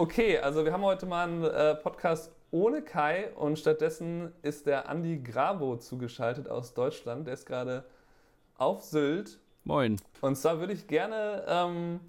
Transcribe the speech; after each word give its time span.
Okay, 0.00 0.38
also 0.38 0.64
wir 0.64 0.72
haben 0.72 0.82
heute 0.82 1.04
mal 1.04 1.28
einen 1.28 1.44
äh, 1.44 1.74
Podcast 1.74 2.32
ohne 2.50 2.80
Kai 2.80 3.28
und 3.34 3.58
stattdessen 3.58 4.32
ist 4.40 4.64
der 4.64 4.88
Andi 4.88 5.18
Grabo 5.18 5.76
zugeschaltet 5.76 6.48
aus 6.48 6.72
Deutschland. 6.72 7.26
Der 7.26 7.34
ist 7.34 7.44
gerade 7.44 7.84
auf 8.56 8.82
Sylt. 8.82 9.38
Moin. 9.64 9.96
Und 10.22 10.36
zwar 10.36 10.58
würde 10.58 10.72
ich 10.72 10.86
gerne 10.86 11.44
ähm, 11.46 12.00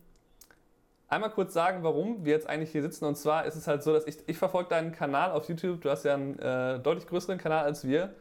einmal 1.10 1.32
kurz 1.32 1.54
sagen, 1.54 1.84
warum 1.84 2.24
wir 2.24 2.32
jetzt 2.32 2.48
eigentlich 2.48 2.72
hier 2.72 2.82
sitzen. 2.82 3.04
Und 3.04 3.18
zwar 3.18 3.44
ist 3.46 3.56
es 3.56 3.68
halt 3.68 3.84
so, 3.84 3.92
dass 3.92 4.08
ich, 4.08 4.20
ich 4.26 4.38
verfolge 4.38 4.70
deinen 4.70 4.94
Kanal 4.94 5.32
auf 5.32 5.50
YouTube. 5.50 5.82
Du 5.82 5.90
hast 5.90 6.06
ja 6.06 6.14
einen 6.14 6.40
äh, 6.40 6.80
deutlich 6.80 7.08
größeren 7.08 7.40
Kanal 7.40 7.66
als 7.66 7.86
wir. 7.86 8.14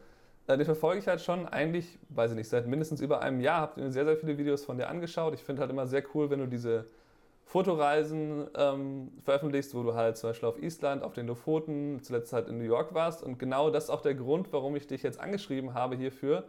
Äh, 0.47 0.57
den 0.57 0.65
verfolge 0.65 0.99
ich 0.99 1.07
halt 1.07 1.21
schon 1.21 1.47
eigentlich, 1.47 1.97
weiß 2.09 2.31
ich 2.31 2.35
nicht, 2.35 2.49
seit 2.49 2.67
mindestens 2.67 2.99
über 2.99 3.21
einem 3.21 3.39
Jahr. 3.39 3.61
Habe 3.61 3.79
mir 3.79 3.91
sehr, 3.93 4.03
sehr 4.03 4.17
viele 4.17 4.37
Videos 4.37 4.65
von 4.65 4.77
dir 4.77 4.89
angeschaut. 4.89 5.33
Ich 5.33 5.43
finde 5.45 5.61
halt 5.61 5.71
immer 5.71 5.87
sehr 5.87 6.03
cool, 6.13 6.29
wenn 6.29 6.39
du 6.39 6.47
diese 6.47 6.87
Fotoreisen 7.45 8.47
ähm, 8.55 9.11
veröffentlichst, 9.23 9.75
wo 9.75 9.83
du 9.83 9.93
halt 9.93 10.17
zum 10.17 10.29
Beispiel 10.29 10.47
auf 10.47 10.61
Island, 10.61 11.03
auf 11.03 11.13
den 11.13 11.27
Lofoten, 11.27 12.01
zuletzt 12.01 12.31
halt 12.31 12.47
in 12.47 12.57
New 12.57 12.63
York 12.63 12.93
warst. 12.93 13.23
Und 13.23 13.39
genau 13.39 13.69
das 13.69 13.85
ist 13.85 13.89
auch 13.89 14.01
der 14.01 14.15
Grund, 14.15 14.53
warum 14.53 14.75
ich 14.75 14.87
dich 14.87 15.03
jetzt 15.03 15.19
angeschrieben 15.19 15.73
habe 15.73 15.95
hierfür, 15.95 16.45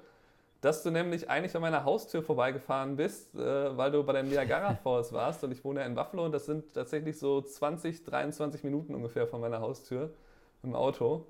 dass 0.60 0.84
du 0.84 0.92
nämlich 0.92 1.28
eigentlich 1.28 1.56
an 1.56 1.62
meiner 1.62 1.84
Haustür 1.84 2.22
vorbeigefahren 2.22 2.94
bist, 2.94 3.34
äh, 3.34 3.76
weil 3.76 3.90
du 3.90 4.04
bei 4.04 4.12
der 4.12 4.22
Niagara 4.22 4.74
Falls 4.82 5.12
warst. 5.12 5.42
Und 5.42 5.50
ich 5.50 5.64
wohne 5.64 5.80
ja 5.80 5.86
in 5.86 5.96
Buffalo 5.96 6.24
und 6.24 6.32
das 6.32 6.46
sind 6.46 6.72
tatsächlich 6.72 7.18
so 7.18 7.40
20, 7.40 8.04
23 8.04 8.62
Minuten 8.62 8.94
ungefähr 8.94 9.26
von 9.26 9.40
meiner 9.40 9.60
Haustür 9.60 10.14
im 10.62 10.76
Auto. 10.76 11.26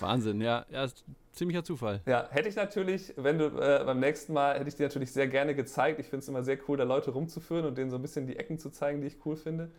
Wahnsinn, 0.00 0.40
ja. 0.40 0.66
ja 0.68 0.86
ziemlicher 1.32 1.64
Zufall. 1.64 2.00
Ja, 2.06 2.28
hätte 2.30 2.48
ich 2.48 2.56
natürlich, 2.56 3.14
wenn 3.16 3.38
du 3.38 3.46
äh, 3.46 3.82
beim 3.84 4.00
nächsten 4.00 4.32
Mal, 4.32 4.58
hätte 4.58 4.68
ich 4.68 4.76
dir 4.76 4.84
natürlich 4.84 5.12
sehr 5.12 5.26
gerne 5.26 5.54
gezeigt. 5.54 5.98
Ich 5.98 6.06
finde 6.06 6.22
es 6.22 6.28
immer 6.28 6.42
sehr 6.42 6.58
cool, 6.68 6.76
da 6.76 6.84
Leute 6.84 7.10
rumzuführen 7.10 7.64
und 7.66 7.76
denen 7.76 7.90
so 7.90 7.96
ein 7.96 8.02
bisschen 8.02 8.26
die 8.26 8.36
Ecken 8.36 8.58
zu 8.58 8.70
zeigen, 8.70 9.00
die 9.00 9.08
ich 9.08 9.16
cool 9.24 9.36
finde. 9.36 9.70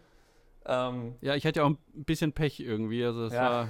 Ähm, 0.65 1.15
ja, 1.21 1.35
ich 1.35 1.45
hatte 1.45 1.59
ja 1.59 1.65
auch 1.65 1.69
ein 1.69 1.77
bisschen 1.93 2.33
Pech 2.33 2.59
irgendwie. 2.59 3.03
Also 3.03 3.25
es 3.25 3.33
ja. 3.33 3.41
war, 3.41 3.69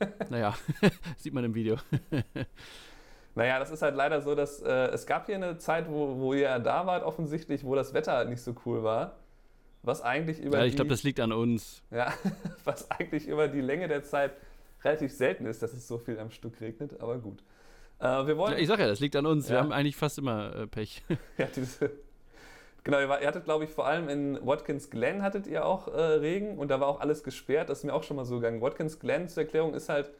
naja, 0.30 0.54
sieht 1.16 1.34
man 1.34 1.44
im 1.44 1.54
Video. 1.54 1.76
naja, 3.34 3.58
das 3.58 3.70
ist 3.70 3.82
halt 3.82 3.94
leider 3.94 4.20
so, 4.20 4.34
dass 4.34 4.62
äh, 4.62 4.88
es 4.88 5.06
gab 5.06 5.26
hier 5.26 5.36
eine 5.36 5.58
Zeit, 5.58 5.88
wo, 5.88 6.18
wo 6.18 6.34
ihr 6.34 6.58
da 6.58 6.86
wart, 6.86 7.04
offensichtlich, 7.04 7.64
wo 7.64 7.74
das 7.74 7.94
Wetter 7.94 8.12
halt 8.12 8.28
nicht 8.28 8.42
so 8.42 8.54
cool 8.64 8.82
war. 8.82 9.16
Was 9.84 10.00
eigentlich 10.00 10.40
über 10.40 10.58
Ja, 10.58 10.64
ich 10.64 10.76
glaube, 10.76 10.90
das 10.90 11.02
liegt 11.02 11.18
an 11.18 11.32
uns. 11.32 11.82
Ja, 11.90 12.12
was 12.64 12.90
eigentlich 12.90 13.26
über 13.26 13.48
die 13.48 13.60
Länge 13.60 13.88
der 13.88 14.04
Zeit 14.04 14.32
relativ 14.84 15.12
selten 15.12 15.46
ist, 15.46 15.62
dass 15.62 15.72
es 15.72 15.86
so 15.86 15.98
viel 15.98 16.18
am 16.18 16.30
Stück 16.30 16.60
regnet, 16.60 17.00
aber 17.00 17.18
gut. 17.18 17.42
Äh, 17.98 18.26
wir 18.26 18.36
wollen, 18.36 18.54
ja, 18.54 18.58
ich 18.58 18.68
sag 18.68 18.78
ja, 18.78 18.86
das 18.86 19.00
liegt 19.00 19.14
an 19.16 19.26
uns. 19.26 19.48
Ja. 19.48 19.54
Wir 19.54 19.60
haben 19.60 19.72
eigentlich 19.72 19.96
fast 19.96 20.18
immer 20.18 20.54
äh, 20.56 20.66
Pech. 20.66 21.02
ja, 21.38 21.46
diese, 21.54 21.90
genau, 22.82 23.00
ihr, 23.00 23.08
hattet, 23.08 23.44
glaube 23.44 23.64
ich, 23.64 23.70
vor 23.70 23.86
allem 23.86 24.08
in 24.08 24.44
Watkins 24.44 24.90
Glen 24.90 25.22
hattet 25.22 25.46
ihr 25.46 25.64
auch 25.64 25.88
äh, 25.88 26.00
Regen 26.00 26.58
und 26.58 26.68
da 26.68 26.80
war 26.80 26.88
auch 26.88 27.00
alles 27.00 27.22
gesperrt. 27.22 27.68
Das 27.68 27.78
ist 27.78 27.84
mir 27.84 27.94
auch 27.94 28.02
schon 28.02 28.16
mal 28.16 28.24
so 28.24 28.36
gegangen. 28.36 28.60
Watkins 28.60 28.98
Glen, 28.98 29.28
zur 29.28 29.44
Erklärung, 29.44 29.74
ist 29.74 29.88
halt 29.88 30.10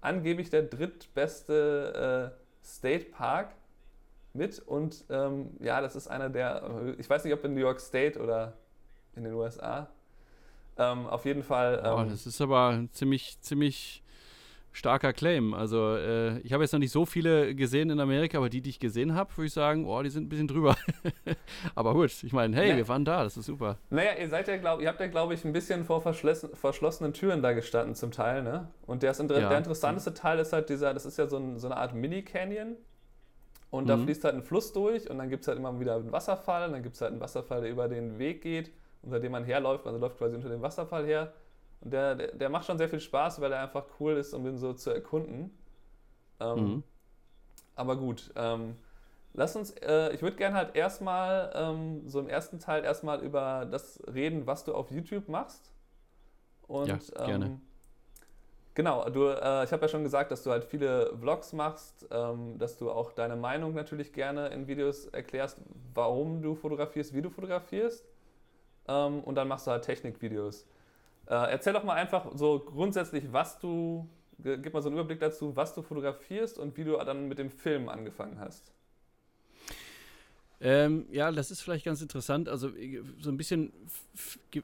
angeblich 0.00 0.50
der 0.50 0.62
drittbeste 0.62 2.32
äh, 2.32 2.66
State 2.66 3.06
Park 3.06 3.54
mit 4.32 4.58
und 4.58 5.04
ähm, 5.08 5.50
ja, 5.60 5.80
das 5.80 5.96
ist 5.96 6.08
einer 6.08 6.28
der, 6.28 6.94
ich 6.98 7.08
weiß 7.08 7.24
nicht, 7.24 7.32
ob 7.32 7.44
in 7.44 7.54
New 7.54 7.60
York 7.60 7.80
State 7.80 8.20
oder 8.20 8.54
in 9.14 9.24
den 9.24 9.32
USA. 9.32 9.88
Ähm, 10.78 11.06
auf 11.06 11.24
jeden 11.24 11.42
Fall. 11.42 11.82
Ähm, 11.84 11.92
oh, 11.92 12.04
das 12.10 12.26
ist 12.26 12.40
aber 12.40 12.86
ziemlich, 12.92 13.40
ziemlich 13.40 14.02
starker 14.76 15.12
Claim. 15.12 15.54
Also 15.54 15.96
äh, 15.96 16.38
ich 16.40 16.52
habe 16.52 16.62
jetzt 16.62 16.72
noch 16.72 16.78
nicht 16.78 16.92
so 16.92 17.06
viele 17.06 17.54
gesehen 17.54 17.90
in 17.90 17.98
Amerika, 17.98 18.38
aber 18.38 18.50
die, 18.50 18.60
die 18.60 18.70
ich 18.70 18.78
gesehen 18.78 19.14
habe, 19.14 19.34
würde 19.36 19.46
ich 19.46 19.52
sagen, 19.52 19.86
oh, 19.86 20.02
die 20.02 20.10
sind 20.10 20.24
ein 20.24 20.28
bisschen 20.28 20.48
drüber. 20.48 20.76
aber 21.74 21.94
gut, 21.94 22.22
ich 22.22 22.32
meine, 22.32 22.54
hey, 22.54 22.70
ja. 22.70 22.76
wir 22.76 22.86
waren 22.86 23.04
da, 23.04 23.24
das 23.24 23.36
ist 23.36 23.46
super. 23.46 23.78
Naja, 23.88 24.10
ihr 24.20 24.28
seid 24.28 24.48
ja, 24.48 24.56
glaub, 24.58 24.80
ihr 24.80 24.88
habt 24.88 25.00
ja, 25.00 25.06
glaube 25.06 25.34
ich, 25.34 25.44
ein 25.44 25.52
bisschen 25.52 25.84
vor 25.84 26.02
verschlossenen 26.02 27.12
Türen 27.14 27.42
da 27.42 27.52
gestanden 27.52 27.94
zum 27.94 28.10
Teil, 28.10 28.42
ne? 28.42 28.68
Und 28.86 29.02
der, 29.02 29.18
Inter 29.18 29.40
ja. 29.40 29.48
der 29.48 29.58
interessanteste 29.58 30.12
Teil 30.12 30.38
ist 30.38 30.52
halt 30.52 30.68
dieser, 30.68 30.92
das 30.92 31.06
ist 31.06 31.16
ja 31.16 31.26
so, 31.26 31.38
ein, 31.38 31.58
so 31.58 31.68
eine 31.68 31.76
Art 31.78 31.94
Mini-Canyon. 31.94 32.76
Und 33.70 33.84
mhm. 33.84 33.88
da 33.88 33.96
fließt 33.96 34.24
halt 34.24 34.34
ein 34.34 34.42
Fluss 34.42 34.72
durch 34.72 35.10
und 35.10 35.18
dann 35.18 35.30
gibt 35.30 35.42
es 35.42 35.48
halt 35.48 35.58
immer 35.58 35.78
wieder 35.80 35.96
einen 35.96 36.12
Wasserfall 36.12 36.66
und 36.66 36.72
dann 36.72 36.82
gibt 36.82 36.94
es 36.94 37.00
halt 37.00 37.12
einen 37.12 37.20
Wasserfall, 37.20 37.62
der 37.62 37.70
über 37.70 37.88
den 37.88 38.18
Weg 38.18 38.42
geht, 38.42 38.70
unter 39.02 39.20
dem 39.20 39.32
man 39.32 39.44
herläuft, 39.44 39.86
also 39.86 39.98
läuft 39.98 40.18
quasi 40.18 40.36
unter 40.36 40.48
dem 40.48 40.62
Wasserfall 40.62 41.06
her. 41.06 41.32
Und 41.80 41.92
der, 41.92 42.14
der, 42.14 42.32
der, 42.32 42.48
macht 42.48 42.66
schon 42.66 42.78
sehr 42.78 42.88
viel 42.88 43.00
Spaß, 43.00 43.40
weil 43.40 43.52
er 43.52 43.60
einfach 43.60 43.84
cool 44.00 44.14
ist, 44.14 44.32
um 44.34 44.44
den 44.44 44.58
so 44.58 44.72
zu 44.72 44.90
erkunden. 44.90 45.56
Ähm, 46.40 46.58
mhm. 46.58 46.82
Aber 47.74 47.96
gut, 47.96 48.32
ähm, 48.34 48.76
lass 49.34 49.54
uns, 49.54 49.70
äh, 49.82 50.12
ich 50.12 50.22
würde 50.22 50.36
gerne 50.36 50.56
halt 50.56 50.74
erstmal, 50.74 51.52
ähm, 51.54 52.08
so 52.08 52.18
im 52.20 52.28
ersten 52.28 52.58
Teil 52.58 52.84
erstmal 52.84 53.20
über 53.20 53.66
das 53.70 54.02
reden, 54.12 54.46
was 54.46 54.64
du 54.64 54.74
auf 54.74 54.90
YouTube 54.90 55.28
machst. 55.28 55.72
Und, 56.66 56.88
ja, 56.88 57.26
gerne. 57.26 57.46
Ähm, 57.46 57.60
genau, 58.74 59.08
du, 59.10 59.28
äh, 59.28 59.64
ich 59.64 59.72
habe 59.72 59.82
ja 59.82 59.88
schon 59.88 60.02
gesagt, 60.02 60.30
dass 60.30 60.42
du 60.42 60.50
halt 60.50 60.64
viele 60.64 61.16
Vlogs 61.18 61.52
machst, 61.52 62.06
ähm, 62.10 62.58
dass 62.58 62.78
du 62.78 62.90
auch 62.90 63.12
deine 63.12 63.36
Meinung 63.36 63.74
natürlich 63.74 64.12
gerne 64.12 64.48
in 64.48 64.66
Videos 64.66 65.06
erklärst, 65.06 65.60
warum 65.94 66.42
du 66.42 66.54
fotografierst, 66.54 67.14
wie 67.14 67.22
du 67.22 67.30
fotografierst. 67.30 68.04
Ähm, 68.88 69.22
und 69.22 69.34
dann 69.34 69.48
machst 69.48 69.66
du 69.66 69.70
halt 69.70 69.84
Technikvideos. 69.84 70.66
Äh, 71.28 71.50
erzähl 71.52 71.72
doch 71.72 71.84
mal 71.84 71.94
einfach 71.94 72.30
so 72.34 72.60
grundsätzlich, 72.60 73.32
was 73.32 73.58
du, 73.58 74.08
gib 74.38 74.72
mal 74.72 74.82
so 74.82 74.88
einen 74.88 74.98
Überblick 74.98 75.20
dazu, 75.20 75.56
was 75.56 75.74
du 75.74 75.82
fotografierst 75.82 76.58
und 76.58 76.76
wie 76.76 76.84
du 76.84 76.96
dann 76.98 77.28
mit 77.28 77.38
dem 77.38 77.50
Film 77.50 77.88
angefangen 77.88 78.38
hast. 78.38 78.72
Ähm, 80.60 81.06
ja, 81.10 81.30
das 81.30 81.50
ist 81.50 81.60
vielleicht 81.60 81.84
ganz 81.84 82.00
interessant. 82.00 82.48
Also 82.48 82.70
so 83.20 83.30
ein 83.30 83.36
bisschen, 83.36 83.72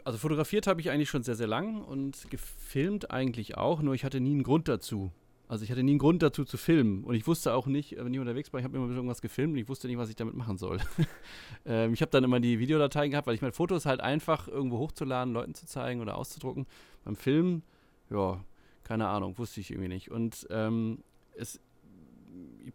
also 0.04 0.18
fotografiert 0.18 0.66
habe 0.66 0.80
ich 0.80 0.90
eigentlich 0.90 1.10
schon 1.10 1.22
sehr, 1.22 1.34
sehr 1.34 1.46
lang 1.46 1.82
und 1.82 2.30
gefilmt 2.30 3.10
eigentlich 3.10 3.58
auch, 3.58 3.82
nur 3.82 3.94
ich 3.94 4.04
hatte 4.04 4.20
nie 4.20 4.32
einen 4.32 4.42
Grund 4.42 4.68
dazu. 4.68 5.10
Also 5.48 5.64
ich 5.64 5.70
hatte 5.70 5.82
nie 5.82 5.92
einen 5.92 5.98
Grund 5.98 6.22
dazu 6.22 6.44
zu 6.44 6.56
filmen 6.56 7.04
und 7.04 7.14
ich 7.14 7.26
wusste 7.26 7.52
auch 7.52 7.66
nicht, 7.66 7.96
wenn 7.98 8.14
ich 8.14 8.20
unterwegs 8.20 8.52
war, 8.52 8.60
ich 8.60 8.64
habe 8.64 8.76
immer 8.76 8.88
irgendwas 8.88 9.20
gefilmt 9.20 9.52
und 9.52 9.58
ich 9.58 9.68
wusste 9.68 9.86
nicht, 9.86 9.98
was 9.98 10.08
ich 10.08 10.16
damit 10.16 10.34
machen 10.34 10.56
soll. 10.56 10.78
ähm, 11.66 11.92
ich 11.92 12.00
habe 12.00 12.10
dann 12.10 12.24
immer 12.24 12.40
die 12.40 12.58
Videodateien 12.58 13.10
gehabt, 13.10 13.26
weil 13.26 13.34
ich 13.34 13.42
meine, 13.42 13.52
Fotos 13.52 13.84
halt 13.84 14.00
einfach 14.00 14.48
irgendwo 14.48 14.78
hochzuladen, 14.78 15.34
Leuten 15.34 15.54
zu 15.54 15.66
zeigen 15.66 16.00
oder 16.00 16.16
auszudrucken. 16.16 16.66
Beim 17.04 17.16
Film, 17.16 17.62
ja, 18.08 18.42
keine 18.82 19.08
Ahnung, 19.08 19.36
wusste 19.36 19.60
ich 19.60 19.70
irgendwie 19.70 19.88
nicht. 19.88 20.10
Und 20.10 20.46
ähm, 20.50 21.02
es, 21.36 21.60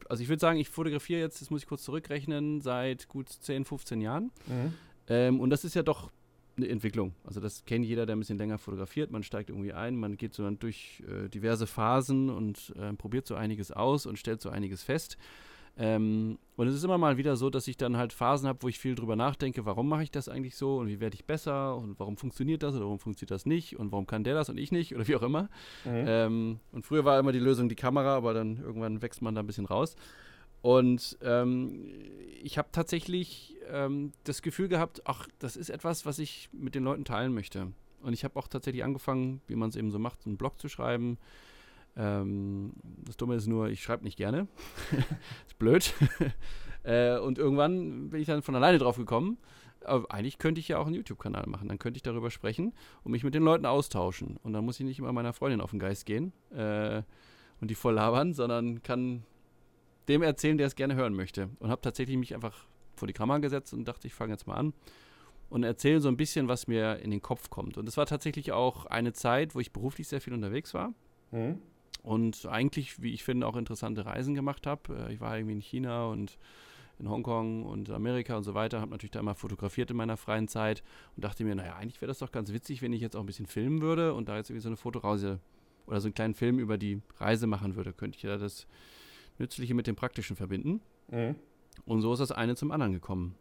also 0.08 0.22
ich 0.22 0.30
würde 0.30 0.40
sagen, 0.40 0.60
ich 0.60 0.70
fotografiere 0.70 1.20
jetzt, 1.20 1.42
das 1.42 1.50
muss 1.50 1.64
ich 1.64 1.68
kurz 1.68 1.84
zurückrechnen, 1.84 2.62
seit 2.62 3.08
gut 3.08 3.30
10, 3.30 3.66
15 3.66 4.02
Jahren. 4.02 4.32
Mhm. 4.46 4.74
Ähm, 5.10 5.40
und 5.40 5.50
das 5.50 5.64
ist 5.64 5.74
ja 5.74 5.84
doch 5.84 6.12
eine 6.58 6.68
Entwicklung. 6.68 7.14
Also 7.24 7.40
das 7.40 7.66
kennt 7.66 7.86
jeder, 7.86 8.06
der 8.06 8.16
ein 8.16 8.20
bisschen 8.20 8.38
länger 8.38 8.58
fotografiert. 8.58 9.12
Man 9.12 9.24
steigt 9.24 9.50
irgendwie 9.50 9.74
ein, 9.74 9.96
man 9.96 10.18
geht 10.18 10.34
so 10.34 10.44
dann 10.44 10.60
durch 10.60 11.04
äh, 11.08 11.30
diverse 11.30 11.68
Phasen 11.68 12.30
und 12.30 12.74
äh, 12.80 12.94
probiert 12.94 13.28
so 13.28 13.36
einiges 13.36 13.72
aus 13.72 14.06
und 14.06 14.18
stellt 14.18 14.42
so 14.42 14.50
einiges 14.50 14.84
fest. 14.84 15.18
Ähm, 15.80 16.40
und 16.56 16.68
es 16.68 16.74
ist 16.74 16.84
immer 16.84 16.98
mal 16.98 17.18
wieder 17.18 17.36
so, 17.36 17.52
dass 17.52 17.68
ich 17.68 17.78
dann 17.78 17.98
halt 17.98 18.12
Phasen 18.12 18.48
habe, 18.48 18.64
wo 18.64 18.68
ich 18.68 18.80
viel 18.80 18.96
drüber 18.96 19.16
nachdenke, 19.16 19.66
warum 19.66 19.88
mache 19.88 20.02
ich 20.02 20.10
das 20.10 20.28
eigentlich 20.28 20.56
so 20.56 20.78
und 20.78 20.88
wie 20.88 21.00
werde 21.00 21.14
ich 21.14 21.26
besser 21.26 21.76
und 21.78 22.00
warum 22.00 22.18
funktioniert 22.18 22.64
das 22.64 22.74
oder 22.74 22.86
warum 22.86 23.00
funktioniert 23.00 23.32
das 23.32 23.46
nicht 23.46 23.78
und 23.78 23.92
warum 23.92 24.08
kann 24.08 24.24
der 24.24 24.34
das 24.34 24.50
und 24.50 24.58
ich 24.58 24.72
nicht 24.72 24.96
oder 24.96 25.08
wie 25.08 25.16
auch 25.16 25.22
immer. 25.22 25.44
Mhm. 25.86 26.06
Ähm, 26.08 26.60
und 26.72 26.86
früher 26.86 27.06
war 27.06 27.20
immer 27.20 27.32
die 27.32 27.40
Lösung 27.40 27.70
die 27.70 27.76
Kamera, 27.76 28.16
aber 28.16 28.34
dann 28.34 28.58
irgendwann 28.58 29.04
wächst 29.04 29.22
man 29.22 29.36
da 29.36 29.42
ein 29.42 29.48
bisschen 29.48 29.68
raus. 29.68 29.96
Und 30.68 31.18
ähm, 31.22 31.94
ich 32.44 32.58
habe 32.58 32.68
tatsächlich 32.74 33.56
ähm, 33.72 34.12
das 34.26 34.42
Gefühl 34.42 34.68
gehabt, 34.68 35.02
ach, 35.06 35.26
das 35.40 35.56
ist 35.56 35.70
etwas, 35.70 36.06
was 36.06 36.20
ich 36.20 36.50
mit 36.52 36.76
den 36.76 36.84
Leuten 36.84 37.06
teilen 37.06 37.34
möchte. 37.34 37.72
Und 38.02 38.12
ich 38.12 38.26
habe 38.26 38.38
auch 38.38 38.50
tatsächlich 38.50 38.84
angefangen, 38.84 39.40
wie 39.48 39.56
man 39.56 39.70
es 39.70 39.78
eben 39.78 39.92
so 39.92 39.98
macht, 39.98 40.26
einen 40.26 40.36
Blog 40.36 40.60
zu 40.60 40.68
schreiben. 40.68 41.20
Ähm, 41.96 42.74
das 43.06 43.16
Dumme 43.16 43.36
ist 43.36 43.48
nur, 43.48 43.70
ich 43.70 43.82
schreibe 43.82 44.04
nicht 44.04 44.18
gerne. 44.18 44.50
ist 45.48 45.58
blöd. 45.58 45.94
äh, 46.84 47.18
und 47.18 47.38
irgendwann 47.38 48.10
bin 48.10 48.20
ich 48.20 48.28
dann 48.28 48.42
von 48.42 48.54
alleine 48.54 48.78
drauf 48.78 48.98
gekommen. 48.98 49.38
Aber 49.86 50.12
eigentlich 50.12 50.38
könnte 50.38 50.60
ich 50.60 50.68
ja 50.68 50.80
auch 50.80 50.88
einen 50.88 50.96
YouTube-Kanal 50.96 51.46
machen. 51.48 51.70
Dann 51.70 51.80
könnte 51.80 51.98
ich 51.98 52.04
darüber 52.04 52.30
sprechen 52.30 52.74
und 53.06 53.14
mich 53.14 53.24
mit 53.24 53.36
den 53.36 53.44
Leuten 53.44 53.66
austauschen. 53.66 54.36
Und 54.44 54.52
dann 54.52 54.66
muss 54.66 54.82
ich 54.82 54.86
nicht 54.86 55.00
immer 55.00 55.14
meiner 55.14 55.32
Freundin 55.32 55.62
auf 55.62 55.70
den 55.70 55.80
Geist 55.80 56.06
gehen 56.06 56.34
äh, 56.52 57.04
und 57.62 57.72
die 57.72 57.76
voll 57.76 57.94
labern, 57.94 58.34
sondern 58.34 58.84
kann 58.84 59.24
dem 60.08 60.22
erzählen, 60.22 60.58
der 60.58 60.68
es 60.68 60.76
gerne 60.76 60.96
hören 60.96 61.14
möchte. 61.14 61.50
Und 61.60 61.70
habe 61.70 61.82
tatsächlich 61.82 62.18
mich 62.18 62.34
einfach 62.36 62.66
vor 62.96 63.08
die 63.08 63.14
Kamera 63.14 63.40
gesetzt 63.40 63.74
und 63.74 63.88
dachte, 63.88 64.08
ich 64.08 64.14
fange 64.14 64.34
jetzt 64.34 64.48
mal 64.48 64.56
an 64.56 64.74
und 65.50 65.64
erzähle 65.64 66.02
so 66.02 66.10
ein 66.10 66.18
bisschen, 66.18 66.48
was 66.48 66.68
mir 66.68 67.00
in 67.00 67.12
den 67.12 67.22
Kopf 67.22 67.50
kommt. 67.50 67.78
Und 67.78 67.88
es 67.88 67.98
war 67.98 68.06
tatsächlich 68.06 68.52
auch 68.52 68.86
eine 68.86 69.14
Zeit, 69.14 69.56
wo 69.56 69.60
ich 69.60 69.72
beruflich 69.72 70.08
sehr 70.08 70.22
viel 70.22 70.34
unterwegs 70.34 70.74
war. 70.74 70.94
Mhm. 71.32 71.62
Und 72.04 72.46
eigentlich, 72.46 73.02
wie 73.02 73.14
ich 73.14 73.24
finde, 73.24 73.48
auch 73.48 73.56
interessante 73.56 74.06
Reisen 74.06 74.34
gemacht 74.34 74.68
habe. 74.68 75.08
Äh, 75.08 75.14
ich 75.14 75.22
war 75.22 75.38
irgendwie 75.38 75.54
in 75.54 75.62
China 75.62 76.08
und 76.08 76.38
in 77.00 77.10
Hongkong 77.10 77.64
und 77.64 77.90
Amerika 77.92 78.36
und 78.38 78.44
so 78.44 78.56
weiter, 78.56 78.82
habe 78.82 78.92
natürlich 78.92 79.12
da 79.12 79.20
immer 79.20 79.36
fotografiert 79.36 79.92
in 79.92 79.98
meiner 79.98 80.18
freien 80.18 80.48
Zeit 80.48 80.84
und 81.16 81.24
dachte 81.24 81.44
mir, 81.44 81.54
naja, 81.54 81.76
eigentlich 81.76 82.02
wäre 82.02 82.08
das 82.08 82.20
doch 82.20 82.32
ganz 82.32 82.52
witzig, 82.52 82.82
wenn 82.82 82.92
ich 82.92 83.02
jetzt 83.02 83.16
auch 83.16 83.20
ein 83.20 83.28
bisschen 83.28 83.46
filmen 83.46 83.82
würde 83.82 84.16
und 84.16 84.30
da 84.30 84.38
jetzt 84.38 84.50
irgendwie 84.50 84.64
so 84.64 84.70
eine 84.70 84.78
Fotoreise 84.78 85.40
oder 85.86 86.02
so 86.02 86.08
einen 86.08 86.16
kleinen 86.16 86.34
Film 86.34 86.58
über 86.58 86.78
die 86.78 87.02
Reise 87.18 87.46
machen 87.46 87.76
würde. 87.76 87.94
Könnte 87.94 88.18
ich 88.18 88.24
ja 88.24 88.38
das 88.38 88.68
Nützliche 89.40 89.74
mit 89.74 89.88
dem 89.88 89.96
Praktischen 89.96 90.36
verbinden. 90.36 90.82
Mhm. 91.10 91.36
Und 91.86 92.02
so 92.02 92.14
ist 92.14 92.20
das 92.20 92.32
eine 92.32 92.56
zum 92.56 92.72
anderen 92.72 92.94
gekommen. 92.94 93.36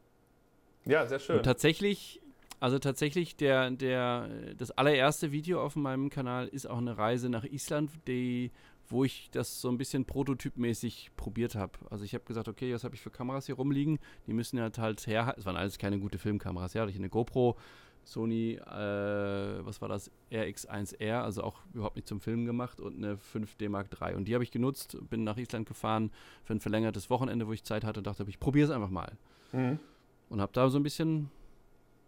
Ja, 0.85 1.07
sehr 1.07 1.19
schön. 1.19 1.39
Und 1.39 1.43
tatsächlich 1.43 2.21
also 2.59 2.79
tatsächlich, 2.79 3.37
der, 3.37 3.71
der, 3.71 4.29
das 4.57 4.71
allererste 4.71 5.31
Video 5.31 5.63
auf 5.63 5.77
meinem 5.77 6.09
Kanal 6.09 6.49
ist 6.49 6.67
auch 6.67 6.79
eine 6.79 6.97
Reise 6.97 7.29
nach 7.29 7.45
Island, 7.45 7.91
die, 8.09 8.51
wo 8.89 9.05
ich 9.05 9.29
das 9.31 9.61
so 9.61 9.69
ein 9.69 9.77
bisschen 9.77 10.07
prototypmäßig 10.07 11.11
probiert 11.17 11.55
habe. 11.55 11.73
Also 11.91 12.05
ich 12.05 12.15
habe 12.15 12.25
gesagt, 12.25 12.49
okay, 12.49 12.73
was 12.73 12.85
habe 12.85 12.95
ich 12.95 13.03
für 13.03 13.11
Kameras 13.11 13.47
hier 13.47 13.57
rumliegen? 13.57 13.99
Die 14.27 14.33
müssen 14.33 14.59
halt 14.61 14.79
halt 14.79 15.07
her. 15.07 15.35
Es 15.37 15.45
waren 15.45 15.57
alles 15.57 15.77
keine 15.77 15.99
gute 15.99 16.19
Filmkameras. 16.19 16.73
Ja, 16.73 16.83
hatte 16.83 16.93
ich 16.93 16.97
eine 16.97 17.11
GoPro, 17.11 17.57
Sony, 18.07 18.53
äh, 18.53 19.67
was 19.67 19.83
war 19.83 19.89
das? 19.89 20.13
RX1R, 20.31 21.23
also 21.23 21.43
auch 21.43 21.59
überhaupt 21.75 21.97
nicht 21.97 22.07
zum 22.07 22.21
Filmen 22.21 22.47
gemacht 22.47 22.81
und 22.81 22.97
eine 22.97 23.17
5D 23.17 23.69
Mark 23.69 23.89
III. 24.01 24.15
Und 24.15 24.27
die 24.29 24.35
habe 24.35 24.45
ich 24.45 24.53
genutzt, 24.53 24.97
bin 25.11 25.25
nach 25.25 25.37
Island 25.37 25.67
gefahren 25.67 26.13
für 26.45 26.55
ein 26.55 26.61
verlängertes 26.61 27.11
Wochenende, 27.11 27.49
wo 27.49 27.53
ich 27.53 27.65
Zeit 27.65 27.83
hatte 27.83 27.99
und 28.01 28.07
dachte, 28.07 28.25
ich 28.29 28.39
probiere 28.39 28.67
es 28.67 28.71
einfach 28.71 28.91
mal. 28.91 29.13
Mhm. 29.53 29.81
Und 30.29 30.41
habe 30.41 30.53
da 30.53 30.69
so 30.69 30.79
ein 30.79 30.85
bisschen 30.85 31.31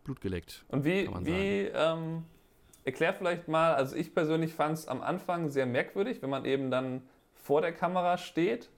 Blut 0.04 0.20
geleckt. 0.20 0.64
Und 0.68 0.84
wie, 0.84 1.08
wie 1.24 1.68
ähm, 1.74 2.24
erklär 2.84 3.12
vielleicht 3.12 3.48
mal, 3.48 3.74
also 3.74 3.96
ich 3.96 4.14
persönlich 4.14 4.54
fand 4.54 4.78
es 4.78 4.86
am 4.86 5.02
Anfang 5.02 5.48
sehr 5.48 5.66
merkwürdig, 5.66 6.22
wenn 6.22 6.30
man 6.30 6.44
eben 6.44 6.70
dann 6.70 7.02
vor 7.34 7.60
der 7.60 7.72
Kamera 7.72 8.18
steht. 8.18 8.70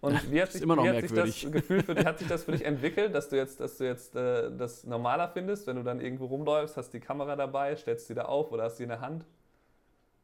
Und 0.00 0.32
wie 0.32 0.40
hat, 0.40 0.52
sich, 0.52 0.62
wie 0.62 0.88
hat 0.88 1.00
sich, 1.00 1.12
das 1.12 1.52
Gefühl 1.52 1.82
für, 1.82 2.04
hat 2.04 2.18
sich 2.18 2.28
das 2.28 2.44
für 2.44 2.52
dich 2.52 2.64
entwickelt, 2.64 3.14
dass 3.14 3.28
du 3.28 3.36
jetzt, 3.36 3.60
dass 3.60 3.76
du 3.76 3.84
jetzt 3.84 4.16
äh, 4.16 4.50
das 4.56 4.84
normaler 4.84 5.28
findest, 5.28 5.66
wenn 5.66 5.76
du 5.76 5.82
dann 5.82 6.00
irgendwo 6.00 6.26
rumläufst, 6.26 6.76
hast 6.78 6.90
die 6.90 7.00
Kamera 7.00 7.36
dabei, 7.36 7.76
stellst 7.76 8.06
sie 8.06 8.14
da 8.14 8.24
auf 8.24 8.50
oder 8.50 8.64
hast 8.64 8.78
sie 8.78 8.84
in 8.84 8.88
der 8.88 9.00
Hand? 9.00 9.26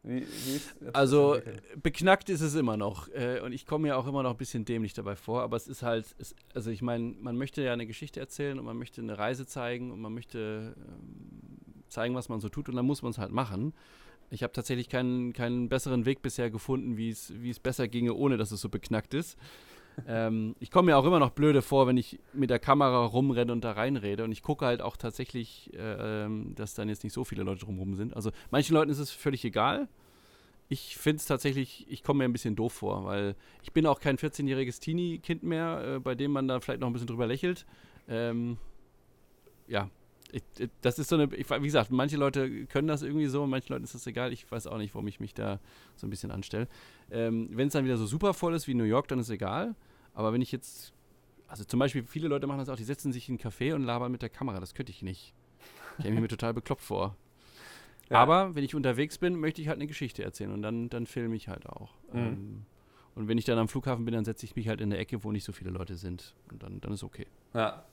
Wie, 0.06 0.20
wie 0.20 0.60
also 0.92 1.36
beknackt 1.82 2.28
ist 2.30 2.40
es 2.40 2.54
immer 2.54 2.76
noch. 2.76 3.08
Äh, 3.08 3.40
und 3.40 3.52
ich 3.52 3.66
komme 3.66 3.88
mir 3.88 3.98
auch 3.98 4.06
immer 4.06 4.22
noch 4.22 4.30
ein 4.30 4.36
bisschen 4.36 4.64
dämlich 4.64 4.94
dabei 4.94 5.16
vor. 5.16 5.42
Aber 5.42 5.56
es 5.56 5.66
ist 5.66 5.82
halt, 5.82 6.14
es, 6.18 6.34
also 6.54 6.70
ich 6.70 6.80
meine, 6.80 7.16
man 7.18 7.36
möchte 7.36 7.60
ja 7.60 7.72
eine 7.72 7.86
Geschichte 7.88 8.20
erzählen 8.20 8.56
und 8.58 8.64
man 8.64 8.78
möchte 8.78 9.00
eine 9.00 9.18
Reise 9.18 9.46
zeigen 9.46 9.90
und 9.90 10.00
man 10.00 10.14
möchte 10.14 10.74
ähm, 10.76 11.82
zeigen, 11.88 12.14
was 12.14 12.28
man 12.28 12.38
so 12.38 12.48
tut. 12.48 12.68
Und 12.68 12.76
dann 12.76 12.86
muss 12.86 13.02
man 13.02 13.10
es 13.10 13.18
halt 13.18 13.32
machen. 13.32 13.74
Ich 14.30 14.42
habe 14.42 14.52
tatsächlich 14.52 14.88
keinen, 14.88 15.32
keinen 15.32 15.68
besseren 15.68 16.04
Weg 16.04 16.22
bisher 16.22 16.50
gefunden, 16.50 16.96
wie 16.96 17.10
es 17.10 17.60
besser 17.60 17.88
ginge, 17.88 18.14
ohne 18.14 18.36
dass 18.36 18.50
es 18.50 18.60
so 18.60 18.68
beknackt 18.68 19.14
ist. 19.14 19.38
ähm, 20.08 20.54
ich 20.60 20.70
komme 20.70 20.86
mir 20.86 20.96
auch 20.96 21.04
immer 21.04 21.18
noch 21.18 21.30
blöde 21.30 21.62
vor, 21.62 21.86
wenn 21.86 21.96
ich 21.96 22.18
mit 22.32 22.50
der 22.50 22.58
Kamera 22.58 23.04
rumrenne 23.04 23.52
und 23.52 23.64
da 23.64 23.72
reinrede. 23.72 24.24
Und 24.24 24.32
ich 24.32 24.42
gucke 24.42 24.66
halt 24.66 24.82
auch 24.82 24.96
tatsächlich, 24.96 25.72
äh, 25.74 26.24
ähm, 26.24 26.54
dass 26.54 26.74
dann 26.74 26.88
jetzt 26.88 27.04
nicht 27.04 27.12
so 27.12 27.24
viele 27.24 27.42
Leute 27.42 27.64
drumherum 27.64 27.94
sind. 27.94 28.14
Also 28.14 28.30
manchen 28.50 28.74
Leuten 28.74 28.90
ist 28.90 28.98
es 28.98 29.10
völlig 29.10 29.44
egal. 29.44 29.88
Ich 30.68 30.96
finde 30.96 31.18
es 31.18 31.26
tatsächlich, 31.26 31.86
ich 31.88 32.02
komme 32.02 32.18
mir 32.18 32.24
ein 32.24 32.32
bisschen 32.32 32.56
doof 32.56 32.72
vor, 32.72 33.04
weil 33.04 33.36
ich 33.62 33.72
bin 33.72 33.86
auch 33.86 34.00
kein 34.00 34.16
14-jähriges 34.16 34.80
Teenie-Kind 34.80 35.44
mehr, 35.44 35.96
äh, 35.96 36.00
bei 36.00 36.14
dem 36.14 36.32
man 36.32 36.48
da 36.48 36.60
vielleicht 36.60 36.80
noch 36.80 36.88
ein 36.88 36.92
bisschen 36.92 37.06
drüber 37.06 37.26
lächelt. 37.26 37.66
Ähm, 38.08 38.58
ja, 39.68 39.90
ich, 40.32 40.42
das 40.80 40.98
ist 40.98 41.08
so 41.08 41.16
eine, 41.16 41.34
ich, 41.34 41.48
wie 41.48 41.62
gesagt, 41.62 41.90
manche 41.90 42.16
Leute 42.16 42.66
können 42.66 42.88
das 42.88 43.02
irgendwie 43.02 43.26
so, 43.26 43.46
manchen 43.46 43.72
Leuten 43.72 43.84
ist 43.84 43.94
das 43.94 44.06
egal. 44.06 44.32
Ich 44.32 44.50
weiß 44.50 44.66
auch 44.66 44.78
nicht, 44.78 44.94
warum 44.94 45.06
ich 45.08 45.20
mich 45.20 45.34
da 45.34 45.60
so 45.96 46.06
ein 46.06 46.10
bisschen 46.10 46.30
anstelle. 46.30 46.68
Ähm, 47.10 47.48
wenn 47.52 47.68
es 47.68 47.72
dann 47.72 47.84
wieder 47.84 47.96
so 47.96 48.06
super 48.06 48.34
voll 48.34 48.54
ist 48.54 48.66
wie 48.66 48.74
New 48.74 48.84
York, 48.84 49.08
dann 49.08 49.18
ist 49.18 49.26
es 49.26 49.30
egal. 49.30 49.74
Aber 50.14 50.32
wenn 50.32 50.42
ich 50.42 50.52
jetzt, 50.52 50.92
also 51.46 51.64
zum 51.64 51.78
Beispiel, 51.78 52.04
viele 52.04 52.28
Leute 52.28 52.46
machen 52.46 52.58
das 52.58 52.68
auch, 52.68 52.76
die 52.76 52.84
setzen 52.84 53.12
sich 53.12 53.28
in 53.28 53.38
einen 53.38 53.52
Café 53.52 53.74
und 53.74 53.82
labern 53.82 54.10
mit 54.10 54.22
der 54.22 54.30
Kamera. 54.30 54.60
Das 54.60 54.74
könnte 54.74 54.90
ich 54.90 55.02
nicht. 55.02 55.34
Ich 55.98 56.04
stelle 56.04 56.20
mir 56.20 56.28
total 56.28 56.54
bekloppt 56.54 56.82
vor. 56.82 57.16
Ja. 58.08 58.18
Aber 58.18 58.54
wenn 58.54 58.62
ich 58.62 58.76
unterwegs 58.76 59.18
bin, 59.18 59.34
möchte 59.34 59.60
ich 59.60 59.66
halt 59.66 59.78
eine 59.78 59.88
Geschichte 59.88 60.22
erzählen 60.22 60.52
und 60.52 60.62
dann, 60.62 60.88
dann 60.90 61.06
filme 61.06 61.34
ich 61.34 61.48
halt 61.48 61.66
auch. 61.68 61.92
Mhm. 62.12 62.18
Ähm, 62.20 62.66
und 63.16 63.26
wenn 63.26 63.36
ich 63.36 63.44
dann 63.44 63.58
am 63.58 63.66
Flughafen 63.66 64.04
bin, 64.04 64.14
dann 64.14 64.24
setze 64.24 64.46
ich 64.46 64.54
mich 64.54 64.68
halt 64.68 64.80
in 64.80 64.90
der 64.90 65.00
Ecke, 65.00 65.24
wo 65.24 65.32
nicht 65.32 65.42
so 65.42 65.50
viele 65.50 65.70
Leute 65.70 65.96
sind. 65.96 66.36
Und 66.52 66.62
dann, 66.62 66.80
dann 66.80 66.92
ist 66.92 67.02
okay. 67.02 67.26
Ja. 67.52 67.84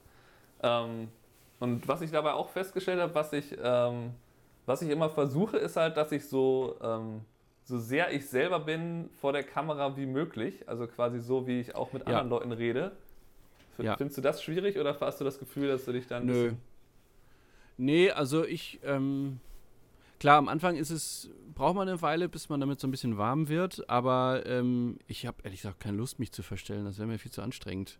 Ähm, 0.62 1.08
und 1.64 1.88
was 1.88 2.02
ich 2.02 2.12
dabei 2.12 2.34
auch 2.34 2.50
festgestellt 2.50 3.00
habe, 3.00 3.16
was 3.16 3.32
ich, 3.32 3.56
ähm, 3.64 4.12
was 4.66 4.82
ich 4.82 4.90
immer 4.90 5.10
versuche, 5.10 5.56
ist 5.56 5.78
halt, 5.78 5.96
dass 5.96 6.12
ich 6.12 6.28
so, 6.28 6.76
ähm, 6.84 7.22
so 7.64 7.80
sehr 7.80 8.12
ich 8.12 8.28
selber 8.28 8.60
bin 8.60 9.10
vor 9.22 9.32
der 9.32 9.44
Kamera 9.44 9.96
wie 9.96 10.06
möglich. 10.06 10.68
Also 10.68 10.88
quasi 10.88 11.22
so, 11.22 11.48
wie 11.48 11.62
ich 11.62 11.74
auch 11.74 11.94
mit 11.94 12.06
anderen 12.06 12.28
Leuten 12.28 12.52
rede. 12.52 12.92
F 13.78 13.86
ja. 13.86 13.96
Findest 13.96 14.18
du 14.18 14.22
das 14.22 14.44
schwierig 14.44 14.78
oder 14.78 15.00
hast 15.00 15.22
du 15.22 15.24
das 15.24 15.40
Gefühl, 15.40 15.70
dass 15.70 15.86
du 15.86 15.94
dich 15.94 16.06
dann. 16.06 16.26
Nö. 16.26 16.52
Nee, 17.78 18.12
also 18.12 18.44
ich. 18.44 18.82
Ähm, 18.84 19.40
klar, 20.20 20.40
am 20.40 20.50
Anfang 20.50 20.76
ist 20.76 20.90
es, 20.90 21.30
braucht 21.56 21.76
man 21.76 21.88
eine 21.88 22.02
Weile, 22.02 22.28
bis 22.28 22.50
man 22.50 22.60
damit 22.60 22.82
so 22.82 22.90
ein 22.90 22.92
bisschen 22.92 23.18
warm 23.18 23.48
wird, 23.48 23.90
aber 23.90 24.46
ähm, 24.46 25.00
ich 25.08 25.26
habe 25.26 25.38
ehrlich 25.44 25.62
gesagt 25.62 25.80
keine 25.80 25.96
Lust, 25.96 26.20
mich 26.20 26.34
zu 26.34 26.44
verstellen. 26.44 26.84
Das 26.84 26.98
wäre 26.98 27.08
mir 27.08 27.20
viel 27.20 27.32
zu 27.32 27.42
anstrengend. 27.42 28.00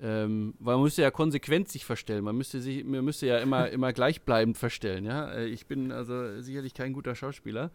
Ähm, 0.00 0.54
weil 0.58 0.74
man 0.74 0.84
müsste 0.84 1.02
ja 1.02 1.10
konsequent 1.10 1.68
sich 1.68 1.84
verstellen. 1.84 2.24
Man 2.24 2.36
müsste, 2.36 2.60
sich, 2.60 2.84
man 2.84 3.04
müsste 3.04 3.26
ja 3.26 3.38
immer, 3.38 3.68
immer 3.70 3.92
gleichbleibend 3.92 4.58
verstellen. 4.58 5.04
Ja? 5.04 5.30
Äh, 5.32 5.46
ich 5.46 5.66
bin 5.66 5.92
also 5.92 6.40
sicherlich 6.40 6.74
kein 6.74 6.92
guter 6.92 7.14
Schauspieler. 7.14 7.70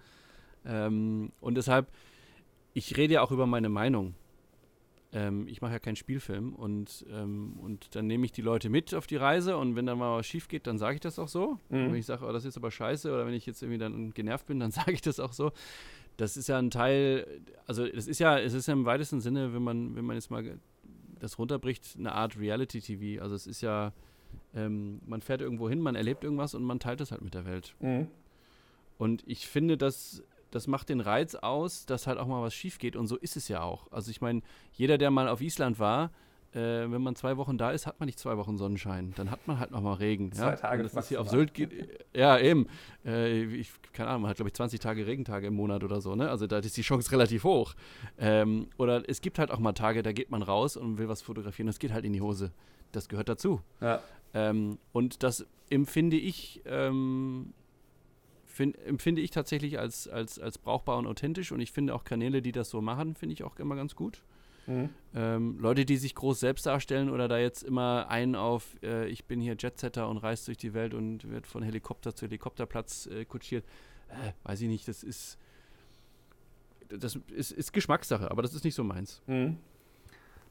Ähm, 0.65 1.31
und 1.39 1.55
deshalb, 1.55 1.87
ich 2.73 2.97
rede 2.97 3.15
ja 3.15 3.21
auch 3.21 3.31
über 3.31 3.47
meine 3.47 3.69
Meinung. 3.69 4.13
Ähm, 5.13 5.47
ich 5.47 5.61
mache 5.61 5.71
ja 5.71 5.79
keinen 5.79 5.95
Spielfilm 5.95 6.53
und, 6.53 7.05
ähm, 7.09 7.57
und 7.61 7.95
dann 7.95 8.07
nehme 8.07 8.25
ich 8.25 8.33
die 8.33 8.41
Leute 8.41 8.69
mit 8.69 8.93
auf 8.93 9.07
die 9.07 9.15
Reise 9.15 9.55
und 9.55 9.77
wenn 9.77 9.85
dann 9.85 9.97
mal 9.97 10.17
was 10.17 10.27
schief 10.27 10.49
geht, 10.49 10.67
dann 10.67 10.77
sage 10.77 10.95
ich 10.95 11.01
das 11.01 11.17
auch 11.17 11.29
so. 11.29 11.59
Mhm. 11.69 11.87
Wenn 11.91 11.95
ich 11.95 12.05
sage, 12.05 12.25
oh, 12.25 12.31
das 12.33 12.43
ist 12.43 12.57
aber 12.57 12.71
scheiße 12.71 13.11
oder 13.11 13.25
wenn 13.25 13.33
ich 13.33 13.45
jetzt 13.45 13.63
irgendwie 13.63 13.79
dann 13.79 14.13
genervt 14.13 14.47
bin, 14.47 14.59
dann 14.59 14.71
sage 14.71 14.91
ich 14.91 15.01
das 15.01 15.21
auch 15.21 15.31
so. 15.31 15.53
Das 16.17 16.35
ist 16.35 16.47
ja 16.47 16.57
ein 16.57 16.71
Teil, 16.71 17.25
also 17.65 17.85
es 17.85 18.07
ist 18.07 18.19
ja, 18.19 18.37
es 18.37 18.53
ist 18.53 18.67
ja 18.67 18.73
im 18.73 18.85
weitesten 18.85 19.21
Sinne, 19.21 19.53
wenn 19.53 19.63
man, 19.63 19.95
wenn 19.95 20.03
man 20.03 20.17
jetzt 20.17 20.29
mal 20.29 20.59
das 21.19 21.37
runterbricht, 21.37 21.95
eine 21.97 22.13
Art 22.13 22.37
Reality-TV. 22.37 23.21
Also 23.21 23.35
es 23.35 23.47
ist 23.47 23.61
ja, 23.61 23.93
ähm, 24.53 25.01
man 25.05 25.21
fährt 25.21 25.41
irgendwo 25.41 25.69
hin, 25.69 25.79
man 25.79 25.95
erlebt 25.95 26.23
irgendwas 26.23 26.55
und 26.55 26.63
man 26.63 26.79
teilt 26.79 27.01
es 27.01 27.11
halt 27.11 27.21
mit 27.21 27.33
der 27.33 27.45
Welt. 27.45 27.75
Mhm. 27.79 28.07
Und 28.97 29.23
ich 29.27 29.47
finde, 29.47 29.77
dass 29.77 30.23
das 30.51 30.67
macht 30.67 30.89
den 30.89 31.01
Reiz 31.01 31.35
aus, 31.35 31.85
dass 31.85 32.07
halt 32.07 32.17
auch 32.17 32.27
mal 32.27 32.41
was 32.41 32.53
schief 32.53 32.79
geht. 32.79 32.95
Und 32.95 33.07
so 33.07 33.17
ist 33.17 33.35
es 33.37 33.47
ja 33.47 33.61
auch. 33.61 33.91
Also 33.91 34.11
ich 34.11 34.21
meine, 34.21 34.41
jeder, 34.73 34.97
der 34.97 35.11
mal 35.11 35.27
auf 35.27 35.41
Island 35.41 35.79
war, 35.79 36.11
äh, 36.53 36.89
wenn 36.89 37.01
man 37.01 37.15
zwei 37.15 37.37
Wochen 37.37 37.57
da 37.57 37.71
ist, 37.71 37.85
hat 37.85 37.99
man 37.99 38.07
nicht 38.07 38.19
zwei 38.19 38.37
Wochen 38.37 38.57
Sonnenschein. 38.57 39.13
Dann 39.15 39.29
hat 39.29 39.47
man 39.47 39.59
halt 39.59 39.71
noch 39.71 39.81
mal 39.81 39.93
Regen. 39.93 40.31
Zwei 40.31 40.51
ja? 40.51 40.55
Tage. 40.55 40.83
Und 40.83 40.93
das 40.93 41.03
ist 41.03 41.09
hier 41.09 41.21
auf 41.21 41.29
Sylt 41.29 41.53
geht. 41.53 42.05
Ja, 42.15 42.39
eben. 42.39 42.67
Äh, 43.05 43.43
ich, 43.43 43.71
keine 43.93 44.09
Ahnung, 44.09 44.23
man 44.23 44.29
hat, 44.29 44.37
glaube 44.37 44.49
ich, 44.49 44.53
20 44.53 44.79
Tage 44.79 45.05
Regentage 45.05 45.47
im 45.47 45.55
Monat 45.55 45.83
oder 45.83 46.01
so. 46.01 46.15
Ne? 46.15 46.29
Also 46.29 46.47
da 46.47 46.59
ist 46.59 46.77
die 46.77 46.81
Chance 46.81 47.11
relativ 47.11 47.43
hoch. 47.43 47.75
Ähm, 48.17 48.67
oder 48.77 49.07
es 49.07 49.21
gibt 49.21 49.39
halt 49.39 49.51
auch 49.51 49.59
mal 49.59 49.73
Tage, 49.73 50.03
da 50.03 50.13
geht 50.13 50.31
man 50.31 50.41
raus 50.41 50.77
und 50.77 50.97
will 50.97 51.09
was 51.09 51.21
fotografieren. 51.21 51.67
Das 51.67 51.79
geht 51.79 51.91
halt 51.91 52.05
in 52.05 52.13
die 52.13 52.21
Hose. 52.21 52.51
Das 52.91 53.09
gehört 53.09 53.29
dazu. 53.29 53.61
Ja. 53.81 54.01
Ähm, 54.33 54.77
und 54.93 55.23
das 55.23 55.45
empfinde 55.69 56.17
ich, 56.17 56.61
ähm, 56.65 57.53
find, 58.45 58.77
empfinde 58.85 59.21
ich 59.21 59.31
tatsächlich 59.31 59.79
als, 59.79 60.07
als, 60.07 60.39
als 60.39 60.57
brauchbar 60.57 60.97
und 60.97 61.07
authentisch. 61.07 61.51
Und 61.51 61.59
ich 61.59 61.71
finde 61.71 61.93
auch 61.93 62.03
Kanäle, 62.03 62.41
die 62.41 62.51
das 62.51 62.69
so 62.69 62.81
machen, 62.81 63.15
finde 63.15 63.33
ich 63.33 63.43
auch 63.43 63.57
immer 63.59 63.75
ganz 63.75 63.95
gut. 63.95 64.23
Mhm. 64.67 64.89
Ähm, 65.15 65.57
Leute, 65.59 65.85
die 65.85 65.97
sich 65.97 66.13
groß 66.13 66.39
selbst 66.39 66.65
darstellen 66.65 67.09
oder 67.09 67.27
da 67.27 67.37
jetzt 67.37 67.63
immer 67.63 68.07
einen 68.09 68.35
auf, 68.35 68.75
äh, 68.83 69.07
ich 69.07 69.25
bin 69.25 69.39
hier 69.39 69.55
Jetsetter 69.57 70.09
und 70.09 70.17
reist 70.17 70.47
durch 70.47 70.57
die 70.57 70.73
Welt 70.73 70.93
und 70.93 71.29
wird 71.29 71.47
von 71.47 71.63
Helikopter 71.63 72.13
zu 72.13 72.25
Helikopterplatz 72.25 73.07
äh, 73.07 73.25
kutschiert, 73.25 73.65
äh, 74.09 74.33
weiß 74.43 74.61
ich 74.61 74.67
nicht, 74.67 74.87
das 74.87 75.03
ist, 75.03 75.39
das 76.89 77.17
ist, 77.33 77.51
ist, 77.51 77.73
Geschmackssache, 77.73 78.29
aber 78.29 78.41
das 78.41 78.53
ist 78.53 78.65
nicht 78.65 78.75
so 78.75 78.83
meins. 78.83 79.21
Mhm. 79.25 79.57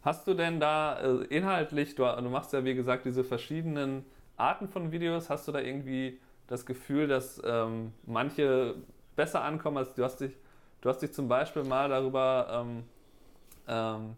Hast 0.02 0.26
du 0.26 0.34
denn 0.34 0.60
da 0.60 0.98
äh, 0.98 1.24
inhaltlich, 1.26 1.94
du, 1.94 2.04
du 2.04 2.30
machst 2.30 2.52
ja 2.52 2.64
wie 2.64 2.74
gesagt 2.74 3.04
diese 3.04 3.22
verschiedenen 3.22 4.04
Arten 4.36 4.68
von 4.68 4.92
Videos, 4.92 5.28
hast 5.28 5.46
du 5.46 5.52
da 5.52 5.60
irgendwie 5.60 6.18
das 6.46 6.64
Gefühl, 6.64 7.06
dass 7.06 7.40
ähm, 7.44 7.92
manche 8.06 8.76
besser 9.14 9.42
ankommen 9.42 9.78
als 9.78 9.92
du 9.94 10.04
hast 10.04 10.20
dich, 10.20 10.32
du 10.80 10.88
hast 10.88 11.02
dich 11.02 11.12
zum 11.12 11.28
Beispiel 11.28 11.64
mal 11.64 11.88
darüber 11.88 12.64
ähm, 12.66 12.84
ähm, 13.68 14.16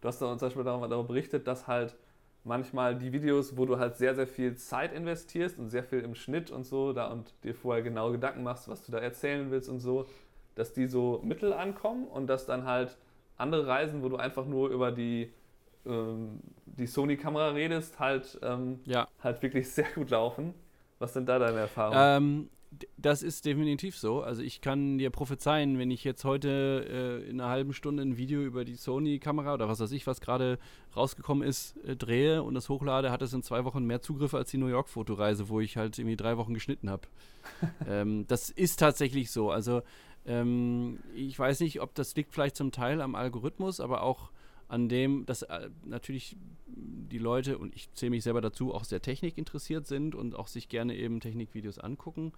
du 0.00 0.08
hast 0.08 0.20
da 0.20 0.26
zum 0.36 0.48
Beispiel 0.48 0.64
darüber, 0.64 0.88
darüber 0.88 1.08
berichtet, 1.08 1.46
dass 1.46 1.66
halt 1.66 1.96
manchmal 2.44 2.96
die 2.96 3.12
Videos, 3.12 3.56
wo 3.56 3.64
du 3.64 3.78
halt 3.78 3.96
sehr, 3.96 4.14
sehr 4.14 4.26
viel 4.26 4.54
Zeit 4.56 4.92
investierst 4.92 5.58
und 5.58 5.70
sehr 5.70 5.82
viel 5.82 6.00
im 6.00 6.14
Schnitt 6.14 6.50
und 6.50 6.64
so, 6.64 6.92
da 6.92 7.06
und 7.06 7.32
dir 7.42 7.54
vorher 7.54 7.82
genau 7.82 8.12
Gedanken 8.12 8.42
machst, 8.42 8.68
was 8.68 8.84
du 8.84 8.92
da 8.92 8.98
erzählen 8.98 9.50
willst 9.50 9.68
und 9.68 9.80
so, 9.80 10.06
dass 10.54 10.72
die 10.72 10.86
so 10.86 11.20
mittel 11.24 11.52
ankommen 11.52 12.06
und 12.06 12.26
dass 12.26 12.46
dann 12.46 12.66
halt 12.66 12.96
andere 13.36 13.66
Reisen, 13.66 14.02
wo 14.02 14.08
du 14.08 14.16
einfach 14.16 14.46
nur 14.46 14.68
über 14.68 14.92
die, 14.92 15.32
ähm, 15.86 16.40
die 16.66 16.86
Sony-Kamera 16.86 17.48
redest, 17.48 17.98
halt, 17.98 18.38
ähm, 18.42 18.80
ja. 18.84 19.08
halt 19.22 19.42
wirklich 19.42 19.70
sehr 19.72 19.90
gut 19.94 20.10
laufen. 20.10 20.54
Was 20.98 21.14
sind 21.14 21.28
da 21.28 21.38
deine 21.38 21.60
Erfahrungen? 21.60 21.98
Ähm, 22.00 22.50
das 22.96 23.22
ist 23.22 23.44
definitiv 23.44 23.96
so. 23.96 24.22
Also 24.22 24.42
ich 24.42 24.60
kann 24.60 24.98
dir 24.98 25.10
prophezeien, 25.10 25.78
wenn 25.78 25.90
ich 25.90 26.04
jetzt 26.04 26.24
heute 26.24 27.22
äh, 27.24 27.28
in 27.28 27.40
einer 27.40 27.50
halben 27.50 27.72
Stunde 27.72 28.02
ein 28.02 28.16
Video 28.16 28.42
über 28.42 28.64
die 28.64 28.76
Sony-Kamera 28.76 29.54
oder 29.54 29.68
was 29.68 29.80
weiß 29.80 29.92
ich, 29.92 30.06
was 30.06 30.20
gerade 30.20 30.58
rausgekommen 30.96 31.46
ist, 31.46 31.76
äh, 31.84 31.96
drehe 31.96 32.42
und 32.42 32.54
das 32.54 32.68
hochlade, 32.68 33.10
hat 33.10 33.22
es 33.22 33.32
in 33.32 33.42
zwei 33.42 33.64
Wochen 33.64 33.84
mehr 33.84 34.00
Zugriffe 34.00 34.36
als 34.36 34.50
die 34.50 34.58
New 34.58 34.66
York-Fotoreise, 34.66 35.48
wo 35.48 35.60
ich 35.60 35.76
halt 35.76 35.98
irgendwie 35.98 36.16
drei 36.16 36.36
Wochen 36.36 36.54
geschnitten 36.54 36.90
habe. 36.90 37.08
ähm, 37.88 38.26
das 38.26 38.50
ist 38.50 38.78
tatsächlich 38.80 39.30
so. 39.30 39.50
Also 39.50 39.82
ähm, 40.26 40.98
ich 41.14 41.38
weiß 41.38 41.60
nicht, 41.60 41.80
ob 41.80 41.94
das 41.94 42.14
liegt 42.16 42.32
vielleicht 42.32 42.56
zum 42.56 42.72
Teil 42.72 43.00
am 43.00 43.14
Algorithmus, 43.14 43.80
aber 43.80 44.02
auch 44.02 44.30
an 44.68 44.88
dem, 44.88 45.26
dass 45.26 45.42
äh, 45.42 45.70
natürlich 45.84 46.36
die 46.66 47.18
Leute, 47.18 47.58
und 47.58 47.74
ich 47.74 47.92
zähle 47.92 48.10
mich 48.10 48.24
selber 48.24 48.40
dazu, 48.40 48.74
auch 48.74 48.84
sehr 48.84 49.02
technikinteressiert 49.02 49.86
sind 49.86 50.14
und 50.14 50.34
auch 50.34 50.48
sich 50.48 50.68
gerne 50.68 50.96
eben 50.96 51.20
Technikvideos 51.20 51.78
angucken. 51.78 52.32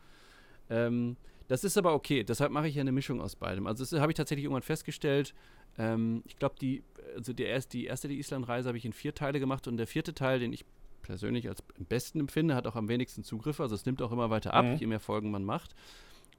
Ähm, 0.71 1.17
das 1.49 1.65
ist 1.65 1.79
aber 1.79 1.95
okay, 1.95 2.25
deshalb 2.25 2.51
mache 2.51 2.69
ich 2.69 2.75
ja 2.75 2.81
eine 2.81 2.93
Mischung 2.93 3.21
aus 3.21 3.37
beidem. 3.37 3.67
Also 3.67 3.85
das 3.85 4.01
habe 4.01 4.11
ich 4.11 4.17
tatsächlich 4.17 4.45
irgendwann 4.45 4.63
festgestellt. 4.63 5.35
Ähm, 5.79 6.23
ich 6.27 6.39
glaube, 6.39 6.57
die, 6.61 6.83
also 7.15 7.33
der 7.33 7.49
erst, 7.49 7.73
die 7.73 7.87
erste 7.87 8.09
die 8.09 8.19
Island-Reise 8.19 8.69
habe 8.69 8.79
ich 8.79 8.85
in 8.85 8.93
vier 8.93 9.15
Teile 9.15 9.39
gemacht 9.39 9.69
und 9.69 9.77
der 9.77 9.87
vierte 9.87 10.15
Teil, 10.15 10.41
den 10.41 10.53
ich 10.53 10.65
persönlich 11.03 11.49
als 11.49 11.63
am 11.79 11.85
besten 11.85 12.21
empfinde, 12.21 12.55
hat 12.55 12.67
auch 12.67 12.75
am 12.75 12.89
wenigsten 12.89 13.23
Zugriffe. 13.23 13.63
Also 13.63 13.75
es 13.75 13.87
nimmt 13.87 14.03
auch 14.03 14.11
immer 14.11 14.31
weiter 14.31 14.55
ab, 14.55 14.65
mhm. 14.65 14.77
je 14.77 14.87
mehr 14.87 15.01
Folgen 15.01 15.31
man 15.31 15.45
macht. 15.45 15.75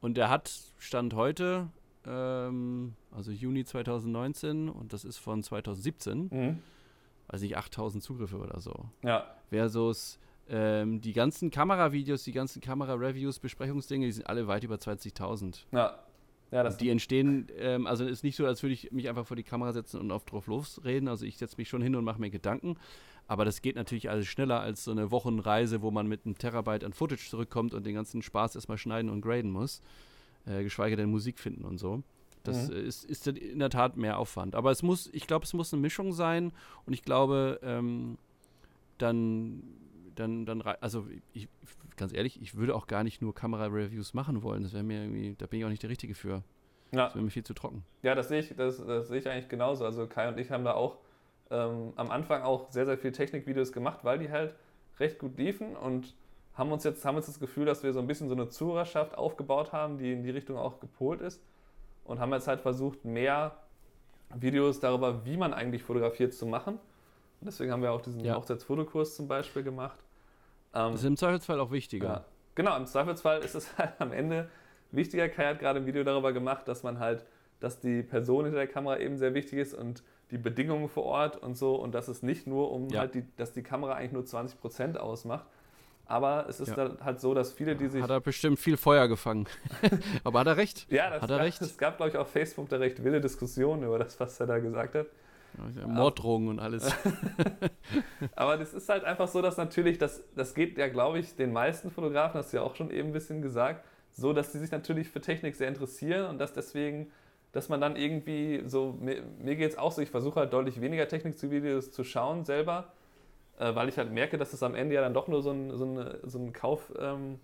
Und 0.01 0.17
der 0.17 0.29
hat 0.29 0.51
Stand 0.77 1.13
heute, 1.13 1.69
ähm, 2.05 2.93
also 3.11 3.31
Juni 3.31 3.63
2019, 3.63 4.69
und 4.69 4.91
das 4.91 5.05
ist 5.05 5.17
von 5.17 5.41
2017, 5.41 6.29
mhm. 6.29 6.59
weiß 7.29 7.41
ich, 7.43 7.57
8000 7.57 8.03
Zugriffe 8.03 8.37
oder 8.37 8.59
so. 8.59 8.89
Ja. 9.03 9.35
Versus 9.49 10.19
ähm, 10.49 11.01
die 11.01 11.13
ganzen 11.13 11.51
Kameravideos, 11.51 12.23
die 12.23 12.31
ganzen 12.31 12.61
Kamera-Reviews, 12.61 13.39
Besprechungsdinge, 13.39 14.05
die 14.05 14.11
sind 14.11 14.27
alle 14.27 14.47
weit 14.47 14.63
über 14.63 14.75
20.000. 14.75 15.65
Ja. 15.71 15.99
Ja, 16.49 16.63
das 16.63 16.77
die 16.77 16.89
entstehen, 16.89 17.47
ähm, 17.57 17.87
also 17.87 18.05
es 18.05 18.11
ist 18.11 18.23
nicht 18.23 18.37
so, 18.37 18.45
als 18.45 18.63
würde 18.63 18.73
ich 18.73 18.93
mich 18.93 19.09
einfach 19.09 19.27
vor 19.27 19.35
die 19.35 19.43
Kamera 19.43 19.73
setzen 19.73 19.99
und 19.99 20.11
auf 20.11 20.23
drauf 20.23 20.47
losreden. 20.47 21.09
Also 21.09 21.25
ich 21.25 21.37
setze 21.37 21.57
mich 21.57 21.67
schon 21.67 21.81
hin 21.81 21.93
und 21.93 22.05
mache 22.05 22.21
mir 22.21 22.29
Gedanken. 22.29 22.77
Aber 23.27 23.43
das 23.43 23.61
geht 23.61 23.75
natürlich 23.75 24.09
alles 24.09 24.27
schneller 24.27 24.61
als 24.61 24.85
so 24.85 24.91
eine 24.91 25.11
Wochenreise, 25.11 25.81
wo 25.81 25.91
man 25.91 26.07
mit 26.07 26.25
einem 26.25 26.37
Terabyte 26.37 26.85
an 26.85 26.93
Footage 26.93 27.29
zurückkommt 27.29 27.73
und 27.73 27.85
den 27.85 27.95
ganzen 27.95 28.21
Spaß 28.21 28.55
erstmal 28.55 28.77
schneiden 28.77 29.11
und 29.11 29.21
graden 29.21 29.51
muss. 29.51 29.81
Äh, 30.45 30.63
geschweige 30.63 30.95
denn 30.95 31.11
Musik 31.11 31.37
finden 31.37 31.65
und 31.65 31.77
so. 31.77 32.01
Das 32.43 32.69
mhm. 32.69 32.77
ist, 32.77 33.03
ist 33.03 33.27
in 33.27 33.59
der 33.59 33.69
Tat 33.69 33.97
mehr 33.97 34.17
Aufwand. 34.17 34.55
Aber 34.55 34.71
es 34.71 34.81
muss, 34.81 35.09
ich 35.11 35.27
glaube, 35.27 35.43
es 35.43 35.53
muss 35.53 35.73
eine 35.73 35.81
Mischung 35.81 36.13
sein 36.13 36.53
und 36.85 36.93
ich 36.93 37.03
glaube, 37.03 37.59
ähm, 37.61 38.17
dann, 38.97 39.61
dann, 40.19 40.45
dann, 40.45 40.61
also 40.61 41.07
ich, 41.33 41.47
ganz 41.95 42.13
ehrlich, 42.13 42.41
ich 42.41 42.55
würde 42.55 42.75
auch 42.75 42.87
gar 42.87 43.03
nicht 43.03 43.21
nur 43.21 43.33
Kamera-Reviews 43.33 44.13
machen 44.13 44.43
wollen. 44.43 44.63
Das 44.63 44.73
wäre 44.73 44.83
mir 44.83 45.01
irgendwie, 45.01 45.35
da 45.37 45.47
bin 45.47 45.59
ich 45.59 45.65
auch 45.65 45.69
nicht 45.69 45.83
der 45.83 45.89
Richtige 45.89 46.15
für. 46.15 46.43
Ja. 46.91 47.05
Das 47.05 47.15
wäre 47.15 47.23
mir 47.23 47.31
viel 47.31 47.43
zu 47.43 47.53
trocken. 47.53 47.83
Ja, 48.01 48.15
das 48.15 48.29
sehe 48.29 48.39
ich, 48.39 48.55
das, 48.55 48.77
das 48.77 49.07
sehe 49.07 49.19
ich 49.19 49.29
eigentlich 49.29 49.49
genauso. 49.49 49.85
Also 49.85 50.07
Kai 50.07 50.27
und 50.29 50.37
ich 50.37 50.51
haben 50.51 50.63
da 50.63 50.73
auch 50.73 50.97
ähm, 51.51 51.93
am 51.95 52.11
Anfang 52.11 52.41
auch 52.43 52.71
sehr, 52.71 52.85
sehr 52.85 52.97
viele 52.97 53.13
Technikvideos 53.13 53.71
gemacht, 53.71 53.99
weil 54.03 54.19
die 54.19 54.29
halt 54.29 54.55
recht 54.99 55.19
gut 55.19 55.37
liefen 55.37 55.75
und 55.75 56.15
haben 56.53 56.71
uns 56.71 56.83
jetzt 56.83 57.05
haben 57.05 57.15
uns 57.15 57.27
das 57.27 57.39
Gefühl, 57.39 57.65
dass 57.65 57.83
wir 57.83 57.93
so 57.93 57.99
ein 57.99 58.07
bisschen 58.07 58.29
so 58.29 58.35
eine 58.35 58.49
Zuhörerschaft 58.49 59.17
aufgebaut 59.17 59.73
haben, 59.73 59.97
die 59.97 60.11
in 60.11 60.23
die 60.23 60.31
Richtung 60.31 60.57
auch 60.57 60.79
gepolt 60.79 61.21
ist 61.21 61.41
und 62.03 62.19
haben 62.19 62.33
jetzt 62.33 62.47
halt 62.47 62.61
versucht, 62.61 63.05
mehr 63.05 63.55
Videos 64.33 64.79
darüber, 64.79 65.25
wie 65.25 65.37
man 65.37 65.53
eigentlich 65.53 65.83
fotografiert, 65.83 66.33
zu 66.33 66.45
machen. 66.45 66.75
Und 67.39 67.45
deswegen 67.45 67.71
haben 67.71 67.83
wir 67.83 67.91
auch 67.91 68.01
diesen 68.01 68.23
ja. 68.25 68.35
Hochzeitsfotokurs 68.35 69.15
zum 69.15 69.27
Beispiel 69.27 69.63
gemacht. 69.63 69.99
Ähm, 70.73 70.91
das 70.91 71.01
ist 71.01 71.05
im 71.05 71.17
Zweifelsfall 71.17 71.59
auch 71.59 71.71
wichtiger. 71.71 72.07
Ja, 72.07 72.25
genau, 72.55 72.75
im 72.77 72.85
Zweifelsfall 72.85 73.39
ist 73.43 73.55
es 73.55 73.77
halt 73.77 73.93
am 73.99 74.11
Ende 74.11 74.49
wichtiger. 74.91 75.29
Kai 75.29 75.45
hat 75.45 75.59
gerade 75.59 75.79
ein 75.79 75.85
Video 75.85 76.03
darüber 76.03 76.33
gemacht, 76.33 76.67
dass 76.67 76.83
man 76.83 76.99
halt, 76.99 77.25
dass 77.59 77.79
die 77.79 78.03
Person 78.03 78.45
hinter 78.45 78.59
der 78.59 78.67
Kamera 78.67 78.99
eben 78.99 79.17
sehr 79.17 79.33
wichtig 79.33 79.59
ist 79.59 79.73
und 79.73 80.03
die 80.31 80.37
Bedingungen 80.37 80.89
vor 80.89 81.03
Ort 81.03 81.37
und 81.37 81.55
so 81.55 81.75
und 81.75 81.95
dass 81.95 82.07
es 82.07 82.21
nicht 82.21 82.47
nur 82.47 82.71
um 82.71 82.89
ja. 82.89 83.01
halt 83.01 83.15
die, 83.15 83.23
dass 83.37 83.53
die 83.53 83.63
Kamera 83.63 83.93
eigentlich 83.93 84.11
nur 84.11 84.25
20 84.25 84.59
Prozent 84.59 84.99
ausmacht. 84.99 85.45
Aber 86.07 86.47
es 86.47 86.61
ist 86.61 86.75
ja. 86.75 86.91
halt 87.03 87.19
so, 87.19 87.33
dass 87.33 87.51
viele, 87.51 87.75
die 87.75 87.87
sich. 87.87 88.01
Hat 88.01 88.09
er 88.09 88.21
bestimmt 88.21 88.59
viel 88.59 88.77
Feuer 88.77 89.09
gefangen. 89.09 89.45
Aber 90.23 90.39
hat 90.39 90.47
er 90.47 90.55
recht? 90.55 90.87
Ja, 90.89 91.09
das 91.09 91.21
hat 91.21 91.29
er 91.29 91.39
recht. 91.39 91.61
Es 91.61 91.77
gab, 91.77 91.97
glaube 91.97 92.11
ich, 92.11 92.17
auf 92.17 92.31
Facebook 92.31 92.69
da 92.69 92.77
recht 92.77 93.03
wilde 93.03 93.19
Diskussionen 93.19 93.83
über 93.83 93.99
das, 93.99 94.17
was 94.19 94.39
er 94.39 94.47
da 94.47 94.59
gesagt 94.59 94.95
hat. 94.95 95.07
Ja, 95.75 95.87
Morddrohungen 95.87 96.49
und 96.49 96.59
alles. 96.59 96.91
Aber 98.35 98.57
das 98.57 98.73
ist 98.73 98.89
halt 98.89 99.03
einfach 99.03 99.27
so, 99.27 99.41
dass 99.41 99.57
natürlich, 99.57 99.97
das, 99.97 100.23
das 100.35 100.53
geht 100.53 100.77
ja, 100.77 100.87
glaube 100.87 101.19
ich, 101.19 101.35
den 101.35 101.53
meisten 101.53 101.91
Fotografen, 101.91 102.39
hast 102.39 102.53
du 102.53 102.57
ja 102.57 102.63
auch 102.63 102.75
schon 102.75 102.91
eben 102.91 103.09
ein 103.09 103.13
bisschen 103.13 103.41
gesagt, 103.41 103.85
so, 104.11 104.33
dass 104.33 104.51
sie 104.51 104.59
sich 104.59 104.71
natürlich 104.71 105.09
für 105.09 105.21
Technik 105.21 105.55
sehr 105.55 105.67
interessieren 105.67 106.29
und 106.29 106.39
dass 106.39 106.53
deswegen 106.53 107.11
dass 107.51 107.69
man 107.69 107.81
dann 107.81 107.95
irgendwie 107.95 108.61
so, 108.65 108.95
mir, 108.99 109.23
mir 109.39 109.55
geht 109.55 109.71
es 109.71 109.77
auch 109.77 109.91
so, 109.91 110.01
ich 110.01 110.11
versuche 110.11 110.39
halt 110.39 110.53
deutlich 110.53 110.81
weniger 110.81 111.07
Technik-Videos 111.07 111.91
zu 111.91 112.03
schauen 112.03 112.45
selber, 112.45 112.93
äh, 113.57 113.73
weil 113.73 113.89
ich 113.89 113.97
halt 113.97 114.11
merke, 114.11 114.37
dass 114.37 114.53
es 114.53 114.61
am 114.63 114.75
Ende 114.75 114.95
ja 114.95 115.01
dann 115.01 115.13
doch 115.13 115.27
nur 115.27 115.41
so 115.41 115.51
ein, 115.51 115.75
so 115.75 115.85
eine, 115.85 116.19
so 116.23 116.37
ein 116.37 116.53
Kaufvideo 116.53 116.99
ähm, 117.03 117.39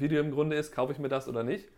im 0.00 0.30
Grunde 0.30 0.56
ist, 0.56 0.72
kaufe 0.72 0.92
ich 0.92 0.98
mir 0.98 1.08
das 1.08 1.28
oder 1.28 1.42
nicht. 1.42 1.68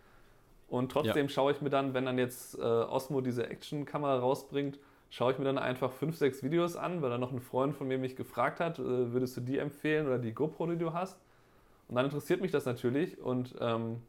Und 0.69 0.93
trotzdem 0.93 1.27
ja. 1.27 1.29
schaue 1.29 1.53
ich 1.53 1.61
mir 1.61 1.71
dann, 1.71 1.95
wenn 1.95 2.07
dann 2.07 2.19
jetzt 2.19 2.59
äh, 2.59 2.63
Osmo 2.63 3.21
diese 3.21 3.49
Action-Kamera 3.49 4.19
rausbringt, 4.19 4.79
schaue 5.17 5.33
ich 5.33 5.39
mir 5.39 5.47
dann 5.47 5.57
einfach 5.57 5.93
fünf, 5.93 6.15
sechs 6.15 6.43
Videos 6.43 6.77
an, 6.77 7.01
weil 7.01 7.09
dann 7.09 7.23
noch 7.23 7.33
ein 7.33 7.41
Freund 7.41 7.75
von 7.75 7.89
mir 7.89 7.97
mich 7.97 8.17
gefragt 8.17 8.61
hat, 8.61 8.79
äh, 8.79 9.13
würdest 9.15 9.35
du 9.39 9.41
die 9.41 9.57
empfehlen 9.57 10.07
oder 10.07 10.19
die 10.19 10.33
GoPro, 10.33 10.67
die 10.67 10.77
du 10.77 10.93
hast? 10.93 11.19
Und 11.89 11.97
dann 11.97 12.05
interessiert 12.05 12.43
mich 12.43 12.51
das 12.51 12.67
natürlich 12.67 13.19
und 13.19 13.55
ähm, 13.59 14.03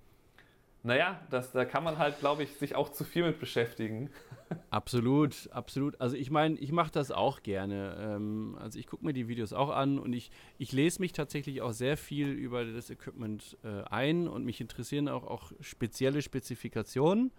naja, 0.83 1.21
das, 1.29 1.53
da 1.53 1.63
kann 1.63 1.85
man 1.85 1.97
halt, 1.97 2.19
glaube 2.19 2.43
ich, 2.43 2.51
sich 2.57 2.75
auch 2.75 2.89
zu 2.89 3.05
viel 3.05 3.23
mit 3.23 3.39
beschäftigen. 3.39 4.09
Absolut, 4.69 5.49
absolut. 5.51 5.99
Also 5.99 6.15
ich 6.15 6.31
meine, 6.31 6.57
ich 6.57 6.71
mache 6.71 6.91
das 6.91 7.11
auch 7.11 7.43
gerne. 7.43 7.97
Ähm, 7.99 8.57
also 8.61 8.79
ich 8.79 8.87
gucke 8.87 9.03
mir 9.03 9.11
die 9.11 9.27
Videos 9.27 9.51
auch 9.51 9.69
an 9.69 9.99
und 9.99 10.13
ich, 10.13 10.31
ich 10.57 10.71
lese 10.71 11.01
mich 11.01 11.11
tatsächlich 11.11 11.61
auch 11.61 11.73
sehr 11.73 11.97
viel 11.97 12.29
über 12.29 12.63
das 12.63 12.89
Equipment 12.89 13.57
äh, 13.63 13.83
ein 13.89 14.29
und 14.29 14.45
mich 14.45 14.61
interessieren 14.61 15.09
auch, 15.09 15.25
auch 15.25 15.51
spezielle 15.59 16.21
Spezifikationen. 16.21 17.31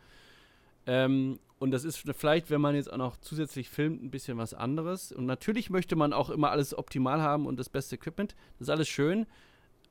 Ähm, 0.88 1.38
und 1.59 1.71
das 1.71 1.85
ist 1.85 1.99
vielleicht, 1.99 2.50
wenn 2.50 2.61
man 2.61 2.75
jetzt 2.75 2.90
auch 2.90 2.97
noch 2.97 3.16
zusätzlich 3.18 3.68
filmt, 3.68 4.02
ein 4.02 4.11
bisschen 4.11 4.38
was 4.38 4.54
anderes. 4.54 5.12
Und 5.12 5.26
natürlich 5.26 5.71
möchte 5.71 5.97
man 5.97 6.12
auch 6.12 6.30
immer 6.30 6.50
alles 6.50 6.76
optimal 6.76 7.21
haben 7.21 7.47
und 7.47 7.59
das 7.59 7.68
beste 7.68 7.97
Equipment. 7.97 8.35
Das 8.59 8.68
ist 8.68 8.71
alles 8.71 8.88
schön. 8.88 9.26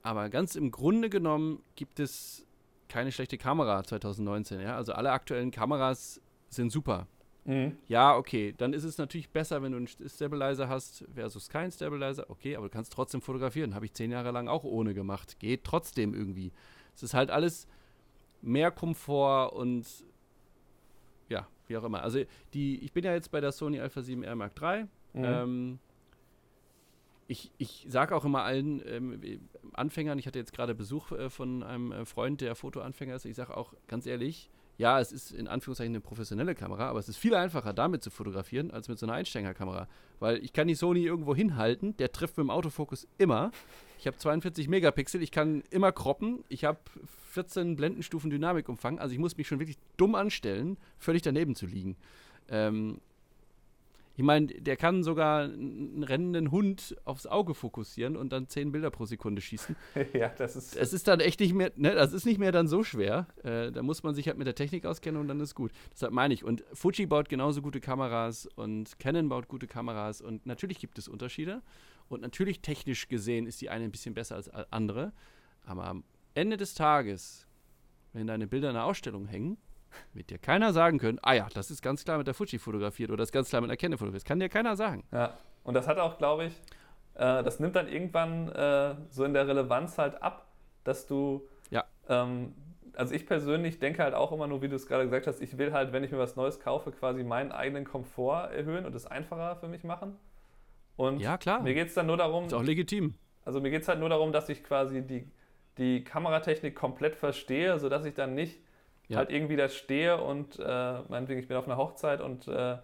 Aber 0.02 0.30
ganz 0.30 0.56
im 0.56 0.72
Grunde 0.72 1.10
genommen 1.10 1.62
gibt 1.76 2.00
es 2.00 2.46
keine 2.88 3.12
schlechte 3.12 3.38
Kamera 3.38 3.84
2019, 3.84 4.62
ja. 4.62 4.76
Also 4.76 4.94
alle 4.94 5.12
aktuellen 5.12 5.52
Kameras 5.52 6.22
sind 6.50 6.72
super. 6.72 7.06
Mhm. 7.44 7.78
Ja, 7.88 8.16
okay, 8.16 8.56
dann 8.58 8.74
ist 8.74 8.84
es 8.84 8.98
natürlich 8.98 9.30
besser, 9.30 9.62
wenn 9.62 9.74
du 9.74 9.78
einen 9.78 9.88
Stabilizer 9.88 10.70
hast 10.70 11.06
versus 11.14 11.50
keinen 11.50 11.72
Stabilizer. 11.72 12.30
Okay, 12.30 12.56
aber 12.56 12.68
du 12.68 12.74
kannst 12.74 12.94
trotzdem 12.94 13.22
fotografieren. 13.22 13.76
Habe 13.76 13.86
ich 13.86 13.94
zehn 13.94 14.12
Jahre 14.12 14.32
lang 14.32 14.48
auch 14.48 14.64
ohne 14.64 14.94
gemacht. 14.94 15.38
Geht 15.40 15.64
trotzdem 15.64 16.14
irgendwie. 16.14 16.54
Es 16.96 17.04
ist 17.04 17.14
halt 17.14 17.30
alles 17.30 17.68
mehr 18.42 18.72
Komfort 18.72 19.54
und 19.54 19.86
wie 21.68 21.78
auch 21.78 21.84
immer. 21.84 22.02
Also 22.02 22.20
die, 22.54 22.84
ich 22.84 22.94
bin 22.94 23.04
ja 23.04 23.14
jetzt 23.14 23.32
bei 23.32 23.42
der 23.42 23.52
Sony 23.52 23.80
Alpha 23.80 24.02
7 24.02 24.24
R 24.24 24.36
Mark 24.36 24.54
III. 24.62 24.84
Mhm. 25.14 25.24
Ähm, 25.24 25.80
ich, 27.28 27.52
ich 27.58 27.86
sage 27.90 28.16
auch 28.16 28.26
immer 28.26 28.44
allen 28.44 28.82
ähm, 28.88 29.20
Anfängern, 29.74 30.18
ich 30.18 30.28
hatte 30.28 30.40
jetzt 30.40 30.54
gerade 30.54 30.74
Besuch 30.74 31.12
äh, 31.12 31.30
von 31.30 31.64
einem 31.64 31.92
äh, 31.92 32.06
Freund, 32.06 32.42
der 32.42 32.56
Fotoanfänger 32.56 33.16
ist, 33.16 33.26
ich 33.26 33.36
sage 33.36 33.56
auch 33.56 33.74
ganz 33.88 34.06
ehrlich, 34.06 34.50
ja, 34.78 35.00
es 35.00 35.12
ist 35.12 35.32
in 35.32 35.48
Anführungszeichen 35.48 35.92
eine 35.92 36.02
professionelle 36.02 36.54
Kamera, 36.54 36.90
aber 36.90 37.00
es 37.00 37.10
ist 37.10 37.18
viel 37.18 37.34
einfacher, 37.34 37.74
damit 37.74 38.04
zu 38.04 38.12
fotografieren, 38.12 38.70
als 38.70 38.88
mit 38.88 39.00
so 39.00 39.08
einer 39.08 39.14
Einsteigerkamera. 39.14 39.88
Weil 40.20 40.38
ich 40.44 40.54
kann 40.54 40.68
die 40.68 40.76
Sony 40.76 41.04
irgendwo 41.04 41.36
hinhalten, 41.36 41.98
der 41.98 42.12
trifft 42.12 42.38
mit 42.38 42.44
dem 42.44 42.52
Autofokus 42.52 43.08
immer. 43.18 43.52
Ich 44.00 44.06
habe 44.06 44.18
42 44.18 44.68
Megapixel, 44.68 45.24
ich 45.24 45.32
kann 45.32 45.64
immer 45.72 45.92
kroppen, 45.92 46.44
ich 46.48 46.64
habe 46.64 46.80
14 47.32 47.76
Blendenstufen 47.76 48.30
Dynamikumfang, 48.30 49.00
also 49.00 49.14
ich 49.14 49.20
muss 49.20 49.36
mich 49.36 49.48
schon 49.48 49.60
wirklich 49.60 49.80
dumm 49.98 50.14
anstellen, 50.14 50.78
völlig 51.00 51.24
daneben 51.24 51.56
zu 51.56 51.66
liegen. 51.66 51.96
Ähm, 52.48 53.02
ich 54.18 54.24
meine, 54.24 54.48
der 54.48 54.78
kann 54.78 55.04
sogar 55.04 55.44
einen 55.44 56.04
rennenden 56.04 56.50
Hund 56.50 56.96
aufs 57.06 57.28
Auge 57.28 57.54
fokussieren 57.54 58.18
und 58.18 58.34
dann 58.34 58.50
10 58.50 58.72
Bilder 58.72 58.90
pro 58.90 59.06
Sekunde 59.06 59.44
schießen. 59.44 59.76
ja, 60.14 60.30
das 60.30 60.56
ist. 60.56 60.76
Es 60.76 60.92
ist 60.92 61.08
dann 61.08 61.20
echt 61.20 61.40
nicht 61.40 61.54
mehr, 61.54 61.72
ne, 61.76 61.94
das 61.94 62.14
ist 62.14 62.26
nicht 62.26 62.40
mehr 62.40 62.52
dann 62.52 62.68
so 62.68 62.84
schwer. 62.84 63.28
Äh, 63.44 63.72
da 63.72 63.84
muss 63.84 64.02
man 64.02 64.16
sich 64.16 64.28
halt 64.28 64.40
mit 64.40 64.48
der 64.48 64.56
Technik 64.56 64.88
auskennen 64.88 65.22
und 65.22 65.28
dann 65.28 65.40
ist 65.40 65.54
gut. 65.54 65.72
Deshalb 65.94 66.14
meine 66.14 66.34
ich. 66.34 66.44
Und 66.44 66.64
Fuji 66.74 67.06
baut 67.06 67.30
genauso 67.30 67.62
gute 67.62 67.80
Kameras 67.80 68.48
und 68.56 68.98
Canon 68.98 69.30
baut 69.30 69.48
gute 69.48 69.68
Kameras 69.68 70.20
und 70.20 70.48
natürlich 70.48 70.80
gibt 70.80 70.98
es 70.98 71.08
Unterschiede. 71.08 71.62
Und 72.10 72.22
natürlich 72.22 72.62
technisch 72.62 73.10
gesehen 73.10 73.46
ist 73.46 73.62
die 73.62 73.70
eine 73.70 73.84
ein 73.84 73.92
bisschen 73.92 74.16
besser 74.16 74.36
als 74.36 74.50
andere. 74.50 75.14
Aber 75.64 75.86
am 75.86 76.04
Ende 76.34 76.58
des 76.58 76.74
Tages, 76.74 77.46
wenn 78.14 78.26
deine 78.26 78.48
Bilder 78.48 78.72
in 78.72 78.78
einer 78.78 78.86
Ausstellung 78.86 79.28
hängen, 79.28 79.58
wird 80.14 80.30
dir 80.30 80.38
keiner 80.38 80.74
sagen 80.74 81.00
können, 81.00 81.20
ah 81.22 81.34
ja, 81.34 81.48
das 81.54 81.72
ist 81.72 81.82
ganz 81.82 82.04
klar 82.04 82.18
mit 82.18 82.28
der 82.28 82.34
Fuji 82.34 82.60
fotografiert 82.60 83.10
oder 83.10 83.18
das 83.18 83.30
ist 83.30 83.34
ganz 83.34 83.50
klar 83.50 83.62
mit 83.62 83.70
einer 83.70 83.78
Canon 83.78 83.98
fotografiert. 83.98 84.24
Das 84.24 84.28
kann 84.28 84.40
dir 84.40 84.50
keiner 84.50 84.76
sagen. 84.76 85.04
Ja, 85.12 85.38
und 85.64 85.74
das 85.74 85.88
hat 85.88 85.98
auch, 86.00 86.18
glaube 86.18 86.46
ich, 86.46 86.54
äh, 87.16 87.44
das 87.44 87.60
nimmt 87.60 87.76
dann 87.76 87.88
irgendwann 87.88 88.50
äh, 88.50 88.96
so 89.10 89.24
in 89.24 89.34
der 89.34 89.48
Relevanz 89.48 89.98
halt 89.98 90.22
ab, 90.22 90.48
dass 90.84 91.08
du, 91.08 91.48
ja. 91.70 91.84
Ähm, 92.08 92.54
also 92.94 93.14
ich 93.14 93.28
persönlich 93.28 93.80
denke 93.80 94.02
halt 94.02 94.16
auch 94.16 94.32
immer 94.32 94.48
nur, 94.48 94.62
wie 94.62 94.70
du 94.70 94.76
es 94.76 94.88
gerade 94.88 95.04
gesagt 95.04 95.28
hast, 95.28 95.42
ich 95.42 95.58
will 95.58 95.72
halt, 95.72 95.94
wenn 95.94 96.04
ich 96.04 96.12
mir 96.12 96.18
was 96.18 96.36
Neues 96.36 96.60
kaufe, 96.60 96.92
quasi 96.92 97.24
meinen 97.24 97.52
eigenen 97.52 97.86
Komfort 97.86 98.52
erhöhen 98.52 98.86
und 98.86 98.96
es 98.96 99.06
einfacher 99.06 99.56
für 99.58 99.68
mich 99.68 99.84
machen. 99.84 100.16
Und 100.96 101.20
ja, 101.20 101.38
klar. 101.38 101.62
mir 101.62 101.76
geht 101.76 101.90
es 101.90 101.94
dann 101.94 102.08
nur 102.08 102.18
darum. 102.18 102.46
Ist 102.46 102.54
auch 102.54 102.64
legitim. 102.64 103.14
Also 103.46 103.62
mir 103.62 103.70
geht 103.70 103.84
es 103.84 103.88
halt 103.88 104.00
nur 104.00 104.10
darum, 104.10 104.32
dass 104.32 104.50
ich 104.50 104.64
quasi 104.64 105.04
die, 105.04 105.30
die 105.78 106.04
Kameratechnik 106.04 106.76
komplett 106.76 107.16
verstehe, 107.16 107.80
sodass 107.80 108.04
ich 108.04 108.16
dann 108.16 108.34
nicht 108.34 108.60
ja. 109.10 109.18
halt 109.18 109.30
irgendwie 109.30 109.56
da 109.56 109.70
stehe 109.70 110.22
und 110.22 110.60
äh, 110.60 111.02
meinetwegen, 111.08 111.40
ich 111.40 111.48
bin 111.48 111.58
auf 111.58 111.66
einer 111.66 111.78
Hochzeit 111.78 112.22
und 112.22 112.48
äh, 112.48 112.78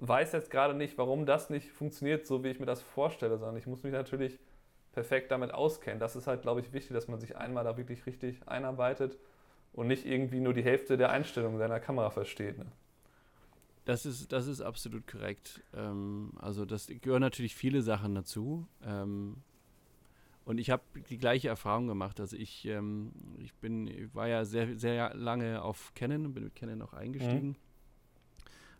weiß 0.00 0.32
jetzt 0.32 0.50
gerade 0.50 0.74
nicht, 0.74 0.96
warum 0.96 1.26
das 1.26 1.50
nicht 1.50 1.70
funktioniert, 1.70 2.26
so 2.26 2.44
wie 2.44 2.48
ich 2.48 2.60
mir 2.60 2.66
das 2.66 2.82
vorstelle, 2.82 3.38
sondern 3.38 3.56
ich 3.56 3.66
muss 3.66 3.82
mich 3.82 3.92
natürlich 3.92 4.38
perfekt 4.92 5.30
damit 5.30 5.52
auskennen. 5.52 6.00
Das 6.00 6.16
ist 6.16 6.26
halt, 6.26 6.42
glaube 6.42 6.60
ich, 6.60 6.72
wichtig, 6.72 6.94
dass 6.94 7.08
man 7.08 7.20
sich 7.20 7.36
einmal 7.36 7.64
da 7.64 7.76
wirklich 7.76 8.06
richtig 8.06 8.40
einarbeitet 8.46 9.18
und 9.72 9.86
nicht 9.86 10.06
irgendwie 10.06 10.40
nur 10.40 10.54
die 10.54 10.62
Hälfte 10.62 10.96
der 10.96 11.10
Einstellungen 11.10 11.58
seiner 11.58 11.80
Kamera 11.80 12.10
versteht. 12.10 12.58
Ne? 12.58 12.66
Das 13.84 14.04
ist, 14.04 14.32
das 14.32 14.46
ist 14.46 14.60
absolut 14.60 15.06
korrekt. 15.06 15.62
Ähm, 15.74 16.32
also 16.38 16.64
das 16.64 16.88
gehören 17.00 17.20
natürlich 17.20 17.54
viele 17.54 17.82
Sachen 17.82 18.14
dazu. 18.14 18.66
Ähm, 18.84 19.36
und 20.48 20.56
ich 20.56 20.70
habe 20.70 20.82
die 21.10 21.18
gleiche 21.18 21.48
Erfahrung 21.48 21.88
gemacht. 21.88 22.18
Also 22.20 22.34
ich, 22.34 22.64
ähm, 22.64 23.12
ich 23.38 23.52
bin, 23.56 23.86
ich 23.86 24.14
war 24.14 24.28
ja 24.28 24.46
sehr, 24.46 24.78
sehr 24.78 25.14
lange 25.14 25.60
auf 25.60 25.92
Canon 25.94 26.24
und 26.24 26.32
bin 26.32 26.44
mit 26.44 26.54
Canon 26.54 26.80
auch 26.80 26.94
eingestiegen. 26.94 27.48
Mhm. 27.48 27.56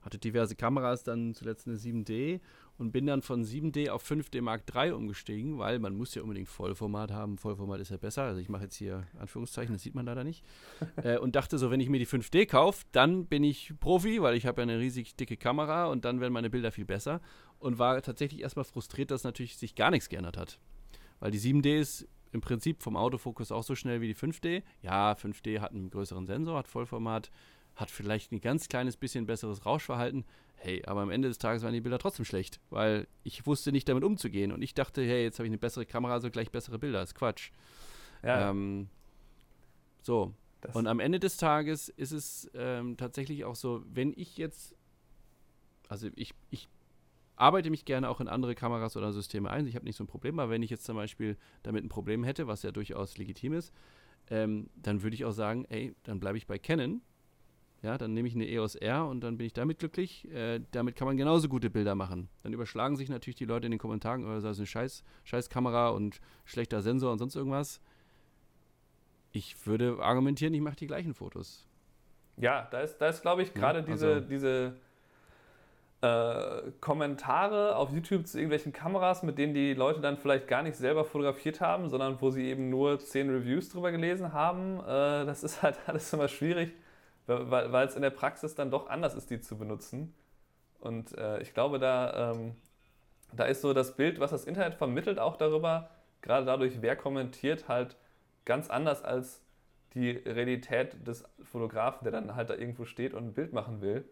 Hatte 0.01 0.17
diverse 0.17 0.57
Kameras, 0.57 1.05
dann 1.05 1.35
zuletzt 1.35 1.67
eine 1.67 1.77
7D 1.77 2.41
und 2.79 2.93
bin 2.93 3.05
dann 3.05 3.21
von 3.21 3.45
7D 3.45 3.91
auf 3.91 4.03
5D 4.11 4.41
Mark 4.41 4.63
III 4.75 4.93
umgestiegen, 4.93 5.59
weil 5.59 5.79
man 5.79 5.95
muss 5.95 6.15
ja 6.15 6.23
unbedingt 6.23 6.49
Vollformat 6.49 7.11
haben. 7.11 7.37
Vollformat 7.37 7.81
ist 7.81 7.91
ja 7.91 7.99
besser. 7.99 8.23
Also 8.23 8.41
ich 8.41 8.49
mache 8.49 8.63
jetzt 8.63 8.77
hier 8.77 9.07
Anführungszeichen, 9.19 9.75
das 9.75 9.83
sieht 9.83 9.95
man 9.95 10.07
leider 10.07 10.25
nicht. 10.25 10.43
äh, 10.97 11.19
und 11.19 11.37
dachte 11.37 11.59
so, 11.59 11.71
wenn 11.71 11.81
ich 11.81 11.91
mir 11.91 11.99
die 11.99 12.07
5D 12.07 12.47
kaufe, 12.47 12.87
dann 12.93 13.27
bin 13.27 13.45
ich 13.45 13.75
Profi, 13.79 14.23
weil 14.23 14.37
ich 14.37 14.47
habe 14.47 14.63
ja 14.63 14.63
eine 14.63 14.79
riesig 14.79 15.17
dicke 15.17 15.37
Kamera 15.37 15.89
und 15.89 16.07
dann 16.07 16.23
werden 16.23 16.33
meine 16.33 16.49
Bilder 16.49 16.73
viel 16.73 16.87
besser. 16.87 17.21
Und 17.59 17.79
war 17.79 18.01
tatsächlich 18.01 18.41
erstmal 18.41 18.65
frustriert, 18.65 19.11
dass 19.11 19.23
natürlich 19.23 19.59
sich 19.59 19.75
gar 19.75 19.91
nichts 19.91 20.09
geändert 20.09 20.39
hat. 20.39 20.59
Weil 21.21 21.31
die 21.31 21.41
7D 21.41 21.79
ist 21.79 22.09
im 22.33 22.41
Prinzip 22.41 22.83
vom 22.83 22.97
Autofokus 22.97 23.53
auch 23.53 23.63
so 23.63 23.75
schnell 23.75 24.01
wie 24.01 24.09
die 24.09 24.15
5D. 24.15 24.63
Ja, 24.83 25.13
5D 25.13 25.61
hat 25.61 25.73
einen 25.73 25.91
größeren 25.91 26.27
Sensor, 26.27 26.59
hat 26.59 26.69
Vollformat, 26.69 27.31
hat 27.77 27.91
vielleicht 27.91 28.33
ein 28.33 28.41
ganz 28.41 28.69
kleines 28.69 28.97
bisschen 28.97 29.27
besseres 29.27 29.65
Rauschverhalten. 29.65 30.25
Hey, 30.57 30.83
aber 30.87 31.03
am 31.03 31.11
Ende 31.11 31.29
des 31.29 31.39
Tages 31.39 31.63
waren 31.63 31.73
die 31.73 31.81
Bilder 31.81 31.99
trotzdem 31.99 32.25
schlecht, 32.25 32.61
weil 32.71 33.07
ich 33.23 33.47
wusste 33.47 33.71
nicht 33.71 33.89
damit 33.89 34.03
umzugehen 34.03 34.51
und 34.51 34.61
ich 34.61 34.75
dachte, 34.75 35.03
hey, 35.03 35.23
jetzt 35.23 35.39
habe 35.39 35.47
ich 35.47 35.51
eine 35.51 35.59
bessere 35.59 35.87
Kamera, 35.87 36.15
also 36.15 36.31
gleich 36.31 36.51
bessere 36.51 36.79
Bilder. 36.79 37.01
Das 37.01 37.11
ist 37.11 37.15
Quatsch. 37.15 37.51
Ja. 38.25 38.51
Ähm, 38.51 38.89
so. 40.03 40.35
Das 40.61 40.75
und 40.75 40.89
am 40.89 40.99
Ende 40.99 41.21
des 41.21 41.37
Tages 41.37 41.89
ist 41.89 42.11
es 42.11 42.51
ähm, 42.55 42.97
tatsächlich 42.97 43.45
auch 43.45 43.55
so, 43.55 43.85
wenn 43.87 44.13
ich 44.17 44.37
jetzt, 44.37 44.75
also 45.89 46.09
ich, 46.17 46.35
ich 46.51 46.69
arbeite 47.39 47.71
mich 47.71 47.85
gerne 47.85 48.09
auch 48.09 48.21
in 48.21 48.29
andere 48.29 48.55
Kameras 48.55 48.97
oder 48.97 49.13
Systeme 49.13 49.51
ein. 49.51 49.67
Ich 49.67 49.77
habe 49.77 49.85
nicht 49.85 49.97
so 49.97 50.05
ein 50.05 50.09
Problem, 50.09 50.39
aber 50.39 50.51
wenn 50.51 50.63
ich 50.63 50.71
jetzt 50.71 50.85
zum 50.85 50.97
Beispiel 50.97 51.37
damit 51.63 51.85
ein 51.85 51.89
Problem 51.89 52.25
hätte, 52.25 52.47
was 52.47 52.63
ja 52.63 52.73
durchaus 52.73 53.17
legitim 53.17 53.53
ist, 53.53 53.73
ähm, 54.31 54.69
dann 54.77 55.03
würde 55.03 55.15
ich 55.15 55.25
auch 55.25 55.33
sagen, 55.33 55.65
ey, 55.69 55.95
dann 56.03 56.21
bleibe 56.21 56.37
ich 56.37 56.47
bei 56.47 56.59
Canon, 56.59 57.01
ja, 57.83 57.97
dann 57.97 58.13
nehme 58.13 58.27
ich 58.27 58.35
eine 58.35 58.49
EOS 58.49 58.75
R 58.75 59.07
und 59.07 59.21
dann 59.21 59.39
bin 59.39 59.47
ich 59.47 59.53
damit 59.53 59.79
glücklich. 59.79 60.29
Äh, 60.33 60.61
damit 60.73 60.97
kann 60.97 61.07
man 61.07 61.17
genauso 61.17 61.49
gute 61.49 61.71
Bilder 61.71 61.95
machen. 61.95 62.29
Dann 62.43 62.53
überschlagen 62.53 62.97
sich 62.97 63.09
natürlich 63.09 63.37
die 63.37 63.45
Leute 63.45 63.67
in 63.67 63.71
den 63.71 63.79
Kommentaren, 63.79 64.25
oh, 64.25 64.41
das 64.41 64.45
ist 64.45 64.59
eine 64.59 64.67
scheiß, 64.67 65.05
scheiß 65.25 65.49
Kamera 65.49 65.91
und 65.91 66.21
schlechter 66.45 66.83
Sensor 66.83 67.13
und 67.13 67.19
sonst 67.19 67.37
irgendwas. 67.37 67.81
Ich 69.31 69.65
würde 69.67 69.99
argumentieren, 70.01 70.55
ich 70.55 70.61
mache 70.61 70.77
die 70.77 70.89
gleichen 70.89 71.15
Fotos. 71.15 71.69
Ja, 72.37 72.67
da 72.71 72.81
ist, 72.81 72.99
da 72.99 73.09
ist 73.09 73.23
glaube 73.23 73.43
ich, 73.43 73.55
gerade 73.55 73.81
ja, 73.81 73.87
also 73.87 74.21
diese, 74.21 74.27
diese 74.27 74.77
äh, 76.01 76.71
Kommentare 76.81 77.77
auf 77.77 77.91
YouTube 77.93 78.27
zu 78.27 78.39
irgendwelchen 78.39 78.73
Kameras, 78.73 79.23
mit 79.23 79.39
denen 79.39 79.55
die 79.55 79.75
Leute 79.75 80.01
dann 80.01 80.17
vielleicht 80.17 80.47
gar 80.47 80.63
nicht 80.63 80.77
selber 80.77 81.05
fotografiert 81.05 81.61
haben, 81.61 81.89
sondern 81.89 82.21
wo 82.21 82.31
sie 82.31 82.47
eben 82.49 82.71
nur 82.71 82.99
zehn 83.01 83.31
Reviews 83.31 83.69
drüber 83.69 83.91
gelesen 83.91 84.33
haben. 84.33 84.79
Äh, 84.81 85.27
das 85.27 85.43
ist 85.43 85.63
halt 85.63 85.79
alles 85.87 86.13
immer 86.13 86.29
schwierig 86.29 86.73
weil, 87.29 87.87
es 87.87 87.95
in 87.95 88.03
der 88.03 88.11
Praxis 88.11 88.55
dann 88.55 88.71
doch 88.71 88.89
anders 88.89 89.15
ist, 89.15 89.31
die 89.31 89.41
zu 89.41 89.59
benutzen. 89.59 90.15
Und 90.81 91.17
äh, 91.19 91.41
ich 91.41 91.53
glaube, 91.53 91.79
da, 91.79 92.33
ähm, 92.33 92.57
da 93.33 93.45
ist 93.45 93.61
so 93.61 93.75
das 93.75 93.97
Bild, 93.97 94.19
was 94.19 94.31
das 94.31 94.45
Internet 94.45 94.75
vermittelt, 94.75 95.19
auch 95.19 95.37
darüber, 95.37 95.91
gerade 96.23 96.47
dadurch, 96.47 96.81
wer 96.81 96.97
kommentiert, 96.97 97.69
halt 97.69 97.97
ganz 98.45 98.71
anders 98.71 99.05
als 99.05 99.43
die 99.95 100.11
Realität 100.11 101.07
des 101.07 101.25
Fotografen, 101.43 102.05
der 102.05 102.13
dann 102.13 102.35
halt 102.35 102.51
da 102.51 102.55
irgendwo 102.55 102.85
steht 102.85 103.13
und 103.13 103.27
ein 103.27 103.35
Bild 103.35 103.53
machen 103.53 103.81
will. 103.83 104.09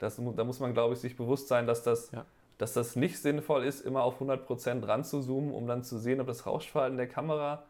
Das, 0.00 0.16
da 0.16 0.44
muss 0.44 0.58
man, 0.58 0.72
glaube 0.72 0.94
ich, 0.94 1.00
sich 1.00 1.16
bewusst 1.16 1.46
sein, 1.46 1.66
dass 1.66 1.82
das, 1.84 2.10
ja. 2.10 2.24
dass 2.58 2.72
das 2.72 2.96
nicht 2.96 3.18
sinnvoll 3.18 3.64
ist, 3.64 3.82
immer 3.82 4.02
auf 4.02 4.20
100% 4.20 4.88
ranzuzoomen, 4.88 5.52
um 5.52 5.66
dann 5.66 5.84
zu 5.84 5.98
sehen, 5.98 6.20
ob 6.20 6.26
das 6.26 6.46
Rauschverhalten 6.46 6.96
der 6.96 7.06
Kamera 7.06 7.62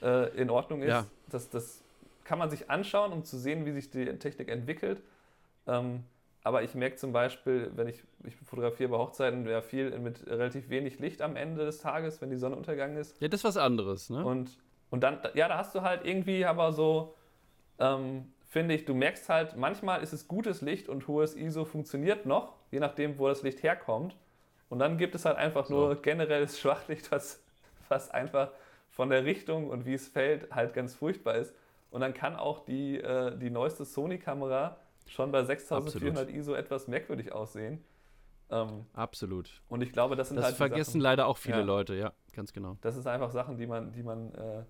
äh, 0.00 0.28
in 0.36 0.48
Ordnung 0.48 0.80
ist. 0.80 0.88
Ja. 0.88 1.06
Das, 1.28 1.50
das 1.50 1.82
kann 2.24 2.38
man 2.38 2.50
sich 2.50 2.70
anschauen, 2.70 3.12
um 3.12 3.24
zu 3.24 3.36
sehen, 3.36 3.66
wie 3.66 3.72
sich 3.72 3.90
die 3.90 4.06
Technik 4.18 4.48
entwickelt. 4.48 5.02
Ähm, 5.66 6.04
aber 6.44 6.62
ich 6.62 6.76
merke 6.76 6.94
zum 6.94 7.12
Beispiel, 7.12 7.72
wenn 7.74 7.88
ich, 7.88 8.04
ich 8.22 8.36
fotografiere 8.36 8.88
bei 8.90 8.98
Hochzeiten, 8.98 9.44
ja 9.48 9.60
viel 9.60 9.98
mit 9.98 10.24
relativ 10.28 10.70
wenig 10.70 11.00
Licht 11.00 11.20
am 11.20 11.34
Ende 11.34 11.64
des 11.64 11.78
Tages, 11.78 12.20
wenn 12.20 12.30
die 12.30 12.36
Sonne 12.36 12.54
untergegangen 12.54 12.96
ist. 12.96 13.20
Ja, 13.20 13.26
das 13.26 13.40
ist 13.40 13.44
was 13.44 13.56
anderes, 13.56 14.08
ne? 14.10 14.24
Und, 14.24 14.56
und 14.90 15.02
dann, 15.02 15.18
ja, 15.34 15.48
da 15.48 15.58
hast 15.58 15.74
du 15.74 15.82
halt 15.82 16.04
irgendwie 16.04 16.44
aber 16.44 16.72
so, 16.72 17.16
ähm, 17.80 18.32
finde 18.56 18.74
ich, 18.74 18.86
du 18.86 18.94
merkst 18.94 19.28
halt, 19.28 19.54
manchmal 19.54 20.02
ist 20.02 20.14
es 20.14 20.28
gutes 20.28 20.62
Licht 20.62 20.88
und 20.88 21.06
hohes 21.08 21.36
ISO 21.36 21.66
funktioniert 21.66 22.24
noch, 22.24 22.54
je 22.70 22.80
nachdem, 22.80 23.18
wo 23.18 23.28
das 23.28 23.42
Licht 23.42 23.62
herkommt. 23.62 24.16
Und 24.70 24.78
dann 24.78 24.96
gibt 24.96 25.14
es 25.14 25.26
halt 25.26 25.36
einfach 25.36 25.66
so. 25.66 25.74
nur 25.74 25.96
generelles 26.00 26.58
Schwachlicht, 26.60 27.12
was, 27.12 27.42
was 27.90 28.10
einfach 28.10 28.48
von 28.88 29.10
der 29.10 29.26
Richtung 29.26 29.68
und 29.68 29.84
wie 29.84 29.92
es 29.92 30.08
fällt 30.08 30.50
halt 30.54 30.72
ganz 30.72 30.94
furchtbar 30.94 31.34
ist. 31.34 31.54
Und 31.90 32.00
dann 32.00 32.14
kann 32.14 32.34
auch 32.34 32.64
die, 32.64 32.98
äh, 32.98 33.36
die 33.36 33.50
neueste 33.50 33.84
Sony-Kamera 33.84 34.78
schon 35.06 35.32
bei 35.32 35.44
6400 35.44 36.22
Absolut. 36.22 36.34
ISO 36.34 36.54
etwas 36.54 36.88
merkwürdig 36.88 37.32
aussehen. 37.32 37.84
Ähm, 38.48 38.86
Absolut. 38.94 39.50
Und 39.68 39.82
ich 39.82 39.92
glaube, 39.92 40.16
das 40.16 40.28
sind 40.28 40.36
das 40.36 40.46
halt. 40.46 40.56
vergessen 40.56 40.92
Sachen, 40.92 41.00
leider 41.02 41.26
auch 41.26 41.36
viele 41.36 41.58
ja, 41.58 41.62
Leute, 41.62 41.94
ja, 41.94 42.14
ganz 42.32 42.54
genau. 42.54 42.78
Das 42.80 42.96
ist 42.96 43.06
einfach 43.06 43.32
Sachen, 43.32 43.58
die 43.58 43.66
man, 43.66 43.92
die 43.92 44.02
man 44.02 44.34
äh, 44.34 44.62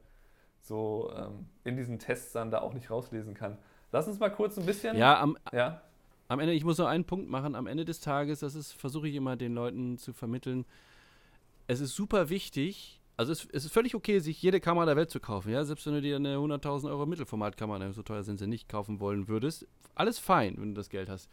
so 0.61 1.13
ähm, 1.17 1.47
in 1.63 1.77
diesen 1.77 2.01
Tests 2.01 2.33
dann 2.33 2.51
da 2.51 2.63
auch 2.63 2.75
nicht 2.75 2.91
rauslesen 2.91 3.35
kann. 3.35 3.59
Lass 3.97 4.09
uns 4.09 4.19
mal 4.19 4.29
kurz 4.29 4.59
ein 4.59 4.67
bisschen. 4.67 4.95
Ja, 4.95 5.19
am, 5.19 5.39
ja? 5.55 5.81
am 6.29 6.39
Ende, 6.39 6.53
ich 6.53 6.65
muss 6.65 6.77
noch 6.77 6.87
einen 6.87 7.07
Punkt 7.07 7.31
machen. 7.31 7.55
Am 7.55 7.67
Ende 7.67 7.87
des 7.87 8.01
Tages, 8.01 8.41
das 8.41 8.55
ist, 8.55 8.73
versuche 8.73 9.09
ich 9.09 9.15
immer 9.15 9.37
den 9.37 9.55
Leuten 9.55 9.97
zu 9.97 10.13
vermitteln. 10.13 10.67
Es 11.67 11.81
ist 11.81 11.95
super 11.95 12.29
wichtig, 12.29 13.01
also 13.17 13.33
es, 13.33 13.49
es, 13.53 13.65
ist 13.65 13.73
völlig 13.73 13.95
okay, 13.95 14.19
sich 14.19 14.43
jede 14.43 14.61
Kamera 14.61 14.85
der 14.85 14.97
Welt 14.97 15.11
zu 15.11 15.19
kaufen, 15.19 15.51
ja. 15.51 15.65
Selbst 15.65 15.87
wenn 15.87 15.95
du 15.95 16.03
dir 16.03 16.17
eine 16.17 16.37
100.000 16.37 16.91
Euro 16.91 17.07
Mittelformatkamera, 17.07 17.91
so 17.95 18.03
teuer 18.03 18.23
sind 18.23 18.39
sie 18.39 18.47
nicht, 18.47 18.69
kaufen 18.69 19.01
wollen 19.01 19.29
würdest. 19.29 19.67
Alles 19.95 20.19
fein, 20.19 20.57
wenn 20.59 20.75
du 20.75 20.75
das 20.75 20.91
Geld 20.91 21.09
hast. 21.09 21.31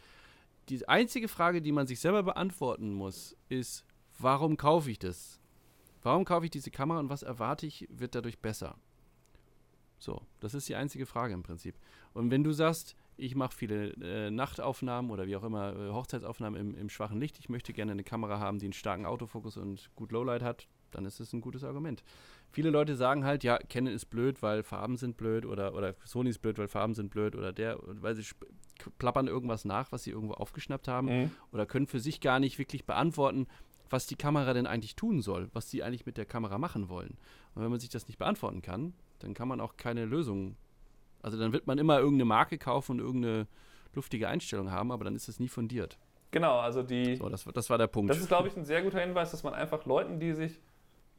Die 0.69 0.88
einzige 0.88 1.28
Frage, 1.28 1.62
die 1.62 1.73
man 1.73 1.86
sich 1.86 1.99
selber 1.99 2.23
beantworten 2.23 2.93
muss, 2.93 3.36
ist, 3.49 3.84
warum 4.19 4.56
kaufe 4.56 4.89
ich 4.89 4.99
das? 4.99 5.38
Warum 6.02 6.23
kaufe 6.23 6.45
ich 6.45 6.52
diese 6.52 6.71
Kamera 6.71 6.99
und 6.99 7.10
was 7.10 7.23
erwarte 7.23 7.65
ich, 7.65 7.89
wird 7.91 8.15
dadurch 8.15 8.39
besser? 8.39 8.78
So, 10.04 10.22
das 10.42 10.54
ist 10.54 10.68
die 10.68 10.76
einzige 10.76 11.06
Frage 11.06 11.34
im 11.34 11.44
Prinzip. 11.44 11.76
Und 12.13 12.30
wenn 12.30 12.44
du 12.44 12.52
sagst, 12.52 12.98
ich 13.16 13.36
mache 13.36 13.56
viele 13.56 13.94
äh, 14.02 14.30
Nachtaufnahmen 14.30 15.12
oder 15.12 15.28
wie 15.28 15.38
auch 15.38 15.44
immer, 15.44 15.74
äh, 15.74 15.92
Hochzeitsaufnahmen 15.94 16.60
im, 16.60 16.76
im, 16.76 16.89
schwachen 16.89 17.22
Licht, 17.22 17.39
ich 17.39 17.48
möchte 17.48 17.72
gerne 17.72 17.94
eine 17.94 18.04
Kamera 18.04 18.38
haben, 18.38 18.60
die 18.60 18.66
einen 18.66 18.74
starken 18.74 19.06
Autofokus 19.06 19.56
und 19.56 19.89
gut 19.96 20.12
Lowlight 20.12 20.42
hat, 20.42 20.68
dann 20.92 21.06
ist 21.06 21.22
es 21.22 21.32
ein 21.32 21.39
gutes 21.39 21.63
Argument. 21.63 22.04
Viele 22.52 22.70
Leute 22.70 22.98
sagen 22.98 23.24
halt, 23.24 23.46
ja, 23.46 23.58
Canon 23.58 23.94
ist 23.94 24.08
blöd, 24.08 24.42
weil 24.42 24.63
Farben 24.63 24.98
sind 24.98 25.16
blöd 25.16 25.46
oder, 25.46 25.74
oder 25.74 25.96
Sony 26.04 26.32
ist 26.32 26.39
blöd, 26.39 26.58
weil 26.58 26.68
Farben 26.68 26.96
sind 26.96 27.10
blöd 27.10 27.38
oder 27.38 27.54
der, 27.54 27.80
weil 27.82 28.16
sie 28.16 28.26
plappern 28.98 29.28
irgendwas 29.28 29.63
nach, 29.63 29.94
was 29.94 30.04
sie 30.04 30.12
irgendwo 30.12 30.34
aufgeschnappt 30.34 30.89
haben 30.89 31.08
mhm. 31.08 31.32
oder 31.54 31.66
können 31.66 31.88
für 31.88 32.02
sich 32.02 32.20
gar 32.20 32.42
nicht 32.42 32.60
wirklich 32.60 32.86
beantworten, 32.86 33.48
was 33.89 34.06
die 34.06 34.18
Kamera 34.18 34.54
denn 34.54 34.68
eigentlich 34.68 34.98
tun 34.98 35.22
soll, 35.22 35.50
was 35.54 35.70
sie 35.70 35.82
eigentlich 35.82 36.06
mit 36.06 36.18
der 36.18 36.26
Kamera 36.26 36.58
machen 36.58 36.89
wollen. 36.89 37.16
Und 37.56 37.63
wenn 37.63 37.72
man 37.72 37.80
sich 37.80 37.89
das 37.89 38.08
nicht 38.08 38.18
beantworten 38.18 38.62
kann, 38.62 38.94
dann 39.23 39.33
kann 39.33 39.47
man 39.47 39.59
auch 39.59 39.77
keine 39.77 40.05
Lösung. 40.05 40.55
Also 41.21 41.38
dann 41.38 41.53
wird 41.53 41.67
man 41.67 41.77
immer 41.77 41.97
irgendeine 41.99 42.25
Marke 42.25 42.57
kaufen 42.57 42.93
und 42.93 42.99
irgendeine 42.99 43.47
luftige 43.93 44.27
Einstellung 44.27 44.71
haben, 44.71 44.91
aber 44.91 45.05
dann 45.05 45.15
ist 45.15 45.27
es 45.27 45.39
nie 45.39 45.47
fundiert. 45.47 45.97
Genau, 46.31 46.59
also 46.59 46.83
die. 46.83 47.15
So, 47.15 47.29
das, 47.29 47.45
das 47.45 47.69
war 47.69 47.77
der 47.77 47.88
Punkt. 47.88 48.09
Das 48.09 48.17
ist, 48.17 48.27
glaube 48.27 48.47
ich, 48.47 48.57
ein 48.57 48.65
sehr 48.65 48.81
guter 48.81 48.99
Hinweis, 48.99 49.31
dass 49.31 49.43
man 49.43 49.53
einfach 49.53 49.86
Leuten, 49.86 50.19
die 50.19 50.33
sich 50.33 50.59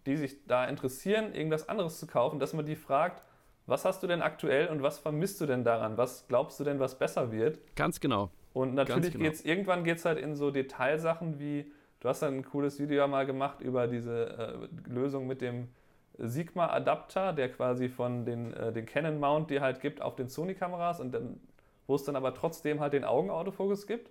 die 0.07 0.17
sich 0.17 0.47
da 0.47 0.67
interessieren, 0.67 1.35
irgendwas 1.35 1.69
anderes 1.69 1.99
zu 1.99 2.07
kaufen, 2.07 2.39
dass 2.39 2.53
man 2.53 2.67
die 2.67 2.77
fragt, 2.77 3.23
was 3.67 3.85
hast 3.85 4.03
du 4.03 4.07
denn 4.07 4.21
aktuell 4.21 4.69
und 4.69 4.83
was 4.83 4.99
vermisst 4.99 5.41
du 5.41 5.47
denn 5.47 5.65
daran? 5.65 5.97
Was 5.97 6.27
glaubst 6.29 6.61
du 6.61 6.65
denn, 6.65 6.81
was 6.81 6.99
besser 6.99 7.33
wird? 7.33 7.59
Ganz 7.77 8.01
genau. 8.01 8.31
Und 8.53 8.75
natürlich 8.75 9.13
genau. 9.13 9.25
geht's, 9.25 9.41
irgendwann 9.41 9.85
geht 9.85 9.99
es 9.99 10.05
halt 10.05 10.19
in 10.19 10.37
so 10.37 10.51
Detailsachen 10.51 11.39
wie, 11.39 11.73
du 12.01 12.09
hast 12.09 12.21
dann 12.21 12.35
ein 12.35 12.45
cooles 12.45 12.79
Video 12.79 13.09
mal 13.09 13.25
gemacht 13.25 13.61
über 13.61 13.87
diese 13.87 14.69
äh, 14.87 14.91
Lösung 14.93 15.27
mit 15.27 15.41
dem 15.41 15.69
Sigma-Adapter, 16.19 17.33
der 17.33 17.51
quasi 17.51 17.89
von 17.89 18.25
den, 18.25 18.53
äh, 18.55 18.73
den 18.73 18.87
Canon 18.87 19.19
Mount 19.19 19.51
dir 19.51 19.61
halt 19.61 19.81
gibt 19.81 20.01
auf 20.01 20.17
den 20.17 20.29
Sony-Kameras 20.29 21.01
und 21.01 21.13
dann, 21.13 21.41
wo 21.87 21.95
es 21.95 22.05
dann 22.05 22.17
aber 22.17 22.35
trotzdem 22.35 22.81
halt 22.81 22.93
den 22.93 23.05
Augenautofokus 23.05 23.87
gibt. 23.87 24.11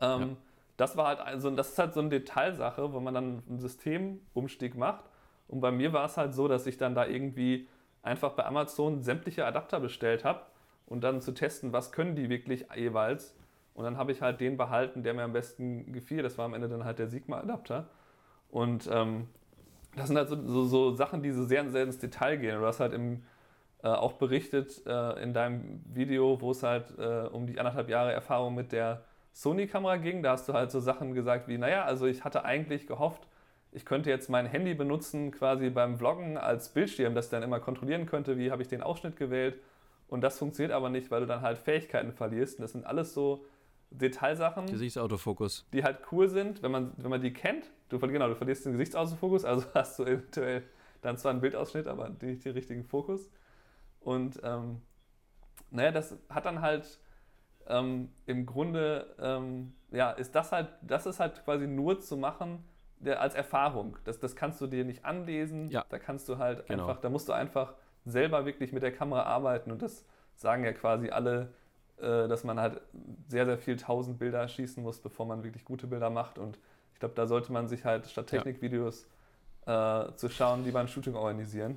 Ähm, 0.00 0.20
ja 0.20 0.28
das 0.76 0.96
war 0.96 1.06
halt 1.06 1.20
also 1.20 1.50
das 1.50 1.70
ist 1.70 1.78
halt 1.78 1.94
so 1.94 2.00
eine 2.00 2.10
Detailsache, 2.10 2.92
wo 2.92 3.00
man 3.00 3.14
dann 3.14 3.42
einen 3.48 3.58
Systemumstieg 3.58 4.76
macht. 4.76 5.04
Und 5.48 5.60
bei 5.60 5.70
mir 5.70 5.92
war 5.92 6.04
es 6.06 6.16
halt 6.16 6.34
so, 6.34 6.48
dass 6.48 6.66
ich 6.66 6.76
dann 6.76 6.94
da 6.94 7.06
irgendwie 7.06 7.68
einfach 8.02 8.32
bei 8.32 8.44
Amazon 8.44 9.02
sämtliche 9.02 9.46
Adapter 9.46 9.80
bestellt 9.80 10.24
habe 10.24 10.42
und 10.86 11.02
dann 11.02 11.20
zu 11.20 11.32
testen, 11.32 11.72
was 11.72 11.92
können 11.92 12.16
die 12.16 12.28
wirklich 12.28 12.66
jeweils. 12.74 13.34
Und 13.74 13.84
dann 13.84 13.96
habe 13.96 14.12
ich 14.12 14.22
halt 14.22 14.40
den 14.40 14.56
behalten, 14.56 15.02
der 15.02 15.14
mir 15.14 15.22
am 15.22 15.32
besten 15.32 15.92
gefiel. 15.92 16.22
Das 16.22 16.38
war 16.38 16.46
am 16.46 16.54
Ende 16.54 16.68
dann 16.68 16.84
halt 16.84 16.98
der 16.98 17.08
Sigma-Adapter. 17.08 17.88
Und 18.50 18.88
ähm, 18.90 19.28
das 19.96 20.08
sind 20.08 20.16
halt 20.16 20.28
so, 20.28 20.36
so, 20.46 20.64
so, 20.64 20.94
Sachen, 20.94 21.22
die 21.22 21.32
so 21.32 21.44
sehr, 21.44 21.68
sehr 21.70 21.84
ins 21.84 21.98
Detail 21.98 22.36
gehen. 22.36 22.60
Du 22.60 22.66
hast 22.66 22.80
halt 22.80 22.92
im, 22.92 23.22
äh, 23.82 23.88
auch 23.88 24.14
berichtet 24.14 24.86
äh, 24.86 25.22
in 25.22 25.32
deinem 25.32 25.82
Video, 25.92 26.40
wo 26.40 26.50
es 26.50 26.62
halt 26.62 26.98
äh, 26.98 27.28
um 27.32 27.46
die 27.46 27.58
anderthalb 27.58 27.88
Jahre 27.88 28.12
Erfahrung 28.12 28.54
mit 28.54 28.72
der 28.72 29.02
Sony-Kamera 29.32 29.96
ging. 29.96 30.22
Da 30.22 30.32
hast 30.32 30.48
du 30.48 30.52
halt 30.52 30.70
so 30.70 30.80
Sachen 30.80 31.14
gesagt 31.14 31.48
wie, 31.48 31.58
naja, 31.58 31.84
also 31.84 32.06
ich 32.06 32.24
hatte 32.24 32.44
eigentlich 32.44 32.86
gehofft, 32.86 33.26
ich 33.72 33.84
könnte 33.84 34.08
jetzt 34.08 34.30
mein 34.30 34.46
Handy 34.46 34.74
benutzen 34.74 35.32
quasi 35.32 35.68
beim 35.70 35.98
Vloggen 35.98 36.38
als 36.38 36.70
Bildschirm, 36.70 37.14
das 37.14 37.28
dann 37.28 37.42
immer 37.42 37.60
kontrollieren 37.60 38.06
könnte, 38.06 38.38
wie 38.38 38.50
habe 38.50 38.62
ich 38.62 38.68
den 38.68 38.82
Ausschnitt 38.82 39.16
gewählt. 39.16 39.58
Und 40.08 40.22
das 40.22 40.38
funktioniert 40.38 40.72
aber 40.72 40.88
nicht, 40.88 41.10
weil 41.10 41.20
du 41.20 41.26
dann 41.26 41.42
halt 41.42 41.58
Fähigkeiten 41.58 42.12
verlierst. 42.12 42.58
Und 42.58 42.62
das 42.62 42.72
sind 42.72 42.86
alles 42.86 43.12
so 43.12 43.44
Detailsachen. 43.90 44.66
Gesichtsautofokus. 44.66 45.66
Die 45.72 45.84
halt 45.84 46.00
cool 46.12 46.28
sind, 46.28 46.62
wenn 46.62 46.70
man, 46.70 46.92
wenn 46.96 47.10
man 47.10 47.20
die 47.20 47.32
kennt. 47.32 47.70
Du, 47.88 47.98
genau, 47.98 48.28
du 48.28 48.34
verlierst 48.34 48.66
den 48.66 48.72
Gesichtsautofokus, 48.72 49.44
also 49.44 49.66
hast 49.74 49.98
du 49.98 50.04
eventuell 50.04 50.64
dann 51.02 51.16
zwar 51.16 51.30
einen 51.30 51.40
Bildausschnitt, 51.40 51.86
aber 51.86 52.08
nicht 52.20 52.44
den 52.44 52.52
richtigen 52.52 52.84
Fokus. 52.84 53.30
Und 54.00 54.40
ähm, 54.42 54.82
naja, 55.70 55.92
das 55.92 56.16
hat 56.28 56.46
dann 56.46 56.60
halt 56.60 56.98
ähm, 57.68 58.10
im 58.26 58.46
Grunde, 58.46 59.14
ähm, 59.20 59.72
ja, 59.90 60.10
ist 60.10 60.34
das 60.34 60.52
halt, 60.52 60.68
das 60.82 61.06
ist 61.06 61.20
halt 61.20 61.44
quasi 61.44 61.66
nur 61.66 62.00
zu 62.00 62.16
machen 62.16 62.64
der, 62.98 63.20
als 63.20 63.34
Erfahrung. 63.34 63.98
Das, 64.04 64.18
das 64.18 64.36
kannst 64.36 64.60
du 64.60 64.66
dir 64.66 64.84
nicht 64.84 65.04
anlesen. 65.04 65.68
Ja. 65.68 65.84
Da 65.88 65.98
kannst 65.98 66.28
du 66.28 66.38
halt 66.38 66.66
Genau. 66.66 66.84
einfach, 66.86 67.00
da 67.00 67.08
musst 67.10 67.28
du 67.28 67.32
einfach 67.32 67.74
selber 68.04 68.46
wirklich 68.46 68.72
mit 68.72 68.82
der 68.82 68.92
Kamera 68.92 69.24
arbeiten 69.24 69.70
und 69.72 69.82
das 69.82 70.04
sagen 70.34 70.64
ja 70.64 70.72
quasi 70.72 71.10
alle, 71.10 71.52
dass 71.98 72.44
man 72.44 72.60
halt 72.60 72.80
sehr, 73.28 73.46
sehr 73.46 73.58
viel 73.58 73.76
tausend 73.76 74.18
Bilder 74.18 74.46
schießen 74.48 74.82
muss, 74.82 74.98
bevor 75.00 75.26
man 75.26 75.42
wirklich 75.44 75.64
gute 75.64 75.86
Bilder 75.86 76.10
macht 76.10 76.38
und 76.38 76.58
ich 76.92 77.00
glaube, 77.00 77.14
da 77.14 77.26
sollte 77.26 77.52
man 77.52 77.68
sich 77.68 77.84
halt 77.84 78.06
statt 78.06 78.30
Ja. 78.32 78.38
Technikvideos 78.42 79.06
äh, 79.66 80.12
zu 80.16 80.28
schauen, 80.30 80.64
lieber 80.64 80.80
ein 80.80 80.88
Shooting 80.88 81.14
organisieren. 81.14 81.76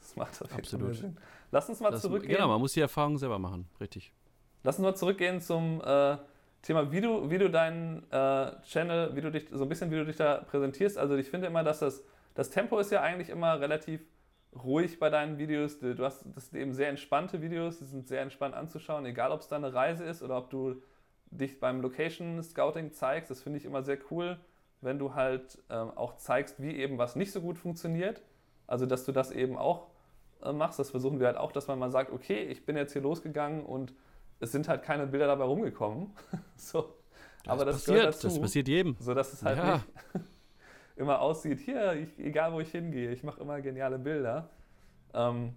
Das 0.00 0.14
macht 0.16 0.30
auf 0.34 0.40
jeden 0.42 0.50
Fall 0.50 0.58
Absolut. 0.60 0.94
Sinn. 0.96 1.16
Lass 1.50 1.68
uns 1.68 1.80
mal 1.80 1.90
Das, 1.90 2.02
zurückgehen. 2.02 2.32
genau, 2.34 2.48
man 2.48 2.60
muss 2.60 2.72
die 2.74 2.80
Erfahrung 2.80 3.18
selber 3.18 3.38
machen, 3.38 3.68
richtig. 3.80 4.12
Lass 4.62 4.78
uns 4.78 4.84
mal 4.84 4.94
zurückgehen 4.94 5.40
zum 5.40 5.80
äh, 5.84 6.16
Thema, 6.62 6.90
wie 6.92 7.00
du, 7.00 7.30
wie 7.30 7.38
du 7.38 7.48
deinen 7.50 8.02
äh, 8.10 8.52
Channel, 8.64 9.14
wie 9.16 9.20
du 9.20 9.30
dich, 9.30 9.46
so 9.52 9.62
ein 9.64 9.68
bisschen, 9.68 9.90
wie 9.90 9.96
du 9.96 10.04
dich 10.04 10.16
da 10.16 10.38
präsentierst. 10.38 10.98
Also 10.98 11.16
ich 11.16 11.28
finde 11.28 11.46
immer, 11.46 11.62
dass 11.64 11.78
das, 11.80 12.02
das 12.34 12.50
Tempo 12.50 12.78
ist 12.78 12.90
ja 12.90 13.00
eigentlich 13.02 13.28
immer 13.28 13.60
relativ 13.60 14.00
ruhig 14.64 14.98
bei 14.98 15.10
deinen 15.10 15.38
Videos. 15.38 15.78
Du 15.78 15.96
hast 16.04 16.24
das 16.34 16.50
sind 16.50 16.60
eben 16.60 16.72
sehr 16.72 16.88
entspannte 16.88 17.42
Videos, 17.42 17.78
die 17.78 17.84
sind 17.84 18.06
sehr 18.08 18.22
entspannt 18.22 18.54
anzuschauen, 18.54 19.04
egal 19.06 19.32
ob 19.32 19.40
es 19.40 19.48
da 19.48 19.56
eine 19.56 19.72
Reise 19.72 20.04
ist 20.04 20.22
oder 20.22 20.38
ob 20.38 20.50
du 20.50 20.82
dich 21.30 21.58
beim 21.60 21.80
Location 21.80 22.42
Scouting 22.42 22.92
zeigst. 22.92 23.30
Das 23.30 23.42
finde 23.42 23.58
ich 23.58 23.64
immer 23.64 23.82
sehr 23.82 23.98
cool, 24.10 24.38
wenn 24.80 24.98
du 24.98 25.14
halt 25.14 25.58
ähm, 25.70 25.90
auch 25.96 26.16
zeigst, 26.16 26.62
wie 26.62 26.76
eben 26.76 26.98
was 26.98 27.16
nicht 27.16 27.32
so 27.32 27.40
gut 27.40 27.58
funktioniert. 27.58 28.22
Also 28.66 28.86
dass 28.86 29.04
du 29.04 29.12
das 29.12 29.30
eben 29.30 29.56
auch 29.56 29.88
äh, 30.42 30.52
machst. 30.52 30.78
Das 30.78 30.90
versuchen 30.90 31.20
wir 31.20 31.26
halt 31.26 31.36
auch, 31.36 31.52
dass 31.52 31.66
man 31.68 31.78
mal 31.78 31.90
sagt, 31.90 32.12
okay, 32.12 32.44
ich 32.44 32.64
bin 32.64 32.76
jetzt 32.76 32.92
hier 32.92 33.02
losgegangen 33.02 33.64
und 33.64 33.92
es 34.40 34.52
sind 34.52 34.68
halt 34.68 34.82
keine 34.82 35.06
Bilder 35.06 35.26
dabei 35.26 35.44
rumgekommen. 35.44 36.10
so. 36.56 36.94
Aber 37.46 37.64
das 37.64 37.76
passiert, 37.76 37.96
gehört 37.98 38.14
dazu. 38.14 38.26
das 38.28 38.40
passiert 38.40 38.68
jedem. 38.68 38.96
So 38.98 39.14
dass 39.14 39.32
es 39.32 39.42
halt 39.42 39.58
Ja. 39.58 39.74
nicht 39.74 39.86
immer 40.96 41.20
aussieht, 41.20 41.60
hier, 41.60 41.94
ich, 41.94 42.18
egal 42.24 42.52
wo 42.52 42.60
ich 42.60 42.70
hingehe, 42.70 43.12
ich 43.12 43.22
mache 43.22 43.40
immer 43.40 43.60
geniale 43.60 43.98
Bilder. 43.98 44.48
Ähm, 45.14 45.54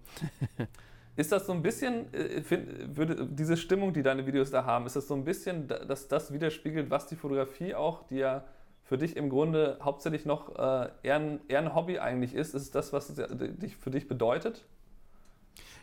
ist 1.15 1.31
das 1.31 1.45
so 1.45 1.53
ein 1.53 1.61
bisschen, 1.61 2.13
äh, 2.13 2.41
find, 2.41 2.95
würde 2.95 3.25
diese 3.27 3.57
Stimmung, 3.57 3.93
die 3.93 4.03
deine 4.03 4.25
Videos 4.25 4.51
da 4.51 4.65
haben, 4.65 4.85
ist 4.85 4.95
das 4.95 5.07
so 5.07 5.15
ein 5.15 5.23
bisschen, 5.25 5.67
da- 5.67 5.83
dass 5.85 6.07
das 6.07 6.31
widerspiegelt, 6.33 6.89
was 6.89 7.07
die 7.07 7.15
Fotografie 7.15 7.75
auch, 7.75 8.03
die 8.07 8.17
ja 8.17 8.43
für 8.83 8.97
dich 8.97 9.15
im 9.17 9.29
Grunde 9.29 9.77
hauptsächlich 9.81 10.25
noch 10.25 10.55
äh, 10.57 10.89
eher, 11.03 11.15
ein, 11.15 11.39
eher 11.47 11.59
ein 11.59 11.75
Hobby 11.75 11.99
eigentlich 11.99 12.33
ist, 12.33 12.55
ist 12.55 12.73
das, 12.73 12.91
was 12.91 13.13
dich 13.13 13.75
für 13.77 13.91
dich 13.91 14.07
bedeutet? 14.07 14.65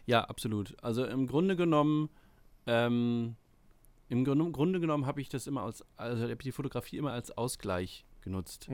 Ja, 0.06 0.24
absolut. 0.24 0.74
Also 0.82 1.04
im 1.04 1.26
Grunde 1.26 1.54
genommen, 1.56 2.08
ähm, 2.66 3.36
im 4.08 4.24
Grunde, 4.24 4.80
genommen 4.80 5.06
habe 5.06 5.20
ich 5.20 5.28
das 5.28 5.46
immer 5.46 5.62
als, 5.62 5.84
also 5.96 6.22
habe 6.22 6.32
ich 6.32 6.38
die 6.38 6.52
Fotografie 6.52 6.96
immer 6.96 7.12
als 7.12 7.36
Ausgleich 7.36 8.04
genutzt. 8.22 8.68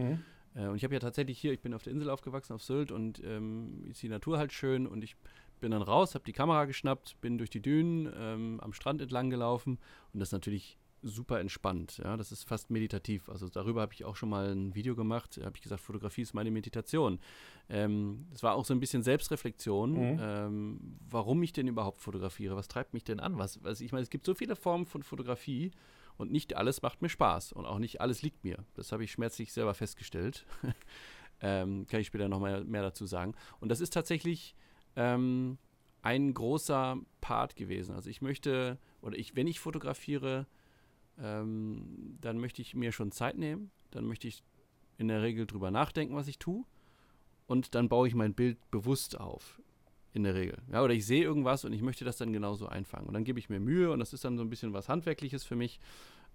Äh, 0.54 0.66
und 0.66 0.76
ich 0.76 0.84
habe 0.84 0.94
ja 0.94 1.00
tatsächlich 1.00 1.38
hier, 1.38 1.52
ich 1.52 1.60
bin 1.60 1.74
auf 1.74 1.82
der 1.82 1.92
Insel 1.92 2.10
aufgewachsen, 2.10 2.52
auf 2.52 2.62
Sylt, 2.62 2.92
und 2.92 3.22
ähm, 3.24 3.84
ist 3.90 4.02
die 4.02 4.08
Natur 4.08 4.38
halt 4.38 4.52
schön 4.52 4.86
und 4.86 5.02
ich 5.04 5.16
bin 5.60 5.70
dann 5.70 5.82
raus, 5.82 6.14
habe 6.14 6.24
die 6.24 6.32
Kamera 6.32 6.64
geschnappt, 6.64 7.20
bin 7.20 7.38
durch 7.38 7.50
die 7.50 7.62
Dünen 7.62 8.12
ähm, 8.16 8.60
am 8.60 8.72
Strand 8.72 9.00
entlang 9.00 9.30
gelaufen 9.30 9.78
und 10.12 10.20
das 10.20 10.28
ist 10.28 10.32
natürlich 10.32 10.78
super 11.04 11.40
entspannt. 11.40 12.00
Ja, 12.02 12.16
das 12.16 12.30
ist 12.30 12.44
fast 12.44 12.70
meditativ. 12.70 13.28
Also 13.28 13.48
darüber 13.48 13.80
habe 13.80 13.92
ich 13.92 14.04
auch 14.04 14.14
schon 14.14 14.28
mal 14.28 14.52
ein 14.52 14.74
Video 14.76 14.94
gemacht. 14.94 15.36
Da 15.36 15.46
habe 15.46 15.56
ich 15.56 15.62
gesagt, 15.62 15.80
Fotografie 15.82 16.22
ist 16.22 16.32
meine 16.32 16.52
Meditation. 16.52 17.18
Ähm, 17.68 18.26
das 18.30 18.44
war 18.44 18.54
auch 18.54 18.64
so 18.64 18.72
ein 18.72 18.78
bisschen 18.78 19.02
Selbstreflexion, 19.02 19.92
Mhm. 19.92 20.18
ähm, 20.20 20.80
warum 21.10 21.42
ich 21.42 21.52
denn 21.52 21.66
überhaupt 21.66 22.00
fotografiere. 22.00 22.54
Was 22.54 22.68
treibt 22.68 22.94
mich 22.94 23.02
denn 23.02 23.18
an? 23.18 23.36
Was, 23.36 23.62
was 23.64 23.80
ich 23.80 23.90
meine, 23.90 24.02
es 24.02 24.10
gibt 24.10 24.26
so 24.26 24.34
viele 24.34 24.54
Formen 24.54 24.86
von 24.86 25.02
Fotografie 25.02 25.72
und 26.16 26.30
nicht 26.30 26.56
alles 26.56 26.82
macht 26.82 27.02
mir 27.02 27.08
Spaß 27.08 27.52
und 27.52 27.66
auch 27.66 27.78
nicht 27.78 28.00
alles 28.00 28.22
liegt 28.22 28.44
mir. 28.44 28.64
Das 28.74 28.92
habe 28.92 29.04
ich 29.04 29.12
schmerzlich 29.12 29.52
selber 29.52 29.74
festgestellt. 29.74 30.46
ähm, 31.40 31.86
kann 31.86 32.00
ich 32.00 32.06
später 32.06 32.28
noch 32.28 32.40
mehr 32.40 32.82
dazu 32.82 33.06
sagen. 33.06 33.34
Und 33.60 33.68
das 33.68 33.80
ist 33.80 33.92
tatsächlich 33.92 34.54
ähm, 34.96 35.58
ein 36.02 36.34
großer 36.34 36.98
Part 37.20 37.56
gewesen. 37.56 37.94
Also 37.94 38.10
ich 38.10 38.22
möchte, 38.22 38.78
oder 39.00 39.16
ich, 39.16 39.36
wenn 39.36 39.46
ich 39.46 39.60
fotografiere, 39.60 40.46
ähm, 41.18 42.18
dann 42.20 42.38
möchte 42.38 42.62
ich 42.62 42.74
mir 42.74 42.92
schon 42.92 43.12
Zeit 43.12 43.38
nehmen. 43.38 43.70
Dann 43.90 44.06
möchte 44.06 44.28
ich 44.28 44.42
in 44.98 45.08
der 45.08 45.22
Regel 45.22 45.46
drüber 45.46 45.70
nachdenken, 45.70 46.14
was 46.14 46.28
ich 46.28 46.38
tue. 46.38 46.64
Und 47.46 47.74
dann 47.74 47.88
baue 47.88 48.08
ich 48.08 48.14
mein 48.14 48.34
Bild 48.34 48.58
bewusst 48.70 49.18
auf. 49.18 49.60
In 50.14 50.24
der 50.24 50.34
Regel. 50.34 50.58
Ja, 50.70 50.82
oder 50.82 50.92
ich 50.92 51.06
sehe 51.06 51.22
irgendwas 51.22 51.64
und 51.64 51.72
ich 51.72 51.80
möchte 51.80 52.04
das 52.04 52.18
dann 52.18 52.32
genauso 52.32 52.66
einfangen. 52.66 53.06
Und 53.06 53.14
dann 53.14 53.24
gebe 53.24 53.38
ich 53.38 53.48
mir 53.48 53.60
Mühe 53.60 53.90
und 53.90 53.98
das 53.98 54.12
ist 54.12 54.24
dann 54.24 54.36
so 54.36 54.44
ein 54.44 54.50
bisschen 54.50 54.72
was 54.74 54.88
Handwerkliches 54.88 55.42
für 55.44 55.56
mich. 55.56 55.80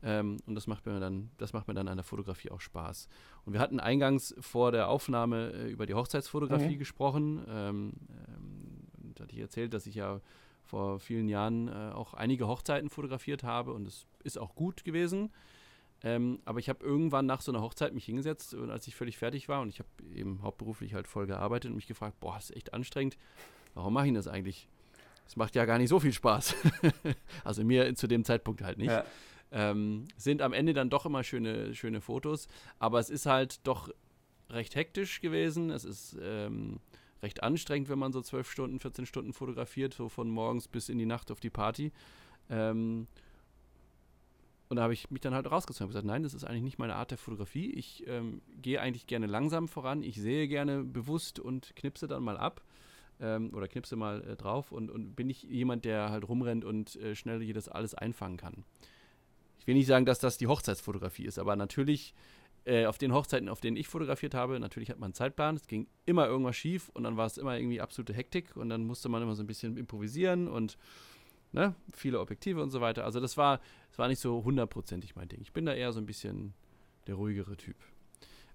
Ähm, 0.04 0.38
und 0.46 0.56
das 0.56 0.68
macht 0.68 0.86
mir 0.86 1.00
dann, 1.00 1.30
das 1.38 1.54
macht 1.54 1.68
mir 1.68 1.74
dann 1.74 1.88
an 1.88 1.98
der 1.98 2.04
Fotografie 2.04 2.50
auch 2.52 2.62
Spaß. 2.62 3.08
Und 3.46 3.54
wir 3.54 3.60
hatten 3.60 3.80
eingangs 3.80 4.36
vor 4.40 4.72
der 4.72 4.90
Aufnahme 4.90 5.52
äh, 5.54 5.70
über 5.72 5.86
die 5.86 5.94
Hochzeitsfotografie 5.94 6.76
Mhm. 6.76 6.80
gesprochen. 6.80 7.46
Ähm, 7.48 7.94
ähm, 8.10 9.14
da 9.16 9.24
hatte 9.24 9.34
ich 9.36 9.42
erzählt, 9.42 9.74
dass 9.74 9.86
ich 9.88 9.96
ja 9.96 10.22
vor 10.64 11.00
vielen 11.00 11.28
Jahren 11.30 11.68
äh, 11.68 11.92
auch 11.94 12.14
einige 12.14 12.48
Hochzeiten 12.48 12.90
fotografiert 12.90 13.44
habe 13.44 13.74
und 13.74 13.88
es 13.88 14.06
ist 14.24 14.38
auch 14.38 14.54
gut 14.56 14.84
gewesen. 14.84 15.32
Ähm, 16.04 16.40
aber 16.46 16.60
ich 16.60 16.70
habe 16.70 16.84
irgendwann 16.86 17.26
nach 17.26 17.42
so 17.42 17.52
einer 17.52 17.62
Hochzeit 17.62 17.94
mich 17.96 18.06
hingesetzt, 18.06 18.54
und 18.54 18.70
als 18.70 18.88
ich 18.88 18.96
völlig 18.96 19.18
fertig 19.18 19.50
war 19.50 19.62
und 19.62 19.70
ich 19.70 19.80
habe 19.80 19.90
eben 20.14 20.44
hauptberuflich 20.44 20.94
halt 20.94 21.08
voll 21.08 21.26
gearbeitet 21.26 21.72
und 21.72 21.76
mich 21.76 21.88
gefragt, 21.88 22.20
boah, 22.20 22.36
das 22.36 22.50
ist 22.52 22.56
echt 22.56 22.74
anstrengend. 22.76 23.18
Warum 23.74 23.94
mache 23.94 24.08
ich 24.08 24.14
das 24.14 24.28
eigentlich? 24.28 24.68
Es 25.28 25.36
macht 25.36 25.56
ja 25.56 25.66
gar 25.66 25.78
nicht 25.78 25.90
so 25.90 26.00
viel 26.00 26.14
Spaß. 26.14 26.56
also 27.44 27.64
mir 27.64 27.94
zu 27.96 28.08
dem 28.08 28.24
Zeitpunkt 28.24 28.62
halt 28.62 28.78
nicht. 28.78 28.92
Ja. 28.92 29.06
Ähm, 29.52 30.06
sind 30.18 30.42
am 30.42 30.54
Ende 30.54 30.74
dann 30.74 30.90
doch 30.90 31.06
immer 31.06 31.24
schöne, 31.24 31.74
schöne 31.74 32.02
Fotos, 32.02 32.48
aber 32.80 33.00
es 33.00 33.10
ist 33.10 33.26
halt 33.26 33.66
doch 33.66 33.90
recht 34.50 34.76
hektisch 34.76 35.22
gewesen. 35.22 35.70
Es 35.70 35.86
ist 35.86 36.18
ähm, 36.22 36.80
recht 37.22 37.44
anstrengend, 37.44 37.90
wenn 37.90 38.00
man 38.00 38.12
so 38.12 38.22
12 38.22 38.50
Stunden, 38.50 38.80
14 38.80 39.06
Stunden 39.06 39.34
fotografiert, 39.34 39.94
so 39.94 40.10
von 40.10 40.30
morgens 40.30 40.68
bis 40.68 40.90
in 40.90 40.98
die 40.98 41.06
Nacht 41.06 41.32
auf 41.32 41.40
die 41.40 41.50
Party. 41.50 41.92
Ähm, 42.50 43.08
und 44.70 44.76
da 44.76 44.84
habe 44.84 44.94
ich 44.94 45.10
mich 45.12 45.22
dann 45.22 45.34
halt 45.34 45.50
rausgezogen 45.50 45.88
und 45.88 45.92
gesagt, 45.92 46.06
nein, 46.06 46.24
das 46.24 46.34
ist 46.34 46.44
eigentlich 46.44 46.64
nicht 46.64 46.80
meine 46.80 46.96
Art 46.96 47.12
der 47.12 47.18
Fotografie. 47.18 47.72
Ich 47.72 48.06
ähm, 48.08 48.42
gehe 48.62 48.82
eigentlich 48.82 49.08
gerne 49.08 49.28
langsam 49.28 49.70
voran. 49.70 50.04
Ich 50.04 50.16
sehe 50.22 50.48
gerne 50.48 50.84
bewusst 50.84 51.40
und 51.40 51.74
knipse 51.76 52.08
dann 52.08 52.24
mal 52.24 52.38
ab 52.38 52.62
ähm, 53.20 53.54
oder 53.54 53.68
knipse 53.68 53.96
mal 53.96 54.24
äh, 54.24 54.36
drauf 54.36 54.72
und, 54.72 54.90
und 54.90 55.16
bin 55.16 55.28
nicht 55.28 55.44
jemand, 55.44 55.86
der 55.86 56.10
halt 56.10 56.28
rumrennt 56.28 56.66
und 56.66 56.96
äh, 56.98 57.16
schnell 57.16 57.42
jedes 57.42 57.68
alles 57.70 57.94
einfangen 57.94 58.38
kann. 58.38 58.64
Ich 59.60 59.68
will 59.68 59.76
nicht 59.76 59.88
sagen, 59.88 60.06
dass 60.06 60.20
das 60.20 60.38
die 60.38 60.48
Hochzeitsfotografie 60.48 61.26
ist, 61.26 61.40
aber 61.40 61.56
natürlich 61.56 62.14
äh, 62.66 62.86
auf 62.86 62.98
den 62.98 63.14
Hochzeiten, 63.14 63.50
auf 63.50 63.62
denen 63.62 63.78
ich 63.78 63.88
fotografiert 63.88 64.34
habe, 64.34 64.60
natürlich 64.60 64.90
hat 64.90 65.00
man 65.00 65.08
einen 65.08 65.14
Zeitplan. 65.14 65.56
Es 65.56 65.68
ging 65.68 65.88
immer 66.06 66.28
irgendwas 66.28 66.56
schief 66.56 66.90
und 66.94 67.04
dann 67.04 67.18
war 67.18 67.26
es 67.26 67.38
immer 67.38 67.58
irgendwie 67.58 67.82
absolute 67.82 68.14
Hektik 68.14 68.56
und 68.56 68.70
dann 68.70 68.86
musste 68.86 69.10
man 69.10 69.22
immer 69.22 69.36
so 69.36 69.44
ein 69.44 69.48
bisschen 69.48 69.78
improvisieren 69.78 70.48
und 70.48 70.78
ne, 71.54 71.76
viele 71.94 72.20
Objektive 72.20 72.62
und 72.62 72.70
so 72.70 72.82
weiter. 72.82 73.06
Also 73.06 73.20
das 73.20 73.38
war, 73.38 73.62
das 73.90 74.00
war 74.00 74.08
nicht 74.08 74.20
so 74.20 74.44
hundertprozentig 74.44 75.16
mein 75.16 75.30
Ding. 75.30 75.42
Ich 75.42 75.54
bin 75.54 75.66
da 75.66 75.74
eher 75.74 75.94
so 75.94 76.00
ein 76.00 76.06
bisschen 76.06 76.54
der 77.08 77.16
ruhigere 77.16 77.56
Typ. 77.56 77.78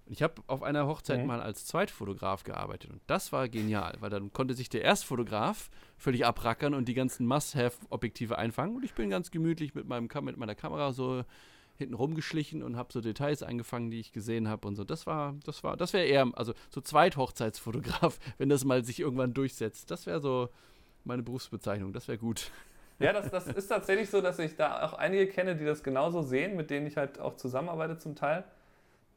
Und 0.05 0.13
ich 0.13 0.21
habe 0.21 0.41
auf 0.47 0.63
einer 0.63 0.85
Hochzeit 0.85 1.21
Mhm. 1.21 1.27
mal 1.27 1.41
als 1.41 1.65
Zweitfotograf 1.65 2.43
gearbeitet 2.43 2.91
und 2.91 3.01
das 3.07 3.31
war 3.31 3.47
genial, 3.47 3.95
weil 3.99 4.09
dann 4.09 4.33
konnte 4.33 4.53
sich 4.53 4.67
der 4.69 4.81
Erstfotograf 4.81 5.69
völlig 5.97 6.25
abrackern 6.25 6.73
und 6.73 6.89
die 6.89 6.93
ganzen 6.93 7.25
Must-Have-Objektive 7.25 8.37
einfangen 8.37 8.75
und 8.75 8.83
ich 8.83 8.93
bin 8.93 9.09
ganz 9.09 9.31
gemütlich 9.31 9.75
mit, 9.75 9.87
meinem, 9.87 10.09
mit 10.23 10.37
meiner 10.37 10.55
Kamera 10.55 10.91
so 10.91 11.23
hinten 11.75 11.93
rumgeschlichen 11.95 12.61
und 12.63 12.75
habe 12.75 12.91
so 12.91 13.01
Details 13.01 13.41
eingefangen, 13.43 13.89
die 13.91 13.99
ich 13.99 14.11
gesehen 14.11 14.47
habe 14.47 14.67
und 14.67 14.75
so. 14.75 14.83
Das 14.83 15.07
war, 15.07 15.35
das 15.45 15.63
war, 15.63 15.75
das 15.77 15.93
wäre 15.93 16.05
eher, 16.05 16.27
also 16.33 16.53
so 16.69 16.81
Zweithochzeitsfotograf, 16.81 18.19
wenn 18.37 18.49
das 18.49 18.65
mal 18.65 18.83
sich 18.83 18.99
irgendwann 18.99 19.33
durchsetzt. 19.33 19.89
Das 19.89 20.05
wäre 20.05 20.19
so 20.19 20.49
meine 21.03 21.23
Berufsbezeichnung, 21.23 21.93
das 21.93 22.07
wäre 22.07 22.17
gut. 22.17 22.51
Ja, 22.99 23.11
das, 23.11 23.31
das 23.31 23.47
ist 23.47 23.67
tatsächlich 23.67 24.09
so, 24.09 24.21
dass 24.21 24.37
ich 24.39 24.55
da 24.55 24.83
auch 24.83 24.93
einige 24.93 25.27
kenne, 25.27 25.55
die 25.55 25.65
das 25.65 25.83
genauso 25.83 26.21
sehen, 26.21 26.55
mit 26.55 26.69
denen 26.69 26.85
ich 26.87 26.95
halt 26.95 27.19
auch 27.19 27.35
zusammenarbeite 27.35 27.97
zum 27.97 28.15
Teil, 28.15 28.43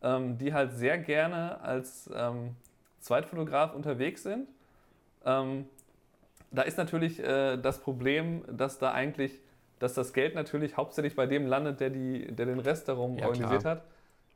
ähm, 0.03 0.39
die 0.39 0.53
halt 0.53 0.73
sehr 0.73 0.99
gerne 0.99 1.61
als 1.61 2.11
ähm, 2.15 2.57
Zweitfotograf 3.01 3.75
unterwegs 3.75 4.23
sind. 4.23 4.49
Ähm, 5.25 5.67
da 6.51 6.63
ist 6.63 6.79
natürlich 6.79 7.21
äh, 7.23 7.57
das 7.57 7.81
Problem, 7.81 8.45
dass 8.51 8.79
da 8.79 8.93
eigentlich, 8.93 9.41
dass 9.79 9.95
das 9.95 10.13
Geld 10.13 10.35
natürlich 10.35 10.77
hauptsächlich 10.77 11.17
bei 11.17 11.27
dem 11.27 11.47
landet, 11.47 11.81
der, 11.81 11.91
die, 11.91 12.27
der 12.33 12.47
den 12.47 12.61
Rest 12.61 12.89
darum 12.89 13.19
ja, 13.19 13.27
organisiert 13.27 13.63
klar. 13.63 13.77
hat. 13.77 13.83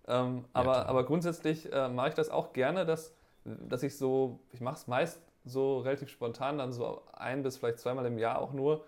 Ähm, 0.09 0.45
aber, 0.53 0.73
ja, 0.73 0.87
aber 0.87 1.05
grundsätzlich 1.05 1.73
äh, 1.73 1.89
mache 1.89 2.09
ich 2.09 2.15
das 2.15 2.31
auch 2.31 2.53
gerne, 2.53 2.85
dass, 2.85 3.15
dass 3.45 3.83
ich 3.83 3.97
so, 3.97 4.41
ich 4.53 4.61
mache 4.61 4.77
es 4.77 4.87
meist 4.87 5.21
so 5.45 5.79
relativ 5.79 6.11
spontan, 6.11 6.59
dann 6.59 6.73
so 6.73 7.03
ein 7.13 7.43
bis 7.43 7.57
vielleicht 7.57 7.79
zweimal 7.79 8.05
im 8.07 8.19
Jahr 8.19 8.41
auch 8.41 8.53
nur, 8.53 8.85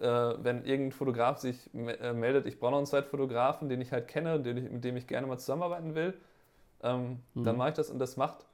wenn 0.00 0.64
irgendein 0.64 0.92
Fotograf 0.92 1.38
sich 1.38 1.70
äh, 1.74 2.12
meldet, 2.12 2.46
ich 2.46 2.58
brauche 2.58 2.72
noch 2.72 2.78
einen 2.78 2.86
Zeitfotografen, 2.86 3.68
den 3.68 3.80
ich 3.80 3.92
halt 3.92 4.08
kenne, 4.08 4.38
mit 4.38 4.84
dem 4.84 4.96
ich 4.96 5.06
gerne 5.06 5.26
mal 5.26 5.38
zusammenarbeiten 5.38 5.94
will, 5.94 6.14
ähm, 6.82 7.20
mhm. 7.34 7.44
dann 7.44 7.56
mache 7.56 7.70
ich 7.70 7.74
das 7.74 7.90
und 7.90 7.98
das 7.98 8.16
macht, 8.16 8.46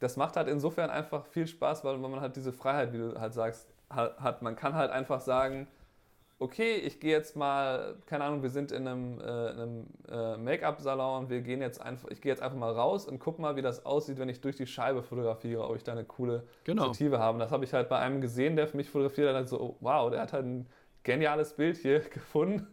das 0.00 0.16
macht 0.16 0.36
halt 0.36 0.48
insofern 0.48 0.90
einfach 0.90 1.26
viel 1.26 1.46
Spaß, 1.46 1.84
weil 1.84 1.98
man 1.98 2.20
halt 2.20 2.36
diese 2.36 2.52
Freiheit, 2.52 2.92
wie 2.92 2.98
du 2.98 3.20
halt 3.20 3.34
sagst, 3.34 3.68
hat. 3.90 4.42
Man 4.42 4.56
kann 4.56 4.74
halt 4.74 4.90
einfach 4.90 5.20
sagen, 5.20 5.66
okay, 6.42 6.74
ich 6.74 6.98
gehe 6.98 7.12
jetzt 7.12 7.36
mal, 7.36 7.96
keine 8.06 8.24
Ahnung, 8.24 8.42
wir 8.42 8.50
sind 8.50 8.72
in 8.72 8.86
einem, 8.88 9.20
äh, 9.20 9.22
einem 9.22 9.86
äh, 10.10 10.36
Make-up-Salon 10.36 11.24
und 11.24 11.30
wir 11.30 11.40
gehen 11.40 11.60
jetzt 11.60 11.80
einfach, 11.80 12.08
ich 12.10 12.20
gehe 12.20 12.32
jetzt 12.32 12.42
einfach 12.42 12.58
mal 12.58 12.72
raus 12.72 13.06
und 13.06 13.20
guck 13.20 13.38
mal, 13.38 13.54
wie 13.56 13.62
das 13.62 13.86
aussieht, 13.86 14.18
wenn 14.18 14.28
ich 14.28 14.40
durch 14.40 14.56
die 14.56 14.66
Scheibe 14.66 15.02
fotografiere, 15.02 15.64
ob 15.64 15.76
ich 15.76 15.84
da 15.84 15.92
eine 15.92 16.04
coole 16.04 16.42
genau. 16.64 16.88
Motive 16.88 17.18
habe. 17.18 17.38
Das 17.38 17.52
habe 17.52 17.64
ich 17.64 17.72
halt 17.72 17.88
bei 17.88 17.98
einem 17.98 18.20
gesehen, 18.20 18.56
der 18.56 18.66
für 18.66 18.76
mich 18.76 18.90
fotografiert 18.90 19.28
hat, 19.28 19.36
halt 19.36 19.48
so, 19.48 19.60
oh, 19.60 19.76
wow, 19.80 20.10
der 20.10 20.20
hat 20.20 20.32
halt 20.32 20.44
ein 20.44 20.66
geniales 21.04 21.54
Bild 21.54 21.76
hier 21.76 22.00
gefunden, 22.10 22.66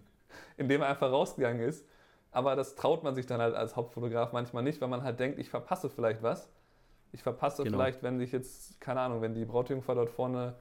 in 0.58 0.68
dem 0.68 0.82
er 0.82 0.90
einfach 0.90 1.12
rausgegangen 1.12 1.62
ist. 1.62 1.88
Aber 2.32 2.56
das 2.56 2.76
traut 2.76 3.04
man 3.04 3.16
sich 3.16 3.28
dann 3.28 3.40
halt 3.40 3.56
als 3.56 3.76
Hauptfotograf 3.76 4.34
manchmal 4.34 4.64
nicht, 4.64 4.82
weil 4.82 4.90
man 4.90 5.04
halt 5.04 5.20
denkt, 5.20 5.40
ich 5.40 5.50
verpasse 5.50 5.90
vielleicht 5.90 6.24
was. 6.24 6.50
Ich 7.12 7.24
verpasse 7.24 7.64
genau. 7.64 7.78
vielleicht, 7.78 8.04
wenn 8.04 8.20
sich 8.20 8.32
jetzt, 8.32 8.82
keine 8.82 9.02
Ahnung, 9.02 9.22
wenn 9.22 9.34
die 9.34 9.46
Brautjungfer 9.46 9.96
dort 9.96 10.10
vorne 10.10 10.56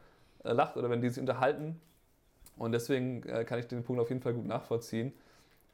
äh, 0.44 0.53
lacht 0.53 0.77
oder 0.77 0.88
wenn 0.88 1.01
die 1.01 1.09
sich 1.09 1.21
unterhalten 1.21 1.81
und 2.59 2.73
deswegen 2.73 3.23
äh, 3.25 3.44
kann 3.44 3.59
ich 3.59 3.66
den 3.66 3.85
Punkt 3.85 4.01
auf 4.01 4.09
jeden 4.09 4.21
Fall 4.21 4.35
gut 4.35 4.47
nachvollziehen. 4.47 5.12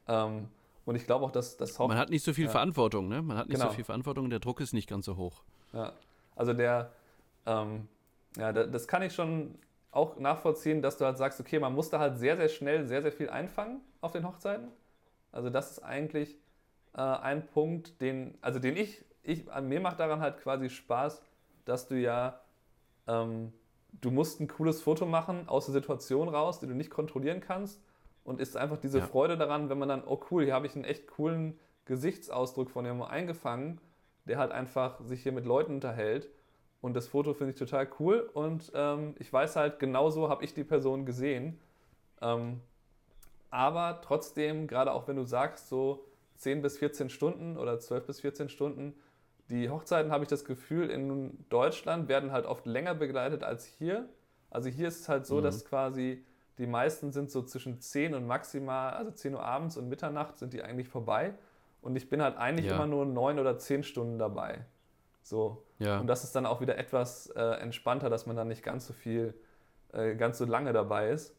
Ähm, 0.07 0.47
und 0.85 0.95
ich 0.95 1.05
glaube 1.05 1.25
auch, 1.25 1.31
dass 1.31 1.57
das 1.57 1.77
Man 1.79 1.97
hat 1.97 2.09
nicht 2.09 2.23
so 2.23 2.33
viel 2.33 2.45
ja. 2.45 2.51
Verantwortung, 2.51 3.07
ne? 3.07 3.21
Man 3.21 3.37
hat 3.37 3.47
nicht 3.47 3.57
genau. 3.57 3.69
so 3.69 3.75
viel 3.75 3.83
Verantwortung, 3.83 4.29
der 4.29 4.39
Druck 4.39 4.61
ist 4.61 4.73
nicht 4.73 4.87
ganz 4.87 5.05
so 5.05 5.17
hoch. 5.17 5.43
Ja, 5.73 5.93
also 6.35 6.53
der, 6.53 6.91
ähm, 7.45 7.87
ja, 8.37 8.53
das 8.53 8.87
kann 8.87 9.01
ich 9.01 9.13
schon 9.13 9.55
auch 9.91 10.19
nachvollziehen, 10.19 10.81
dass 10.81 10.97
du 10.97 11.05
halt 11.05 11.17
sagst, 11.17 11.39
okay, 11.39 11.57
man 11.57 11.73
muss 11.73 11.89
da 11.89 11.99
halt 11.99 12.17
sehr, 12.17 12.37
sehr 12.37 12.49
schnell 12.49 12.85
sehr, 12.85 13.01
sehr 13.01 13.11
viel 13.11 13.29
einfangen 13.29 13.81
auf 14.01 14.11
den 14.11 14.27
Hochzeiten. 14.27 14.67
Also 15.31 15.49
das 15.49 15.71
ist 15.71 15.79
eigentlich 15.79 16.37
äh, 16.93 17.01
ein 17.01 17.47
Punkt, 17.47 17.99
den, 18.01 18.37
also 18.41 18.59
den 18.59 18.75
ich, 18.77 19.03
ich, 19.23 19.51
an 19.51 19.67
mir 19.67 19.79
macht 19.79 19.99
daran 19.99 20.19
halt 20.19 20.37
quasi 20.37 20.69
Spaß, 20.69 21.21
dass 21.63 21.87
du 21.87 21.95
ja 21.95 22.41
ähm, 23.07 23.53
du 24.01 24.11
musst 24.11 24.39
ein 24.39 24.47
cooles 24.47 24.81
Foto 24.81 25.05
machen 25.05 25.47
aus 25.47 25.65
der 25.65 25.73
Situation 25.73 26.29
raus, 26.29 26.59
die 26.59 26.67
du 26.67 26.73
nicht 26.73 26.89
kontrollieren 26.89 27.39
kannst. 27.39 27.81
Und 28.23 28.41
ist 28.41 28.57
einfach 28.57 28.77
diese 28.77 28.99
ja. 28.99 29.05
Freude 29.05 29.37
daran, 29.37 29.69
wenn 29.69 29.77
man 29.77 29.87
dann, 29.87 30.03
oh 30.03 30.19
cool, 30.31 30.45
hier 30.45 30.55
habe 30.55 30.65
ich 30.65 30.75
einen 30.75 30.83
echt 30.83 31.07
coolen 31.07 31.59
Gesichtsausdruck 31.85 32.71
von 32.71 32.83
jemandem 32.83 33.07
eingefangen, 33.07 33.79
der 34.25 34.39
halt 34.39 34.51
einfach 34.51 34.99
sich 35.01 35.21
hier 35.21 35.31
mit 35.31 35.45
Leuten 35.45 35.75
unterhält. 35.75 36.27
Und 36.81 36.95
das 36.95 37.07
Foto 37.07 37.33
finde 37.33 37.53
ich 37.53 37.59
total 37.59 37.87
cool. 37.99 38.29
Und 38.33 38.71
ähm, 38.73 39.13
ich 39.19 39.31
weiß 39.31 39.55
halt, 39.55 39.79
genauso 39.79 40.29
habe 40.29 40.43
ich 40.43 40.55
die 40.55 40.63
Person 40.63 41.05
gesehen. 41.05 41.59
Ähm, 42.21 42.61
aber 43.51 44.01
trotzdem, 44.03 44.67
gerade 44.67 44.91
auch 44.91 45.07
wenn 45.07 45.15
du 45.15 45.23
sagst, 45.23 45.69
so 45.69 46.05
10 46.35 46.61
bis 46.61 46.77
14 46.77 47.09
Stunden 47.09 47.57
oder 47.57 47.79
12 47.79 48.07
bis 48.07 48.21
14 48.21 48.49
Stunden, 48.49 48.95
die 49.49 49.69
Hochzeiten, 49.69 50.11
habe 50.11 50.23
ich 50.23 50.29
das 50.29 50.45
Gefühl, 50.45 50.89
in 50.89 51.45
Deutschland 51.49 52.07
werden 52.07 52.31
halt 52.31 52.45
oft 52.45 52.65
länger 52.65 52.95
begleitet 52.95 53.43
als 53.43 53.65
hier. 53.65 54.09
Also 54.49 54.69
hier 54.69 54.87
ist 54.87 55.01
es 55.01 55.09
halt 55.09 55.25
so, 55.25 55.37
mhm. 55.37 55.43
dass 55.43 55.65
quasi 55.65 56.23
die 56.57 56.67
meisten 56.67 57.11
sind 57.11 57.29
so 57.29 57.43
zwischen 57.43 57.79
10 57.79 58.15
und 58.15 58.25
maximal, 58.25 58.93
also 58.93 59.11
10 59.11 59.33
Uhr 59.33 59.43
abends 59.43 59.77
und 59.77 59.89
Mitternacht 59.89 60.37
sind 60.37 60.53
die 60.53 60.63
eigentlich 60.63 60.87
vorbei. 60.87 61.33
Und 61.81 61.95
ich 61.95 62.09
bin 62.09 62.21
halt 62.21 62.37
eigentlich 62.37 62.65
ja. 62.65 62.75
immer 62.75 62.87
nur 62.87 63.05
9 63.05 63.39
oder 63.39 63.57
10 63.57 63.83
Stunden 63.83 64.17
dabei. 64.17 64.65
So. 65.21 65.63
Ja. 65.79 65.99
Und 65.99 66.07
das 66.07 66.23
ist 66.23 66.35
dann 66.35 66.45
auch 66.45 66.61
wieder 66.61 66.77
etwas 66.77 67.27
äh, 67.27 67.41
entspannter, 67.41 68.09
dass 68.09 68.25
man 68.25 68.35
dann 68.35 68.47
nicht 68.47 68.63
ganz 68.63 68.87
so 68.87 68.93
viel, 68.93 69.35
äh, 69.93 70.15
ganz 70.15 70.37
so 70.37 70.45
lange 70.45 70.71
dabei 70.73 71.09
ist. 71.09 71.35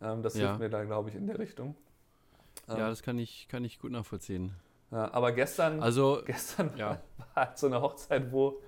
Ähm, 0.00 0.22
das 0.22 0.34
ja. 0.34 0.46
hilft 0.46 0.60
mir 0.60 0.70
da, 0.70 0.84
glaube 0.84 1.10
ich, 1.10 1.16
in 1.16 1.26
der 1.26 1.38
Richtung. 1.38 1.74
Ähm, 2.68 2.78
ja, 2.78 2.88
das 2.88 3.02
kann 3.02 3.18
ich, 3.18 3.48
kann 3.48 3.64
ich 3.64 3.78
gut 3.80 3.90
nachvollziehen. 3.90 4.54
Ja, 4.90 5.12
aber 5.12 5.32
gestern, 5.32 5.82
also, 5.82 6.22
gestern 6.24 6.70
ja. 6.76 7.00
halt 7.36 7.58
so 7.58 7.66
eine 7.66 7.80
Hochzeit, 7.80 8.32
wo 8.32 8.60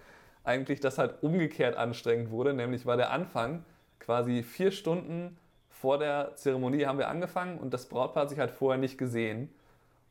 eigentlich 0.45 0.81
das 0.81 0.99
halt 0.99 1.23
umgekehrt 1.23 1.77
anstrengend 1.77 2.31
wurde. 2.31 2.55
Nämlich 2.55 2.87
war 2.87 2.97
der 2.97 3.11
Anfang 3.11 3.65
quasi 3.99 4.43
vier 4.43 4.71
Stunden 4.71 5.37
vor 5.69 5.99
der 5.99 6.35
Zeremonie 6.37 6.87
haben 6.87 6.99
wir 6.99 7.09
angefangen 7.09 7.59
und 7.59 7.75
das 7.75 7.87
Brautpaar 7.87 8.23
hat 8.23 8.31
sich 8.31 8.39
halt 8.39 8.51
vorher 8.51 8.81
nicht 8.81 8.97
gesehen. 8.97 9.53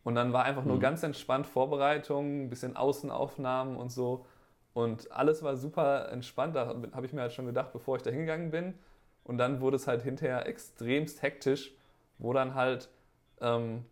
Und 0.04 0.14
dann 0.14 0.32
war 0.32 0.44
einfach 0.44 0.64
nur 0.64 0.76
mhm. 0.76 0.82
ganz 0.82 1.02
entspannt 1.02 1.48
Vorbereitung, 1.48 2.44
ein 2.46 2.50
bisschen 2.50 2.78
Außenaufnahmen 2.78 3.76
und 3.76 3.92
so. 3.92 4.28
Und 4.74 5.12
alles 5.12 5.42
war 5.42 5.56
super 5.56 6.12
entspannt. 6.12 6.56
Da 6.56 6.68
habe 6.68 7.06
ich 7.06 7.14
mir 7.14 7.22
halt 7.22 7.34
schon 7.34 7.48
gedacht, 7.48 7.74
bevor 7.74 7.96
ich 7.96 8.04
da 8.04 8.12
hingegangen 8.12 8.52
bin. 8.52 8.76
Und 9.24 9.40
dann 9.40 9.62
wurde 9.62 9.78
es 9.78 9.88
halt 9.88 10.04
hinterher 10.04 10.46
extremst 10.46 11.24
hektisch, 11.24 11.74
wo 12.20 12.34
dann 12.34 12.54
halt 12.54 12.90
ähm, 13.42 13.84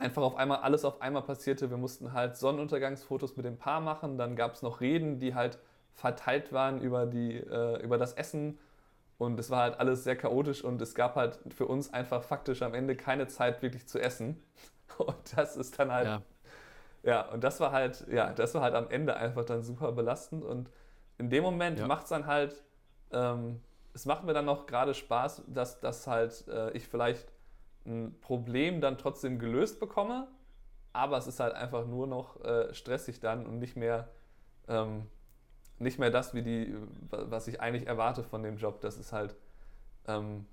einfach 0.00 0.22
auf 0.22 0.36
einmal 0.36 0.58
alles 0.58 0.84
auf 0.84 1.00
einmal 1.00 1.22
passierte. 1.22 1.70
Wir 1.70 1.76
mussten 1.76 2.12
halt 2.12 2.36
Sonnenuntergangsfotos 2.36 3.36
mit 3.36 3.44
dem 3.44 3.58
Paar 3.58 3.80
machen. 3.80 4.18
Dann 4.18 4.36
gab 4.36 4.54
es 4.54 4.62
noch 4.62 4.80
Reden, 4.80 5.18
die 5.18 5.34
halt 5.34 5.58
verteilt 5.92 6.52
waren 6.52 6.80
über, 6.80 7.06
die, 7.06 7.36
äh, 7.36 7.82
über 7.82 7.98
das 7.98 8.14
Essen. 8.14 8.58
Und 9.18 9.38
es 9.38 9.50
war 9.50 9.60
halt 9.60 9.78
alles 9.78 10.02
sehr 10.02 10.16
chaotisch 10.16 10.64
und 10.64 10.80
es 10.80 10.94
gab 10.94 11.14
halt 11.14 11.38
für 11.54 11.66
uns 11.66 11.92
einfach 11.92 12.22
faktisch 12.22 12.62
am 12.62 12.72
Ende 12.72 12.96
keine 12.96 13.26
Zeit 13.26 13.60
wirklich 13.60 13.86
zu 13.86 13.98
essen. 13.98 14.42
Und 14.96 15.36
das 15.36 15.56
ist 15.56 15.78
dann 15.78 15.92
halt. 15.92 16.06
Ja, 16.06 16.22
ja 17.02 17.28
und 17.30 17.44
das 17.44 17.60
war 17.60 17.70
halt, 17.72 18.06
ja, 18.10 18.32
das 18.32 18.54
war 18.54 18.60
halt 18.60 18.74
am 18.74 18.90
Ende 18.90 19.16
einfach 19.16 19.44
dann 19.44 19.62
super 19.62 19.92
belastend. 19.92 20.44
Und 20.44 20.68
in 21.16 21.30
dem 21.30 21.44
Moment 21.44 21.78
ja. 21.78 21.86
macht 21.86 22.02
es 22.04 22.08
dann 22.10 22.26
halt, 22.26 22.62
ähm, 23.12 23.60
es 23.94 24.04
macht 24.04 24.24
mir 24.24 24.34
dann 24.34 24.44
noch 24.46 24.66
gerade 24.66 24.92
Spaß, 24.92 25.44
dass, 25.46 25.80
dass 25.80 26.06
halt 26.06 26.48
äh, 26.48 26.70
ich 26.72 26.88
vielleicht 26.88 27.32
ein 27.86 28.18
Problem 28.20 28.80
dann 28.80 28.98
trotzdem 28.98 29.38
gelöst 29.38 29.80
bekomme, 29.80 30.28
aber 30.92 31.16
es 31.16 31.26
ist 31.26 31.40
halt 31.40 31.54
einfach 31.54 31.86
nur 31.86 32.06
noch 32.06 32.42
äh, 32.44 32.72
stressig 32.74 33.20
dann 33.20 33.46
und 33.46 33.58
nicht 33.58 33.76
mehr, 33.76 34.08
ähm, 34.68 35.06
nicht 35.78 35.98
mehr 35.98 36.10
das, 36.10 36.34
wie 36.34 36.42
die, 36.42 36.74
was 37.10 37.48
ich 37.48 37.60
eigentlich 37.60 37.86
erwarte 37.86 38.22
von 38.22 38.42
dem 38.42 38.56
Job. 38.56 38.80
Das 38.80 38.98
ist 38.98 39.12
halt, 39.12 39.34
ähm, 40.06 40.46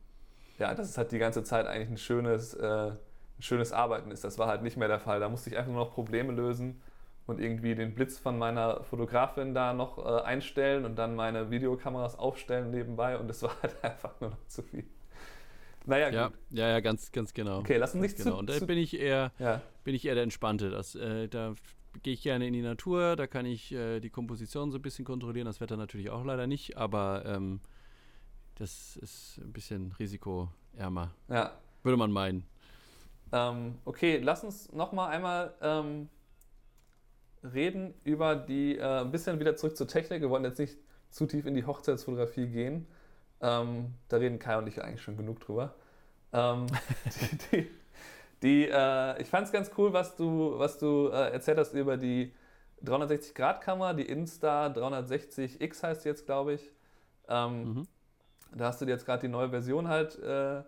ja, 0.57 0.73
das 0.73 0.89
ist 0.89 0.97
halt 0.97 1.11
die 1.11 1.19
ganze 1.19 1.43
Zeit 1.43 1.67
eigentlich 1.67 1.89
ein 1.89 1.97
schönes, 1.97 2.53
äh, 2.53 2.91
ein 2.91 3.41
schönes 3.41 3.71
Arbeiten 3.71 4.11
ist. 4.11 4.23
Das 4.23 4.37
war 4.37 4.47
halt 4.47 4.63
nicht 4.63 4.77
mehr 4.77 4.87
der 4.87 4.99
Fall. 4.99 5.19
Da 5.19 5.29
musste 5.29 5.49
ich 5.49 5.57
einfach 5.57 5.71
nur 5.71 5.85
noch 5.85 5.93
Probleme 5.93 6.31
lösen 6.33 6.81
und 7.27 7.41
irgendwie 7.41 7.75
den 7.75 7.93
Blitz 7.93 8.17
von 8.17 8.37
meiner 8.37 8.83
Fotografin 8.83 9.53
da 9.53 9.73
noch 9.73 9.97
äh, 9.97 10.21
einstellen 10.21 10.85
und 10.85 10.95
dann 10.95 11.15
meine 11.15 11.51
Videokameras 11.51 12.17
aufstellen 12.17 12.71
nebenbei 12.71 13.17
und 13.17 13.29
es 13.29 13.43
war 13.43 13.55
halt 13.61 13.83
einfach 13.83 14.19
nur 14.21 14.31
noch 14.31 14.47
zu 14.47 14.63
viel. 14.63 14.85
Naja, 15.88 16.10
ja, 16.10 16.28
gut. 16.28 16.38
Ja, 16.52 16.67
ja, 16.67 16.80
ganz, 16.82 17.12
ganz 17.12 17.34
genau. 17.34 17.60
Okay, 17.60 17.78
lass 17.78 17.93
uns 17.93 18.02
nicht 18.02 18.17
genau. 18.17 18.32
zu, 18.32 18.38
Und 18.38 18.50
da 18.50 18.60
bin 18.65 18.78
ich 18.78 19.00
eher, 19.00 19.32
ja. 19.39 19.62
bin 19.84 19.95
ich 19.95 20.06
eher 20.06 20.15
der 20.15 20.23
Entspannte. 20.23 20.69
Das, 20.69 20.95
äh, 20.95 21.28
da 21.30 21.56
gehe 22.04 22.13
ich 22.13 22.21
gerne 22.21 22.45
in 22.45 22.54
die 22.54 22.62
Natur, 22.62 23.15
da 23.15 23.26
kann 23.26 23.45
ich 23.45 23.71
äh, 23.71 24.00
die 24.00 24.10
Komposition 24.10 24.69
so 24.71 24.78
ein 24.78 24.82
bisschen 24.82 25.06
kontrollieren, 25.06 25.45
das 25.45 25.62
Wetter 25.62 25.78
natürlich 25.78 26.10
auch 26.10 26.23
leider 26.26 26.45
nicht, 26.45 26.78
aber 26.78 27.23
ähm, 27.26 27.62
das 28.56 28.97
ist 28.97 29.39
ein 29.39 29.54
bisschen 29.54 29.93
risikoärmer. 29.97 31.13
Ja. 31.30 31.58
Würde 31.84 31.97
man 31.97 32.12
meinen. 32.12 32.43
Ähm, 33.32 33.76
okay, 33.86 34.19
lass 34.21 34.43
uns 34.43 34.71
nochmal 34.73 35.12
einmal 35.12 35.54
ähm, 35.62 36.10
reden 37.43 37.93
über 38.04 38.36
die, 38.36 38.78
äh, 38.78 39.02
ein 39.02 39.12
bisschen 39.12 39.39
wieder 39.39 39.56
zurück 39.56 39.78
zur 39.78 39.88
Technik. 39.88 40.21
Wir 40.21 40.30
wollen 40.30 40.43
jetzt 40.43 40.60
nicht 40.60 40.78
zu 41.10 41.26
tief 41.26 41.45
in 41.45 41.54
die 41.54 41.65
Hochzeitsfotografie 41.65 42.47
gehen. 42.47 42.88
Ähm, 43.41 43.93
da 44.10 44.17
reden 44.17 44.39
Kai 44.39 44.58
und 44.58 44.67
ich 44.67 44.84
eigentlich 44.84 45.02
schon 45.02 45.17
genug 45.17 45.39
drüber. 45.39 45.73
Ähm, 46.34 46.67
die, 47.21 47.38
die, 47.38 47.71
die 48.41 48.69
äh, 48.69 49.21
ich 49.21 49.30
fand 49.30 49.47
es 49.47 49.52
ganz 49.52 49.71
cool, 49.78 49.93
was 49.93 50.15
du, 50.15 50.58
was 50.58 50.78
du 50.78 51.10
äh, 51.10 51.32
erzählt 51.32 51.58
hast 51.58 51.73
über 51.73 51.97
die 51.97 52.34
360-Grad-Kamera, 52.84 53.93
die 53.93 54.06
Insta 54.06 54.67
360X 54.67 55.84
heißt 55.84 56.06
jetzt, 56.06 56.26
glaube 56.26 56.54
ich. 56.54 56.71
Ähm, 57.28 57.73
mhm. 57.73 57.88
Da 58.56 58.65
hast 58.67 58.82
du 58.82 58.86
dir 58.86 58.91
jetzt 58.91 59.06
gerade 59.06 59.21
die 59.21 59.28
neue 59.28 59.50
Version 59.50 59.88
halt 59.88 60.17
äh, 60.19 60.63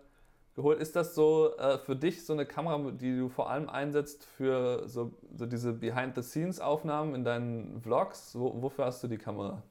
geholt. 0.54 0.80
Ist 0.80 0.96
das 0.96 1.14
so 1.14 1.56
äh, 1.56 1.78
für 1.78 1.96
dich 1.96 2.24
so 2.24 2.32
eine 2.32 2.46
Kamera, 2.46 2.90
die 2.90 3.16
du 3.16 3.28
vor 3.28 3.50
allem 3.50 3.68
einsetzt 3.68 4.24
für 4.24 4.88
so, 4.88 5.12
so 5.34 5.46
diese 5.46 5.72
Behind-the-Scenes-Aufnahmen 5.72 7.14
in 7.14 7.24
deinen 7.24 7.80
Vlogs? 7.80 8.38
Wo, 8.38 8.60
wofür 8.62 8.86
hast 8.86 9.02
du 9.02 9.08
die 9.08 9.18
Kamera? 9.18 9.62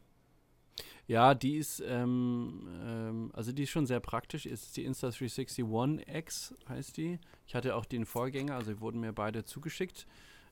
Ja, 1.09 1.33
die 1.33 1.57
ist, 1.57 1.83
ähm, 1.87 2.67
ähm, 2.85 3.31
also 3.33 3.51
die 3.51 3.63
ist 3.63 3.71
schon 3.71 3.87
sehr 3.87 3.99
praktisch. 3.99 4.45
Ist 4.45 4.77
die 4.77 4.87
Insta360 4.87 5.67
One 5.67 6.03
X, 6.07 6.53
heißt 6.69 6.97
die. 6.97 7.17
Ich 7.47 7.55
hatte 7.55 7.75
auch 7.75 7.85
den 7.85 8.05
Vorgänger, 8.05 8.53
also 8.53 8.79
wurden 8.79 8.99
mir 8.99 9.11
beide 9.11 9.43
zugeschickt 9.43 10.05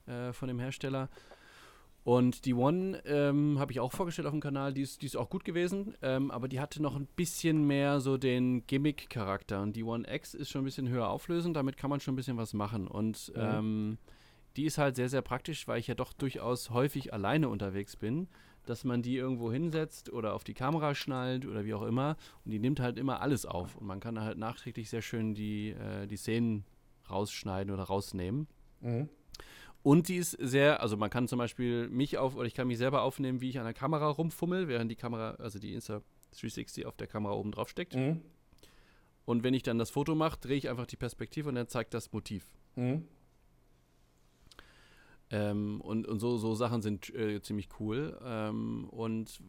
äh, 0.08 0.34
von 0.34 0.48
dem 0.48 0.58
Hersteller. 0.58 1.10
Und 2.04 2.46
die 2.46 2.56
One 2.56 3.04
ähm, 3.06 3.60
habe 3.60 3.72
ich 3.72 3.80
auch 3.80 3.92
vorgestellt 3.92 4.26
auf 4.26 4.34
dem 4.34 4.42
Kanal, 4.42 4.74
die 4.74 4.82
ist, 4.82 5.04
die 5.04 5.06
ist 5.06 5.16
auch 5.16 5.30
gut 5.30 5.46
gewesen, 5.46 5.94
ähm, 6.02 6.32
aber 6.32 6.48
die 6.48 6.60
hatte 6.60 6.82
noch 6.82 6.96
ein 6.96 7.06
bisschen 7.16 7.68
mehr 7.68 8.00
so 8.00 8.18
den 8.18 8.66
Gimmick-Charakter. 8.66 9.62
Und 9.62 9.76
die 9.76 9.84
One 9.84 10.12
X 10.12 10.34
ist 10.34 10.50
schon 10.50 10.64
ein 10.64 10.66
bisschen 10.66 10.90
höher 10.90 11.08
auflösend, 11.08 11.56
damit 11.56 11.78
kann 11.78 11.92
man 11.92 12.00
schon 12.00 12.16
ein 12.16 12.18
bisschen 12.18 12.38
was 12.38 12.56
machen. 12.56 12.88
Und 12.88 13.32
mhm. 13.36 13.42
ähm, 13.42 13.98
die 14.56 14.66
ist 14.66 14.80
halt 14.80 14.96
sehr, 14.96 15.10
sehr 15.10 15.22
praktisch, 15.22 15.68
weil 15.68 15.80
ich 15.80 15.86
ja 15.86 15.94
doch 15.94 16.14
durchaus 16.14 16.72
häufig 16.72 17.14
alleine 17.14 17.48
unterwegs 17.48 17.96
bin 17.96 18.28
dass 18.70 18.84
man 18.84 19.02
die 19.02 19.16
irgendwo 19.16 19.52
hinsetzt 19.52 20.12
oder 20.12 20.34
auf 20.34 20.44
die 20.44 20.54
Kamera 20.54 20.96
schnallt 20.96 21.46
oder 21.46 21.66
wie 21.66 21.74
auch 21.74 21.84
immer. 21.84 22.18
Und 22.46 22.52
die 22.52 22.60
nimmt 22.60 22.80
halt 22.80 22.98
immer 22.98 23.22
alles 23.22 23.46
auf. 23.46 23.76
Und 23.76 23.88
man 23.88 24.00
kann 24.00 24.20
halt 24.20 24.38
nachträglich 24.38 24.90
sehr 24.90 25.02
schön 25.02 25.34
die, 25.34 25.72
äh, 25.72 26.08
die 26.08 26.18
Szenen 26.18 26.66
rausschneiden 27.10 27.74
oder 27.74 27.84
rausnehmen. 27.84 28.48
Mhm. 28.82 29.10
Und 29.84 30.10
die 30.10 30.18
ist 30.18 30.32
sehr, 30.32 30.82
also 30.82 30.98
man 30.98 31.10
kann 31.10 31.28
zum 31.28 31.40
Beispiel 31.40 31.88
mich 31.90 32.18
auf, 32.18 32.36
oder 32.36 32.46
ich 32.46 32.54
kann 32.54 32.68
mich 32.68 32.78
selber 32.78 33.04
aufnehmen, 33.04 33.40
wie 33.42 33.50
ich 33.50 33.60
an 33.60 33.66
der 33.66 33.74
Kamera 33.74 34.10
rumfummel, 34.10 34.68
während 34.68 34.92
die 34.92 34.96
Kamera, 34.96 35.36
also 35.36 35.60
die 35.60 35.74
Insta 35.74 36.02
360 36.32 36.86
auf 36.86 36.98
der 36.98 37.08
Kamera 37.08 37.34
oben 37.34 37.52
drauf 37.52 37.70
steckt. 37.70 37.96
Mhm. 37.96 38.22
Und 39.26 39.44
wenn 39.44 39.54
ich 39.54 39.64
dann 39.64 39.78
das 39.78 39.90
Foto 39.90 40.16
mache, 40.16 40.40
drehe 40.40 40.58
ich 40.58 40.70
einfach 40.70 40.88
die 40.88 40.96
Perspektive 40.96 41.50
und 41.50 41.56
dann 41.56 41.68
zeigt 41.68 41.94
das 41.94 42.12
Motiv. 42.12 42.50
Mhm. 42.76 43.06
Ähm, 45.30 45.82
und, 45.82 46.08
und 46.08 46.20
so, 46.20 46.38
so 46.38 46.56
Sachen 46.56 46.82
sind 46.82 47.14
äh, 47.14 47.42
ziemlich 47.42 47.70
cool. 47.80 48.18
Ähm, 48.24 48.88
und 48.90 49.42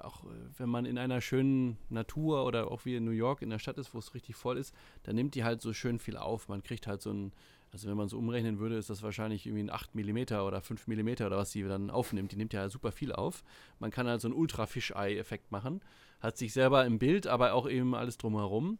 auch 0.00 0.24
äh, 0.24 0.28
wenn 0.58 0.68
man 0.68 0.84
in 0.84 0.98
einer 0.98 1.20
schönen 1.20 1.78
Natur 1.88 2.44
oder 2.44 2.70
auch 2.70 2.84
wie 2.84 2.96
in 2.96 3.04
New 3.04 3.10
York 3.10 3.42
in 3.42 3.50
der 3.50 3.58
Stadt 3.58 3.78
ist, 3.78 3.94
wo 3.94 3.98
es 3.98 4.14
richtig 4.14 4.36
voll 4.36 4.58
ist, 4.58 4.74
dann 5.02 5.16
nimmt 5.16 5.34
die 5.34 5.44
halt 5.44 5.60
so 5.60 5.72
schön 5.72 5.98
viel 5.98 6.16
auf. 6.16 6.48
Man 6.48 6.62
kriegt 6.62 6.86
halt 6.86 7.02
so 7.02 7.12
ein, 7.12 7.32
also 7.72 7.88
wenn 7.88 7.96
man 7.96 8.08
so 8.08 8.18
umrechnen 8.18 8.58
würde, 8.58 8.76
ist 8.76 8.90
das 8.90 9.02
wahrscheinlich 9.02 9.46
irgendwie 9.46 9.64
ein 9.64 9.70
8 9.70 9.94
mm 9.94 10.34
oder 10.34 10.60
5 10.60 10.86
mm 10.86 11.08
oder 11.24 11.38
was 11.38 11.50
sie 11.50 11.62
dann 11.64 11.90
aufnimmt. 11.90 12.32
Die 12.32 12.36
nimmt 12.36 12.52
ja 12.52 12.68
super 12.68 12.92
viel 12.92 13.12
auf. 13.12 13.42
Man 13.80 13.90
kann 13.90 14.06
halt 14.06 14.20
so 14.20 14.28
einen 14.28 14.36
Ultra-Fischei-Effekt 14.36 15.50
machen. 15.50 15.80
Hat 16.20 16.36
sich 16.36 16.52
selber 16.52 16.86
im 16.86 16.98
Bild, 16.98 17.26
aber 17.26 17.52
auch 17.52 17.68
eben 17.68 17.94
alles 17.94 18.16
drumherum. 18.16 18.78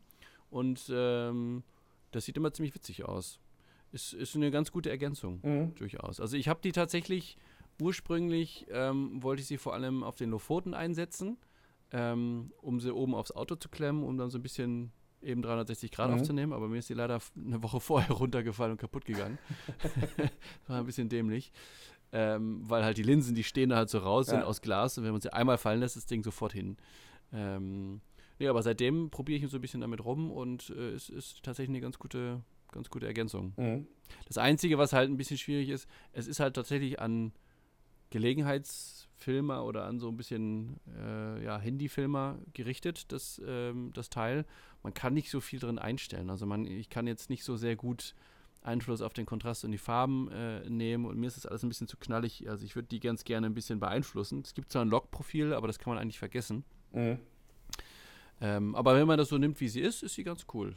Und 0.48 0.90
ähm, 0.90 1.64
das 2.12 2.24
sieht 2.24 2.36
immer 2.36 2.52
ziemlich 2.52 2.74
witzig 2.74 3.04
aus 3.04 3.40
ist, 3.96 4.12
ist 4.12 4.36
eine 4.36 4.50
ganz 4.50 4.70
gute 4.70 4.90
Ergänzung, 4.90 5.40
mhm. 5.42 5.74
durchaus. 5.74 6.20
Also 6.20 6.36
ich 6.36 6.48
habe 6.48 6.60
die 6.62 6.72
tatsächlich, 6.72 7.38
ursprünglich 7.80 8.66
ähm, 8.70 9.22
wollte 9.22 9.40
ich 9.40 9.48
sie 9.48 9.56
vor 9.56 9.74
allem 9.74 10.04
auf 10.04 10.16
den 10.16 10.30
Lofoten 10.30 10.74
einsetzen, 10.74 11.38
ähm, 11.92 12.52
um 12.60 12.78
sie 12.78 12.92
oben 12.92 13.14
aufs 13.14 13.32
Auto 13.32 13.56
zu 13.56 13.68
klemmen, 13.68 14.04
um 14.04 14.18
dann 14.18 14.28
so 14.28 14.38
ein 14.38 14.42
bisschen 14.42 14.92
eben 15.22 15.40
360 15.40 15.90
Grad 15.90 16.10
mhm. 16.10 16.16
aufzunehmen, 16.16 16.52
aber 16.52 16.68
mir 16.68 16.78
ist 16.78 16.90
die 16.90 16.94
leider 16.94 17.18
eine 17.34 17.62
Woche 17.62 17.80
vorher 17.90 18.12
runtergefallen 18.12 18.72
und 18.72 18.80
kaputt 18.80 19.06
gegangen. 19.06 19.38
War 20.66 20.80
ein 20.80 20.86
bisschen 20.86 21.08
dämlich. 21.08 21.52
Ähm, 22.12 22.60
weil 22.62 22.84
halt 22.84 22.98
die 22.98 23.02
Linsen, 23.02 23.34
die 23.34 23.44
stehen 23.44 23.70
da 23.70 23.76
halt 23.76 23.90
so 23.90 23.98
raus, 23.98 24.28
ja. 24.28 24.34
sind 24.34 24.44
aus 24.44 24.60
Glas 24.60 24.96
und 24.96 25.04
wenn 25.04 25.12
man 25.12 25.20
sie 25.20 25.32
einmal 25.32 25.58
fallen 25.58 25.80
lässt, 25.80 25.96
ist 25.96 26.04
das 26.04 26.08
Ding 26.08 26.22
sofort 26.22 26.52
hin. 26.52 26.76
Ähm, 27.32 28.00
nee, 28.38 28.46
aber 28.46 28.62
seitdem 28.62 29.10
probiere 29.10 29.44
ich 29.44 29.50
so 29.50 29.58
ein 29.58 29.60
bisschen 29.60 29.80
damit 29.80 30.04
rum 30.04 30.30
und 30.30 30.70
äh, 30.70 30.92
es 30.92 31.08
ist 31.08 31.42
tatsächlich 31.42 31.70
eine 31.70 31.80
ganz 31.80 31.98
gute, 31.98 32.42
ganz 32.76 32.90
gute 32.90 33.06
Ergänzung. 33.06 33.52
Mhm. 33.56 33.86
Das 34.26 34.38
Einzige, 34.38 34.78
was 34.78 34.92
halt 34.92 35.10
ein 35.10 35.16
bisschen 35.16 35.38
schwierig 35.38 35.68
ist, 35.68 35.88
es 36.12 36.26
ist 36.26 36.40
halt 36.40 36.54
tatsächlich 36.54 37.00
an 37.00 37.32
Gelegenheitsfilmer 38.10 39.64
oder 39.64 39.84
an 39.84 39.98
so 39.98 40.08
ein 40.08 40.16
bisschen 40.16 40.78
äh, 40.96 41.44
ja, 41.44 41.58
Handyfilmer 41.58 42.38
gerichtet, 42.52 43.10
das, 43.12 43.40
ähm, 43.44 43.90
das 43.92 44.10
Teil. 44.10 44.44
Man 44.82 44.94
kann 44.94 45.14
nicht 45.14 45.30
so 45.30 45.40
viel 45.40 45.58
drin 45.58 45.78
einstellen. 45.78 46.30
Also 46.30 46.46
man, 46.46 46.64
ich 46.64 46.88
kann 46.88 47.06
jetzt 47.06 47.30
nicht 47.30 47.42
so 47.42 47.56
sehr 47.56 47.76
gut 47.76 48.14
Einfluss 48.62 49.00
auf 49.00 49.12
den 49.12 49.26
Kontrast 49.26 49.64
und 49.64 49.72
die 49.72 49.78
Farben 49.78 50.30
äh, 50.30 50.68
nehmen 50.68 51.04
und 51.04 51.18
mir 51.18 51.26
ist 51.26 51.36
das 51.36 51.46
alles 51.46 51.62
ein 51.62 51.68
bisschen 51.68 51.88
zu 51.88 51.96
knallig. 51.96 52.48
Also 52.48 52.64
ich 52.64 52.74
würde 52.74 52.88
die 52.88 53.00
ganz 53.00 53.24
gerne 53.24 53.46
ein 53.46 53.54
bisschen 53.54 53.80
beeinflussen. 53.80 54.42
Es 54.44 54.54
gibt 54.54 54.72
zwar 54.72 54.84
ein 54.84 54.88
Log-Profil, 54.88 55.52
aber 55.52 55.66
das 55.66 55.78
kann 55.78 55.92
man 55.92 56.02
eigentlich 56.02 56.18
vergessen. 56.18 56.64
Mhm. 56.92 57.18
Ähm, 58.40 58.74
aber 58.74 58.94
wenn 58.96 59.06
man 59.06 59.18
das 59.18 59.28
so 59.28 59.38
nimmt, 59.38 59.60
wie 59.60 59.68
sie 59.68 59.80
ist, 59.80 60.02
ist 60.02 60.14
sie 60.14 60.24
ganz 60.24 60.46
cool. 60.52 60.76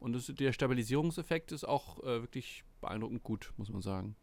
Und 0.00 0.14
das, 0.14 0.26
der 0.26 0.52
Stabilisierungseffekt 0.52 1.52
ist 1.52 1.64
auch 1.64 1.98
äh, 2.00 2.22
wirklich 2.22 2.64
beeindruckend 2.80 3.22
gut, 3.22 3.52
muss 3.56 3.70
man 3.70 3.82
sagen. 3.82 4.14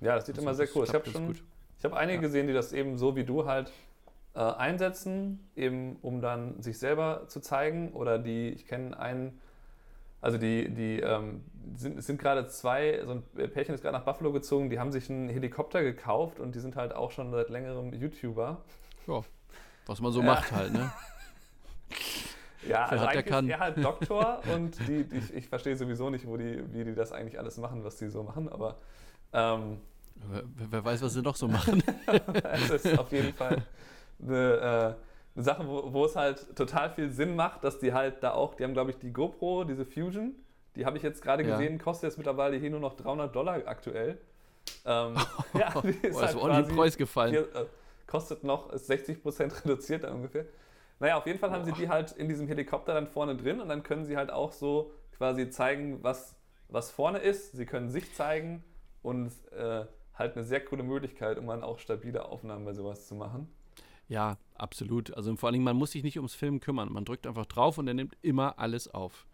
Ja, 0.00 0.16
das 0.16 0.26
sieht 0.26 0.36
also 0.36 0.42
immer 0.42 0.54
sehr 0.54 0.68
cool 0.74 0.82
aus. 0.82 0.88
Ich 0.88 0.94
habe 0.94 1.10
schon, 1.10 1.34
ich 1.78 1.84
habe 1.84 1.96
einige 1.96 2.16
ja. 2.16 2.22
gesehen, 2.22 2.46
die 2.46 2.52
das 2.52 2.72
eben 2.72 2.98
so 2.98 3.16
wie 3.16 3.24
du 3.24 3.46
halt 3.46 3.72
äh, 4.34 4.40
einsetzen, 4.40 5.48
eben 5.56 5.96
um 6.02 6.20
dann 6.20 6.60
sich 6.60 6.78
selber 6.78 7.24
zu 7.28 7.40
zeigen. 7.40 7.92
Oder 7.92 8.18
die, 8.18 8.50
ich 8.50 8.66
kenne 8.66 8.98
einen, 8.98 9.40
also 10.20 10.36
die, 10.36 10.68
die 10.70 11.00
ähm, 11.00 11.42
sind, 11.76 12.02
sind 12.02 12.20
gerade 12.20 12.46
zwei, 12.48 13.00
so 13.04 13.12
ein 13.12 13.22
Pärchen 13.50 13.74
ist 13.74 13.82
gerade 13.82 13.96
nach 13.96 14.04
Buffalo 14.04 14.32
gezogen, 14.32 14.70
die 14.70 14.78
haben 14.78 14.92
sich 14.92 15.08
einen 15.08 15.28
Helikopter 15.28 15.82
gekauft 15.82 16.38
und 16.40 16.54
die 16.54 16.60
sind 16.60 16.76
halt 16.76 16.94
auch 16.94 17.10
schon 17.10 17.30
seit 17.30 17.48
längerem 17.48 17.92
YouTuber. 17.94 18.60
Ja, 19.06 19.22
was 19.86 20.00
man 20.00 20.12
so 20.12 20.20
ja. 20.20 20.26
macht 20.26 20.52
halt, 20.52 20.72
ne? 20.72 20.90
Ja, 22.68 22.86
also 22.86 23.04
eigentlich 23.04 23.26
kann. 23.26 23.46
ist 23.46 23.52
er 23.52 23.60
halt 23.60 23.84
Doktor 23.84 24.40
und 24.54 24.78
die, 24.88 25.04
die 25.04 25.18
ich, 25.18 25.34
ich, 25.34 25.48
verstehe 25.48 25.76
sowieso 25.76 26.10
nicht, 26.10 26.26
wo 26.26 26.36
die, 26.36 26.62
wie 26.72 26.84
die 26.84 26.94
das 26.94 27.12
eigentlich 27.12 27.38
alles 27.38 27.58
machen, 27.58 27.84
was 27.84 27.96
die 27.96 28.08
so 28.08 28.22
machen, 28.22 28.48
aber 28.48 28.76
ähm, 29.32 29.78
wer, 30.30 30.42
wer, 30.70 30.84
weiß, 30.84 31.02
was 31.02 31.14
sie 31.14 31.22
noch 31.22 31.36
so 31.36 31.48
machen. 31.48 31.82
es 32.52 32.70
ist 32.70 32.98
auf 32.98 33.12
jeden 33.12 33.34
Fall 33.34 33.62
eine, 34.22 34.36
äh, 34.36 35.36
eine 35.36 35.44
Sache, 35.44 35.66
wo, 35.66 35.92
wo, 35.92 36.04
es 36.04 36.16
halt 36.16 36.56
total 36.56 36.90
viel 36.90 37.10
Sinn 37.10 37.36
macht, 37.36 37.64
dass 37.64 37.78
die 37.78 37.92
halt 37.92 38.22
da 38.22 38.32
auch, 38.32 38.54
die 38.54 38.64
haben 38.64 38.74
glaube 38.74 38.90
ich 38.90 38.98
die 38.98 39.12
GoPro, 39.12 39.64
diese 39.64 39.84
Fusion, 39.84 40.32
die 40.76 40.86
habe 40.86 40.96
ich 40.96 41.02
jetzt 41.02 41.22
gerade 41.22 41.44
ja. 41.44 41.50
gesehen, 41.50 41.78
kostet 41.78 42.10
jetzt 42.10 42.16
mittlerweile 42.16 42.56
hier 42.56 42.70
nur 42.70 42.80
noch 42.80 42.94
300 42.94 43.34
Dollar 43.34 43.60
aktuell. 43.66 44.18
Ähm, 44.86 45.16
ja, 45.54 45.80
die 45.82 45.88
ist 45.88 46.16
oh, 46.16 46.20
halt 46.20 46.30
ist 46.30 46.36
ordentlich 46.36 46.76
Preis 46.76 46.96
gefallen. 46.96 47.30
Hier, 47.30 47.42
äh, 47.54 47.66
kostet 48.06 48.44
noch, 48.44 48.72
ist 48.72 48.90
60% 48.90 49.64
reduziert 49.64 50.04
ungefähr. 50.04 50.46
Naja, 51.00 51.16
auf 51.16 51.26
jeden 51.26 51.38
Fall 51.38 51.50
haben 51.50 51.64
sie 51.64 51.72
die 51.72 51.88
halt 51.88 52.12
in 52.12 52.28
diesem 52.28 52.46
Helikopter 52.46 52.94
dann 52.94 53.06
vorne 53.06 53.36
drin 53.36 53.60
und 53.60 53.68
dann 53.68 53.82
können 53.82 54.04
sie 54.04 54.16
halt 54.16 54.30
auch 54.30 54.52
so 54.52 54.92
quasi 55.16 55.50
zeigen, 55.50 56.02
was, 56.02 56.36
was 56.68 56.90
vorne 56.90 57.18
ist. 57.18 57.52
Sie 57.52 57.66
können 57.66 57.90
sich 57.90 58.14
zeigen 58.14 58.62
und 59.02 59.32
äh, 59.52 59.84
halt 60.14 60.36
eine 60.36 60.44
sehr 60.44 60.64
coole 60.64 60.82
Möglichkeit, 60.82 61.38
um 61.38 61.46
dann 61.48 61.62
auch 61.62 61.78
stabile 61.78 62.26
Aufnahmen 62.26 62.64
bei 62.64 62.72
sowas 62.72 63.06
zu 63.06 63.14
machen. 63.14 63.48
Ja, 64.08 64.38
absolut. 64.54 65.14
Also 65.14 65.34
vor 65.36 65.48
allen 65.48 65.54
Dingen, 65.54 65.64
man 65.64 65.76
muss 65.76 65.92
sich 65.92 66.02
nicht 66.02 66.18
ums 66.18 66.34
Filmen 66.34 66.60
kümmern. 66.60 66.92
Man 66.92 67.04
drückt 67.04 67.26
einfach 67.26 67.46
drauf 67.46 67.78
und 67.78 67.88
er 67.88 67.94
nimmt 67.94 68.16
immer 68.22 68.58
alles 68.58 68.92
auf. 68.92 69.26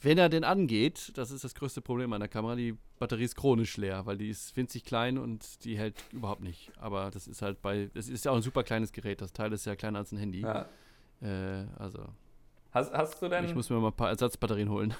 Wenn 0.00 0.16
er 0.16 0.28
denn 0.28 0.44
angeht, 0.44 1.12
das 1.16 1.32
ist 1.32 1.42
das 1.42 1.54
größte 1.54 1.80
Problem 1.80 2.12
an 2.12 2.20
der 2.20 2.28
Kamera, 2.28 2.54
die 2.54 2.76
Batterie 3.00 3.24
ist 3.24 3.34
chronisch 3.34 3.76
leer, 3.76 4.06
weil 4.06 4.16
die 4.16 4.30
ist 4.30 4.56
winzig 4.56 4.84
klein 4.84 5.18
und 5.18 5.64
die 5.64 5.76
hält 5.76 5.96
überhaupt 6.12 6.42
nicht. 6.42 6.70
Aber 6.78 7.10
das 7.10 7.26
ist 7.26 7.42
halt 7.42 7.60
bei, 7.62 7.90
es 7.94 8.08
ist 8.08 8.24
ja 8.24 8.30
auch 8.30 8.36
ein 8.36 8.42
super 8.42 8.62
kleines 8.62 8.92
Gerät, 8.92 9.20
das 9.20 9.32
Teil 9.32 9.52
ist 9.52 9.66
ja 9.66 9.74
kleiner 9.74 9.98
als 9.98 10.12
ein 10.12 10.18
Handy. 10.18 10.42
Ja. 10.42 10.66
Äh, 11.20 11.66
also. 11.78 12.04
Hast, 12.70 12.92
hast 12.92 13.20
du 13.20 13.28
denn. 13.28 13.44
Ich 13.44 13.54
muss 13.56 13.70
mir 13.70 13.76
mal 13.78 13.88
ein 13.88 13.92
paar 13.92 14.10
Ersatzbatterien 14.10 14.68
holen. 14.68 14.94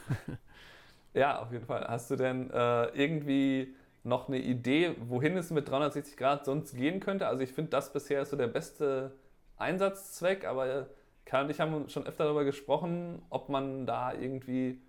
ja, 1.14 1.42
auf 1.42 1.52
jeden 1.52 1.66
Fall. 1.66 1.86
Hast 1.86 2.10
du 2.10 2.16
denn 2.16 2.50
äh, 2.50 2.86
irgendwie 2.86 3.74
noch 4.02 4.28
eine 4.28 4.38
Idee, 4.38 4.96
wohin 5.06 5.36
es 5.36 5.50
mit 5.50 5.68
360 5.68 6.16
Grad 6.16 6.44
sonst 6.44 6.74
gehen 6.74 6.98
könnte? 6.98 7.28
Also 7.28 7.42
ich 7.42 7.52
finde, 7.52 7.70
das 7.70 7.92
bisher 7.92 8.22
ist 8.22 8.30
so 8.30 8.36
der 8.36 8.48
beste 8.48 9.12
Einsatzzweck, 9.58 10.44
aber 10.44 10.88
Kai 11.24 11.42
und 11.42 11.50
ich 11.50 11.60
haben 11.60 11.88
schon 11.88 12.06
öfter 12.06 12.24
darüber 12.24 12.44
gesprochen, 12.44 13.22
ob 13.28 13.48
man 13.48 13.86
da 13.86 14.12
irgendwie 14.14 14.80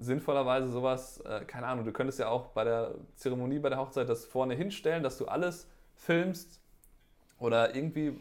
sinnvollerweise 0.00 0.68
sowas, 0.68 1.20
äh, 1.20 1.44
keine 1.44 1.66
Ahnung, 1.66 1.84
du 1.84 1.92
könntest 1.92 2.18
ja 2.18 2.28
auch 2.28 2.48
bei 2.48 2.64
der 2.64 2.94
Zeremonie, 3.16 3.58
bei 3.58 3.68
der 3.68 3.78
Hochzeit 3.78 4.08
das 4.08 4.24
vorne 4.24 4.54
hinstellen, 4.54 5.02
dass 5.02 5.18
du 5.18 5.26
alles 5.26 5.68
filmst 5.94 6.60
oder 7.38 7.74
irgendwie. 7.74 8.14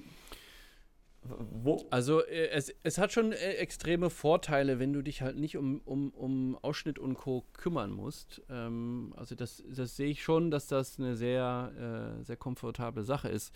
Wo? 1.22 1.86
Also 1.90 2.24
äh, 2.26 2.50
es, 2.50 2.74
es 2.84 2.98
hat 2.98 3.12
schon 3.12 3.32
äh, 3.32 3.54
extreme 3.54 4.10
Vorteile, 4.10 4.80
wenn 4.80 4.94
du 4.94 5.02
dich 5.02 5.22
halt 5.22 5.38
nicht 5.38 5.58
um, 5.58 5.82
um, 5.86 6.12
um 6.12 6.58
Ausschnitt 6.62 7.00
und 7.00 7.16
Co. 7.16 7.46
kümmern 7.54 7.92
musst. 7.92 8.42
Ähm, 8.50 9.14
also 9.16 9.36
das, 9.36 9.64
das 9.70 9.96
sehe 9.96 10.10
ich 10.10 10.24
schon, 10.24 10.52
dass 10.52 10.68
das 10.68 10.98
eine 11.00 11.16
sehr, 11.16 12.20
äh, 12.20 12.24
sehr 12.24 12.38
komfortable 12.38 13.04
Sache 13.04 13.30
ist. 13.30 13.54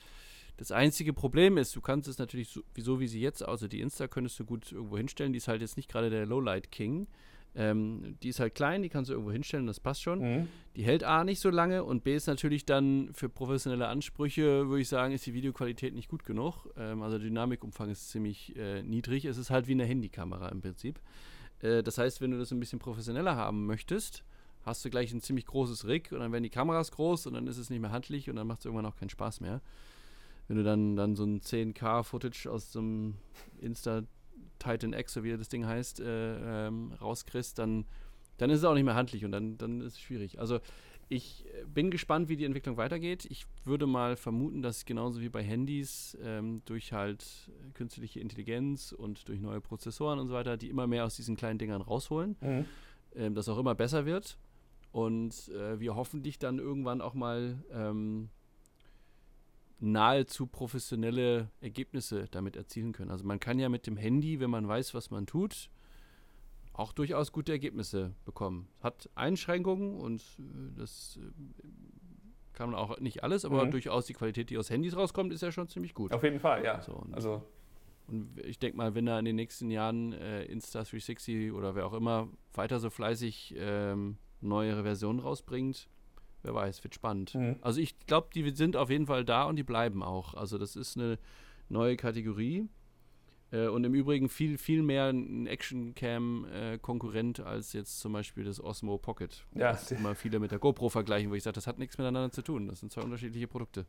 Das 0.57 0.71
einzige 0.71 1.13
Problem 1.13 1.57
ist, 1.57 1.75
du 1.75 1.81
kannst 1.81 2.07
es 2.07 2.19
natürlich 2.19 2.49
so, 2.49 2.61
so 2.77 2.99
wie 2.99 3.07
sie 3.07 3.21
jetzt, 3.21 3.43
also 3.43 3.67
die 3.67 3.81
Insta 3.81 4.07
könntest 4.07 4.39
du 4.39 4.45
gut 4.45 4.71
irgendwo 4.71 4.97
hinstellen, 4.97 5.33
die 5.33 5.37
ist 5.37 5.47
halt 5.47 5.61
jetzt 5.61 5.77
nicht 5.77 5.89
gerade 5.89 6.09
der 6.09 6.25
Lowlight 6.25 6.71
King. 6.71 7.07
Ähm, 7.55 8.17
die 8.23 8.29
ist 8.29 8.39
halt 8.39 8.55
klein, 8.55 8.81
die 8.81 8.89
kannst 8.89 9.09
du 9.09 9.13
irgendwo 9.13 9.31
hinstellen, 9.31 9.67
das 9.67 9.79
passt 9.79 10.01
schon. 10.01 10.19
Mhm. 10.19 10.47
Die 10.75 10.83
hält 10.83 11.03
A 11.03 11.23
nicht 11.23 11.39
so 11.39 11.51
lange 11.51 11.83
und 11.83 12.03
B 12.03 12.15
ist 12.15 12.25
natürlich 12.27 12.65
dann 12.65 13.09
für 13.13 13.29
professionelle 13.29 13.87
Ansprüche, 13.87 14.69
würde 14.69 14.81
ich 14.81 14.89
sagen, 14.89 15.13
ist 15.13 15.25
die 15.27 15.33
Videoqualität 15.33 15.93
nicht 15.93 16.09
gut 16.09 16.23
genug. 16.23 16.67
Ähm, 16.77 17.03
also 17.03 17.17
der 17.17 17.27
Dynamikumfang 17.27 17.89
ist 17.89 18.09
ziemlich 18.09 18.55
äh, 18.55 18.81
niedrig. 18.81 19.25
Es 19.25 19.37
ist 19.37 19.51
halt 19.51 19.67
wie 19.67 19.73
eine 19.73 19.85
Handykamera 19.85 20.49
im 20.49 20.61
Prinzip. 20.61 20.99
Äh, 21.59 21.83
das 21.83 21.99
heißt, 21.99 22.21
wenn 22.21 22.31
du 22.31 22.39
das 22.39 22.51
ein 22.51 22.59
bisschen 22.59 22.79
professioneller 22.79 23.35
haben 23.35 23.67
möchtest, 23.67 24.23
hast 24.65 24.83
du 24.83 24.89
gleich 24.89 25.13
ein 25.13 25.21
ziemlich 25.21 25.45
großes 25.45 25.85
Rig 25.85 26.11
und 26.11 26.19
dann 26.21 26.31
werden 26.31 26.43
die 26.43 26.49
Kameras 26.49 26.91
groß 26.91 27.27
und 27.27 27.35
dann 27.35 27.45
ist 27.45 27.57
es 27.57 27.69
nicht 27.69 27.81
mehr 27.81 27.91
handlich 27.91 28.29
und 28.29 28.35
dann 28.35 28.47
macht 28.47 28.59
es 28.59 28.65
irgendwann 28.65 28.85
auch 28.87 28.95
keinen 28.95 29.09
Spaß 29.09 29.41
mehr. 29.41 29.61
wenn 30.47 30.57
du 30.57 30.63
dann, 30.63 30.95
dann 30.95 31.15
so 31.15 31.23
ein 31.23 31.39
10K-Footage 31.41 32.47
aus 32.47 32.71
so 32.71 32.79
einem 32.79 33.15
Insta 33.61 34.03
Titan 34.63 34.93
X, 34.93 35.13
so 35.13 35.23
wie 35.23 35.35
das 35.35 35.49
Ding 35.49 35.65
heißt, 35.65 35.99
äh, 35.99 36.67
ähm, 36.67 36.93
rauskriegst, 36.93 37.57
dann, 37.59 37.85
dann 38.37 38.49
ist 38.49 38.59
es 38.59 38.65
auch 38.65 38.73
nicht 38.73 38.83
mehr 38.83 38.95
handlich 38.95 39.25
und 39.25 39.31
dann, 39.31 39.57
dann 39.57 39.81
ist 39.81 39.93
es 39.93 39.99
schwierig. 39.99 40.39
Also 40.39 40.59
ich 41.09 41.45
bin 41.67 41.91
gespannt, 41.91 42.29
wie 42.29 42.37
die 42.37 42.45
Entwicklung 42.45 42.77
weitergeht. 42.77 43.25
Ich 43.29 43.45
würde 43.65 43.85
mal 43.85 44.15
vermuten, 44.15 44.61
dass 44.61 44.85
genauso 44.85 45.21
wie 45.21 45.29
bei 45.29 45.43
Handys 45.43 46.17
ähm, 46.23 46.61
durch 46.65 46.93
halt 46.93 47.51
künstliche 47.73 48.19
Intelligenz 48.19 48.93
und 48.93 49.27
durch 49.27 49.39
neue 49.39 49.61
Prozessoren 49.61 50.19
und 50.19 50.27
so 50.27 50.33
weiter, 50.33 50.57
die 50.57 50.69
immer 50.69 50.87
mehr 50.87 51.05
aus 51.05 51.15
diesen 51.15 51.35
kleinen 51.35 51.59
Dingern 51.59 51.81
rausholen, 51.81 52.35
mhm. 52.41 52.65
ähm, 53.15 53.35
das 53.35 53.49
auch 53.49 53.59
immer 53.59 53.75
besser 53.75 54.05
wird 54.05 54.37
und 54.91 55.49
äh, 55.49 55.79
wir 55.79 55.95
hoffentlich 55.95 56.39
dann 56.39 56.59
irgendwann 56.59 57.01
auch 57.01 57.15
mal 57.15 57.57
ähm, 57.71 58.29
nahezu 59.83 60.47
professionelle 60.47 61.49
Ergebnisse 61.59 62.25
damit 62.31 62.55
erzielen 62.55 62.93
können. 62.93 63.11
Also 63.11 63.25
man 63.25 63.39
kann 63.39 63.59
ja 63.59 63.67
mit 63.67 63.85
dem 63.85 63.97
Handy, 63.97 64.39
wenn 64.39 64.49
man 64.49 64.65
weiß, 64.65 64.93
was 64.93 65.11
man 65.11 65.25
tut, 65.25 65.69
auch 66.71 66.93
durchaus 66.93 67.33
gute 67.33 67.51
Ergebnisse 67.51 68.15
bekommen. 68.23 68.69
Hat 68.81 69.09
Einschränkungen 69.15 69.99
und 69.99 70.21
äh, 70.39 70.79
das 70.79 71.19
äh, 71.21 71.67
kann 72.53 72.71
man 72.71 72.79
auch 72.79 72.99
nicht 72.99 73.23
alles, 73.23 73.43
aber 73.43 73.65
mhm. 73.65 73.71
durchaus 73.71 74.05
die 74.05 74.13
Qualität, 74.13 74.49
die 74.49 74.57
aus 74.57 74.69
Handys 74.69 74.95
rauskommt, 74.95 75.33
ist 75.33 75.41
ja 75.41 75.51
schon 75.51 75.67
ziemlich 75.67 75.93
gut. 75.93 76.13
Auf 76.13 76.23
jeden 76.23 76.39
Fall, 76.39 76.63
ja. 76.63 76.81
So, 76.81 76.93
und, 76.93 77.13
also 77.13 77.43
und 78.07 78.39
ich 78.39 78.59
denke 78.59 78.77
mal, 78.77 78.95
wenn 78.95 79.05
da 79.05 79.19
in 79.19 79.25
den 79.25 79.35
nächsten 79.35 79.69
Jahren 79.69 80.13
äh, 80.13 80.47
Insta360 80.49 81.53
oder 81.53 81.75
wer 81.75 81.85
auch 81.85 81.93
immer 81.93 82.29
weiter 82.53 82.79
so 82.79 82.89
fleißig 82.89 83.55
ähm, 83.57 84.17
neuere 84.39 84.83
Versionen 84.83 85.19
rausbringt, 85.19 85.89
wer 86.43 86.53
weiß, 86.53 86.83
wird 86.83 86.95
spannend. 86.95 87.33
Mhm. 87.35 87.57
Also 87.61 87.81
ich 87.81 87.97
glaube, 88.05 88.29
die 88.33 88.49
sind 88.51 88.77
auf 88.77 88.89
jeden 88.89 89.07
Fall 89.07 89.25
da 89.25 89.43
und 89.45 89.55
die 89.55 89.63
bleiben 89.63 90.03
auch. 90.03 90.33
Also 90.35 90.57
das 90.57 90.75
ist 90.75 90.97
eine 90.97 91.17
neue 91.69 91.97
Kategorie. 91.97 92.67
Äh, 93.53 93.67
und 93.67 93.83
im 93.83 93.93
Übrigen 93.93 94.29
viel, 94.29 94.57
viel 94.57 94.81
mehr 94.81 95.05
ein 95.05 95.47
Action-Cam-Konkurrent 95.47 97.39
äh, 97.39 97.43
als 97.43 97.73
jetzt 97.73 97.99
zum 97.99 98.13
Beispiel 98.13 98.43
das 98.43 98.61
Osmo 98.61 98.97
Pocket. 98.97 99.45
Ja. 99.53 99.71
Das 99.71 99.91
immer 99.91 100.15
viele 100.15 100.39
mit 100.39 100.51
der 100.51 100.59
GoPro 100.59 100.89
vergleichen, 100.89 101.29
wo 101.31 101.35
ich 101.35 101.43
sage, 101.43 101.55
das 101.55 101.67
hat 101.67 101.77
nichts 101.77 101.97
miteinander 101.97 102.31
zu 102.31 102.41
tun. 102.41 102.67
Das 102.67 102.79
sind 102.79 102.91
zwei 102.91 103.01
unterschiedliche 103.01 103.47
Produkte. 103.47 103.85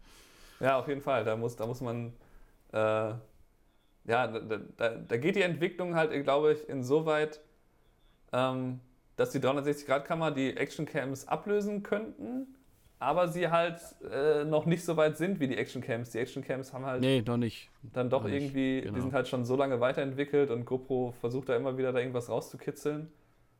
Ja, 0.60 0.78
auf 0.78 0.86
jeden 0.86 1.00
Fall. 1.00 1.24
Da 1.24 1.36
muss, 1.36 1.56
da 1.56 1.66
muss 1.66 1.80
man, 1.80 2.12
äh, 2.72 2.76
ja, 2.76 3.18
da, 4.06 4.58
da, 4.76 4.88
da, 4.90 5.16
geht 5.16 5.36
die 5.36 5.42
Entwicklung 5.42 5.94
halt, 5.94 6.12
glaube 6.24 6.52
ich, 6.52 6.68
insoweit, 6.68 7.40
ähm, 8.32 8.80
dass 9.16 9.30
die 9.30 9.38
360-Grad-Kamera 9.38 10.30
die 10.30 10.56
Action-Cams 10.56 11.28
ablösen 11.28 11.82
könnten, 11.82 12.54
aber 12.98 13.28
sie 13.28 13.48
halt 13.50 13.80
äh, 14.10 14.44
noch 14.44 14.66
nicht 14.66 14.84
so 14.84 14.96
weit 14.96 15.16
sind 15.16 15.40
wie 15.40 15.48
die 15.48 15.56
Action-Cams. 15.56 16.10
Die 16.10 16.18
Action-Cams 16.18 16.72
haben 16.72 16.86
halt. 16.86 17.00
Nee, 17.00 17.22
noch 17.22 17.36
nicht. 17.36 17.70
Dann 17.82 18.08
doch 18.08 18.24
noch 18.24 18.30
irgendwie, 18.30 18.80
genau. 18.80 18.94
die 18.94 19.00
sind 19.00 19.12
halt 19.12 19.28
schon 19.28 19.44
so 19.44 19.56
lange 19.56 19.80
weiterentwickelt 19.80 20.50
und 20.50 20.64
GoPro 20.64 21.12
versucht 21.20 21.48
da 21.48 21.56
immer 21.56 21.76
wieder 21.76 21.92
da 21.92 21.98
irgendwas 21.98 22.28
rauszukitzeln, 22.28 23.10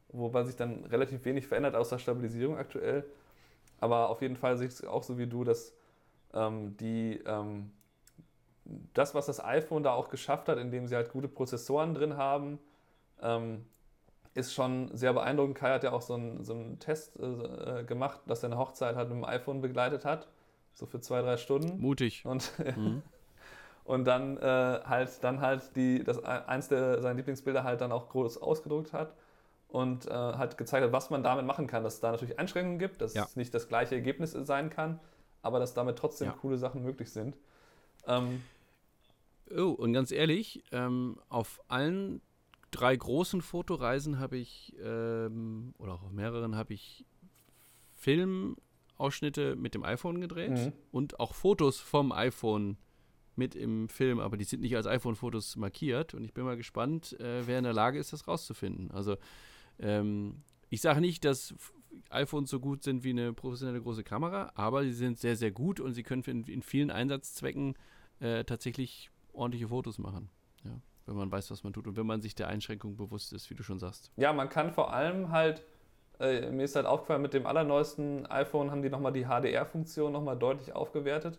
wobei 0.09 0.45
sich 0.45 0.57
dann 0.57 0.85
relativ 0.85 1.25
wenig 1.25 1.47
verändert, 1.47 1.75
außer 1.75 1.99
Stabilisierung 1.99 2.57
aktuell. 2.57 3.05
Aber 3.81 4.09
auf 4.09 4.23
jeden 4.23 4.37
Fall 4.37 4.57
sehe 4.57 4.69
ich 4.69 4.75
es 4.75 4.85
auch 4.85 5.03
so 5.03 5.19
wie 5.19 5.27
du, 5.27 5.45
dass 5.45 5.75
ähm, 6.33 6.77
die. 6.79 7.21
Ähm, 7.27 7.71
das, 8.95 9.15
was 9.15 9.27
das 9.27 9.45
iPhone 9.45 9.83
da 9.83 9.93
auch 9.93 10.09
geschafft 10.09 10.49
hat, 10.49 10.59
indem 10.59 10.87
sie 10.87 10.97
halt 10.97 11.11
gute 11.11 11.29
Prozessoren 11.29 11.95
drin 11.95 12.17
haben, 12.17 12.59
ähm, 13.21 13.67
ist 14.35 14.53
schon 14.53 14.91
sehr 14.97 15.13
beeindruckend. 15.13 15.57
Kai 15.57 15.71
hat 15.73 15.85
ja 15.85 15.93
auch 15.93 16.03
so 16.03 16.15
einen, 16.15 16.45
so 16.45 16.55
einen 16.55 16.79
Test 16.81 17.19
äh, 17.21 17.85
gemacht, 17.85 18.21
dass 18.27 18.43
er 18.43 18.51
eine 18.51 18.59
Hochzeit 18.59 18.97
halt 18.97 19.09
mit 19.09 19.19
dem 19.19 19.25
iPhone 19.25 19.61
begleitet 19.61 20.05
hat. 20.05 20.29
So 20.75 20.87
für 20.87 21.01
zwei, 21.01 21.23
drei 21.23 21.37
Stunden. 21.37 21.81
Mutig. 21.81 22.27
Und, 22.27 22.51
mhm. 22.77 23.03
und 23.85 24.05
dann 24.05 24.37
äh, 24.39 24.81
halt 24.85 25.23
dann 25.23 25.41
halt 25.41 25.77
die, 25.77 26.03
das 26.03 26.23
eins 26.25 26.69
der 26.69 27.01
seiner 27.01 27.15
Lieblingsbilder 27.15 27.63
halt 27.63 27.81
dann 27.81 27.93
auch 27.93 28.09
groß 28.09 28.39
ausgedruckt 28.39 28.93
hat 28.93 29.15
und 29.69 30.07
äh, 30.07 30.11
halt 30.11 30.59
gezeigt 30.59 30.85
hat, 30.85 30.93
was 30.93 31.11
man 31.11 31.23
damit 31.23 31.47
machen 31.47 31.69
kann. 31.69 31.85
Dass 31.85 31.95
es 31.95 32.01
da 32.01 32.11
natürlich 32.11 32.39
Einschränkungen 32.39 32.81
gibt, 32.81 33.03
dass 33.03 33.15
ja. 33.15 33.23
es 33.25 33.37
nicht 33.37 33.55
das 33.55 33.69
gleiche 33.69 33.95
Ergebnis 33.95 34.33
sein 34.33 34.69
kann, 34.69 34.99
aber 35.43 35.61
dass 35.61 35.75
damit 35.75 35.97
trotzdem 35.97 36.29
ja. 36.29 36.35
coole 36.41 36.59
Sachen 36.59 36.83
möglich 36.83 37.13
sind. 37.13 37.37
Ähm, 38.09 38.43
oh, 39.57 39.71
und 39.71 39.93
ganz 39.93 40.11
ehrlich, 40.11 40.65
ähm, 40.73 41.19
auf 41.29 41.61
allen 41.69 42.21
drei 42.75 42.97
großen 42.97 43.41
Fotoreisen 43.41 44.19
habe 44.19 44.37
ich, 44.37 44.75
ähm, 44.83 45.75
oder 45.79 45.95
auch 45.95 46.11
mehreren, 46.11 46.57
habe 46.57 46.75
ich 46.75 47.05
Filmausschnitte 47.95 49.57
mit 49.57 49.75
dem 49.75 49.85
iPhone 49.85 50.21
gedreht 50.21 50.51
mhm. 50.51 50.73
und 50.91 51.21
auch 51.21 51.35
Fotos 51.35 51.79
vom 51.79 52.11
iPhone 52.11 52.77
mit 53.37 53.55
im 53.55 53.89
Film, 53.89 54.19
aber 54.21 54.37
die 54.37 54.45
sind 54.45 54.61
nicht 54.61 54.77
als 54.77 54.87
iPhone-Fotos 54.87 55.57
markiert 55.57 56.15
und 56.15 56.25
ich 56.25 56.35
bin 56.35 56.45
mal 56.45 56.57
gespannt, 56.57 57.19
äh, 57.21 57.47
wer 57.47 57.59
in 57.59 57.65
der 57.65 57.73
Lage 57.73 57.99
ist, 57.99 58.13
das 58.13 58.29
rauszufinden. 58.29 58.91
Also 58.91 59.17
ähm, 59.79 60.43
ich 60.71 60.81
sage 60.81 61.01
nicht, 61.01 61.25
dass 61.25 61.55
iPhones 62.11 62.51
so 62.51 62.61
gut 62.61 62.83
sind 62.83 63.05
wie 63.05 63.11
eine 63.11 63.33
professionelle 63.33 63.81
große 63.81 64.05
Kamera, 64.05 64.53
aber 64.55 64.85
sie 64.85 64.93
sind 64.93 65.19
sehr, 65.19 65.37
sehr 65.37 65.51
gut 65.51 65.81
und 65.81 65.93
sie 65.95 66.03
können 66.03 66.23
in, 66.25 66.45
in 66.45 66.63
vielen 66.63 66.91
Einsatzzwecken 66.91 67.75
äh, 68.21 68.45
tatsächlich 68.45 69.11
ordentliche 69.33 69.69
Fotos 69.69 69.99
machen. 69.99 70.29
Ja 70.65 70.81
wenn 71.07 71.17
man 71.17 71.31
weiß, 71.31 71.51
was 71.51 71.65
man 71.65 71.73
tut 71.73 71.87
und 71.87 71.97
wenn 71.97 72.07
man 72.07 72.21
sich 72.21 72.35
der 72.35 72.49
Einschränkung 72.49 72.97
bewusst 72.97 73.33
ist, 73.33 73.51
wie 73.51 73.55
du 73.55 73.63
schon 73.63 73.79
sagst. 73.79 74.11
Ja, 74.17 74.33
man 74.33 74.49
kann 74.49 74.73
vor 74.73 74.93
allem 74.93 75.31
halt, 75.31 75.63
äh, 76.19 76.51
mir 76.51 76.65
ist 76.65 76.77
halt 76.77 76.87
aufgefallen, 76.87 77.23
mit 77.23 77.35
dem 77.35 77.47
allerneuesten 77.47 78.27
iPhone 78.27 78.71
haben 78.71 78.83
die 78.83 78.91
nochmal 78.91 79.13
die 79.13 79.25
HDR-Funktion 79.25 80.13
nochmal 80.13 80.39
deutlich 80.39 80.75
aufgewertet. 80.75 81.39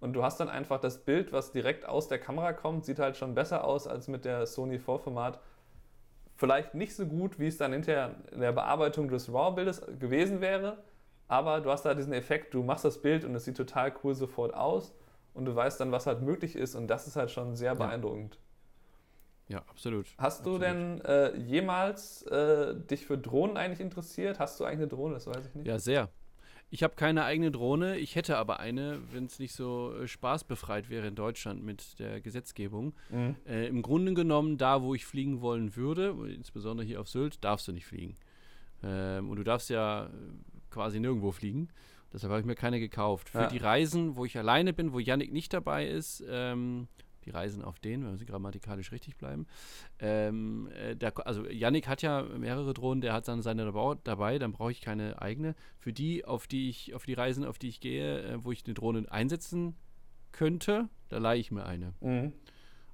Und 0.00 0.12
du 0.12 0.22
hast 0.22 0.38
dann 0.40 0.48
einfach 0.48 0.80
das 0.80 1.04
Bild, 1.04 1.32
was 1.32 1.52
direkt 1.52 1.86
aus 1.86 2.08
der 2.08 2.18
Kamera 2.18 2.52
kommt, 2.52 2.84
sieht 2.84 2.98
halt 2.98 3.16
schon 3.16 3.34
besser 3.34 3.64
aus 3.64 3.86
als 3.86 4.08
mit 4.08 4.24
der 4.24 4.46
Sony 4.46 4.78
Vorformat. 4.78 5.40
Vielleicht 6.34 6.74
nicht 6.74 6.94
so 6.94 7.06
gut, 7.06 7.38
wie 7.38 7.46
es 7.46 7.56
dann 7.56 7.72
hinterher 7.72 8.14
in 8.30 8.40
der 8.40 8.52
Bearbeitung 8.52 9.08
des 9.08 9.32
RAW-Bildes 9.32 9.82
gewesen 9.98 10.42
wäre, 10.42 10.76
aber 11.28 11.60
du 11.60 11.70
hast 11.70 11.84
da 11.84 11.94
diesen 11.94 12.12
Effekt, 12.12 12.52
du 12.52 12.62
machst 12.62 12.84
das 12.84 13.00
Bild 13.00 13.24
und 13.24 13.34
es 13.34 13.46
sieht 13.46 13.56
total 13.56 13.92
cool 14.04 14.14
sofort 14.14 14.54
aus 14.54 14.94
und 15.32 15.46
du 15.46 15.56
weißt 15.56 15.80
dann, 15.80 15.92
was 15.92 16.06
halt 16.06 16.20
möglich 16.20 16.56
ist 16.56 16.74
und 16.74 16.88
das 16.88 17.06
ist 17.06 17.16
halt 17.16 17.30
schon 17.30 17.56
sehr 17.56 17.74
beeindruckend. 17.74 18.34
Ja, 18.34 18.45
absolut. 19.68 20.06
Hast 20.18 20.40
absolut. 20.40 20.62
du 20.62 20.64
denn 20.64 21.00
äh, 21.02 21.36
jemals 21.36 22.22
äh, 22.22 22.74
dich 22.74 23.06
für 23.06 23.16
Drohnen 23.16 23.56
eigentlich 23.56 23.80
interessiert? 23.80 24.38
Hast 24.38 24.58
du 24.58 24.64
eine 24.64 24.88
Drohne? 24.88 25.14
Das 25.14 25.26
weiß 25.26 25.46
ich 25.46 25.54
nicht. 25.54 25.66
Ja, 25.66 25.78
sehr. 25.78 26.08
Ich 26.68 26.82
habe 26.82 26.96
keine 26.96 27.24
eigene 27.24 27.52
Drohne, 27.52 27.96
ich 27.96 28.16
hätte 28.16 28.38
aber 28.38 28.58
eine, 28.58 28.98
wenn 29.12 29.26
es 29.26 29.38
nicht 29.38 29.54
so 29.54 29.94
äh, 29.94 30.08
spaßbefreit 30.08 30.90
wäre 30.90 31.06
in 31.06 31.14
Deutschland 31.14 31.62
mit 31.62 32.00
der 32.00 32.20
Gesetzgebung. 32.20 32.92
Mhm. 33.10 33.36
Äh, 33.46 33.68
Im 33.68 33.82
Grunde 33.82 34.14
genommen, 34.14 34.58
da 34.58 34.82
wo 34.82 34.94
ich 34.94 35.06
fliegen 35.06 35.40
wollen 35.40 35.76
würde, 35.76 36.16
insbesondere 36.34 36.84
hier 36.84 37.00
auf 37.00 37.08
Sylt, 37.08 37.44
darfst 37.44 37.68
du 37.68 37.72
nicht 37.72 37.86
fliegen. 37.86 38.16
Ähm, 38.82 39.30
und 39.30 39.36
du 39.36 39.44
darfst 39.44 39.70
ja 39.70 40.06
äh, 40.06 40.08
quasi 40.70 40.98
nirgendwo 40.98 41.30
fliegen. 41.30 41.68
Deshalb 42.12 42.30
habe 42.30 42.40
ich 42.40 42.46
mir 42.46 42.56
keine 42.56 42.80
gekauft. 42.80 43.28
Für 43.28 43.42
ja. 43.42 43.48
die 43.48 43.58
Reisen, 43.58 44.16
wo 44.16 44.24
ich 44.24 44.36
alleine 44.36 44.72
bin, 44.72 44.92
wo 44.92 44.98
Yannick 44.98 45.32
nicht 45.32 45.52
dabei 45.52 45.86
ist, 45.86 46.24
ähm, 46.28 46.88
die 47.26 47.30
Reisen 47.30 47.62
auf 47.62 47.78
den, 47.78 48.06
wenn 48.06 48.16
sie 48.16 48.24
grammatikalisch 48.24 48.92
richtig 48.92 49.16
bleiben. 49.16 49.46
Ähm, 49.98 50.68
äh, 50.72 50.96
der, 50.96 51.26
also 51.26 51.46
Yannick 51.46 51.88
hat 51.88 52.02
ja 52.02 52.22
mehrere 52.22 52.72
Drohnen, 52.72 53.00
der 53.00 53.12
hat 53.12 53.28
dann 53.28 53.42
seine 53.42 53.64
dabei, 54.04 54.38
dann 54.38 54.52
brauche 54.52 54.70
ich 54.70 54.80
keine 54.80 55.20
eigene. 55.20 55.54
Für 55.78 55.92
die, 55.92 56.24
auf 56.24 56.46
die 56.46 56.70
ich, 56.70 56.94
auf 56.94 57.04
die 57.04 57.14
Reisen, 57.14 57.44
auf 57.44 57.58
die 57.58 57.68
ich 57.68 57.80
gehe, 57.80 58.22
äh, 58.22 58.44
wo 58.44 58.52
ich 58.52 58.64
eine 58.64 58.74
Drohne 58.74 59.10
einsetzen 59.10 59.74
könnte, 60.32 60.88
da 61.08 61.18
leihe 61.18 61.40
ich 61.40 61.50
mir 61.50 61.66
eine. 61.66 61.92
Mhm. 62.00 62.32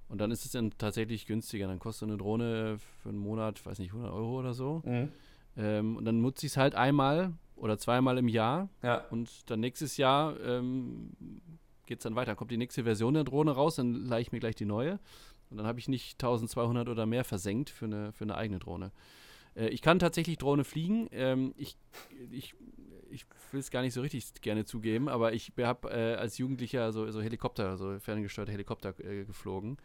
Und 0.09 0.21
dann 0.21 0.31
ist 0.31 0.45
es 0.45 0.53
dann 0.53 0.73
tatsächlich 0.77 1.27
günstiger. 1.27 1.67
Dann 1.67 1.79
kostet 1.79 2.09
eine 2.09 2.19
Drohne 2.19 2.79
für 3.03 3.09
einen 3.09 3.19
Monat, 3.19 3.65
weiß 3.65 3.79
nicht, 3.79 3.93
100 3.93 4.13
Euro 4.13 4.39
oder 4.39 4.55
so. 4.55 4.83
Mhm. 4.85 5.09
Ähm, 5.57 5.97
und 5.97 6.05
dann 6.05 6.21
nutze 6.21 6.47
ich 6.47 6.53
es 6.53 6.57
halt 6.57 6.75
einmal 6.75 7.33
oder 7.57 7.79
zweimal 7.79 8.19
im 8.19 8.29
Jahr. 8.29 8.69
Ja. 8.83 9.05
Und 9.11 9.51
dann 9.51 9.61
nächstes 9.61 9.97
Jahr 9.97 10.39
ähm, 10.41 11.13
geht 11.93 11.99
es 11.99 12.05
dann 12.05 12.17
weiter. 12.17 12.35
Kommt 12.35 12.51
die 12.51 12.57
nächste 12.57 12.85
Version 12.85 13.13
der 13.13 13.25
Drohne 13.25 13.51
raus, 13.51 13.77
dann 13.77 13.93
leihe 13.93 14.23
ich 14.23 14.33
mir 14.33 14.41
gleich 14.41 14.55
die 14.55 14.65
neue. 14.65 14.99
Und 15.51 15.59
dann 15.59 15.67
habe 15.67 15.79
ich 15.79 15.89
nicht 15.89 16.15
1200 16.15 16.89
oder 16.89 17.05
mehr 17.05 17.23
versenkt 17.23 17.69
für 17.69 17.85
eine, 17.85 18.13
für 18.13 18.25
eine 18.25 18.35
eigene 18.35 18.59
Drohne. 18.59 18.93
Äh, 19.55 19.69
ich 19.69 19.83
kann 19.83 19.99
tatsächlich 19.99 20.39
Drohne 20.39 20.65
fliegen. 20.65 21.09
Ähm, 21.13 21.53
ich, 21.59 21.77
ich, 22.31 22.55
ich 23.11 23.27
will 23.51 23.61
es 23.61 23.71
gar 23.71 23.83
nicht 23.83 23.93
so 23.93 24.01
richtig 24.01 24.25
gerne 24.41 24.65
zugeben, 24.65 25.11
aber 25.11 25.35
ich 25.35 25.53
habe 25.59 25.91
äh, 25.91 26.15
als 26.15 26.39
Jugendlicher 26.39 26.93
so, 26.93 27.11
so 27.11 27.21
Helikopter, 27.21 27.77
so 27.77 27.99
ferngesteuerte 27.99 28.53
Helikopter 28.53 28.99
äh, 29.01 29.27
geflogen. 29.27 29.77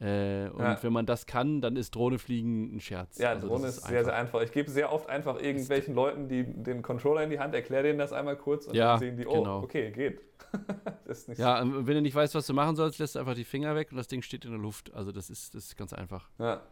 Äh, 0.00 0.48
und 0.48 0.60
ja. 0.60 0.82
wenn 0.82 0.94
man 0.94 1.04
das 1.04 1.26
kann, 1.26 1.60
dann 1.60 1.76
ist 1.76 1.94
Drohne 1.94 2.18
fliegen 2.18 2.74
ein 2.74 2.80
Scherz. 2.80 3.18
Ja, 3.18 3.30
also 3.30 3.48
Drohne 3.48 3.66
ist, 3.66 3.78
ist 3.78 3.86
sehr, 3.86 4.02
sehr 4.02 4.14
einfach. 4.14 4.40
Ich 4.40 4.50
gebe 4.50 4.70
sehr 4.70 4.90
oft 4.92 5.10
einfach 5.10 5.38
irgendwelchen 5.38 5.94
Leuten 5.94 6.26
die, 6.26 6.44
den 6.44 6.80
Controller 6.80 7.22
in 7.22 7.28
die 7.28 7.38
Hand, 7.38 7.54
erkläre 7.54 7.82
denen 7.82 7.98
das 7.98 8.14
einmal 8.14 8.36
kurz 8.36 8.66
und 8.66 8.74
ja, 8.74 8.92
dann 8.92 8.98
sehen 8.98 9.16
die, 9.18 9.26
oh, 9.26 9.42
genau. 9.42 9.62
okay, 9.62 9.90
geht. 9.90 10.22
ja, 11.36 11.62
so. 11.62 11.86
wenn 11.86 11.94
du 11.96 12.02
nicht 12.02 12.14
weißt, 12.14 12.34
was 12.34 12.46
du 12.46 12.54
machen 12.54 12.76
sollst, 12.76 12.98
lässt 12.98 13.14
du 13.14 13.18
einfach 13.18 13.34
die 13.34 13.44
Finger 13.44 13.74
weg 13.74 13.88
und 13.90 13.98
das 13.98 14.08
Ding 14.08 14.22
steht 14.22 14.46
in 14.46 14.52
der 14.52 14.60
Luft. 14.60 14.90
Also 14.94 15.12
das 15.12 15.28
ist, 15.28 15.54
das 15.54 15.66
ist 15.66 15.76
ganz 15.76 15.92
einfach. 15.92 16.30
Ja. 16.38 16.62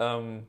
Ähm, 0.00 0.48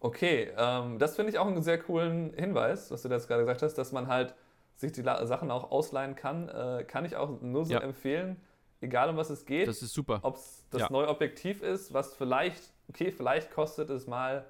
okay, 0.00 0.50
ähm, 0.56 0.98
das 0.98 1.14
finde 1.14 1.30
ich 1.30 1.38
auch 1.38 1.46
einen 1.46 1.62
sehr 1.62 1.78
coolen 1.78 2.32
Hinweis, 2.34 2.90
was 2.90 3.02
du 3.02 3.08
jetzt 3.08 3.28
gerade 3.28 3.42
gesagt 3.42 3.62
hast, 3.62 3.74
dass 3.74 3.92
man 3.92 4.08
halt 4.08 4.34
sich 4.74 4.90
die 4.90 5.02
Sachen 5.02 5.52
auch 5.52 5.70
ausleihen 5.70 6.16
kann. 6.16 6.48
Äh, 6.48 6.84
kann 6.88 7.04
ich 7.04 7.14
auch 7.14 7.40
nur 7.40 7.64
so 7.64 7.74
ja. 7.74 7.80
empfehlen 7.82 8.36
egal 8.80 9.10
um 9.10 9.16
was 9.16 9.30
es 9.30 9.44
geht. 9.44 9.68
Das 9.68 9.82
ist 9.82 9.92
super. 9.92 10.20
Ob 10.22 10.36
es 10.36 10.66
das 10.70 10.82
ja. 10.82 10.88
neue 10.90 11.08
Objektiv 11.08 11.62
ist, 11.62 11.92
was 11.92 12.14
vielleicht, 12.14 12.62
okay, 12.88 13.10
vielleicht 13.10 13.50
kostet 13.50 13.90
es 13.90 14.06
mal 14.06 14.46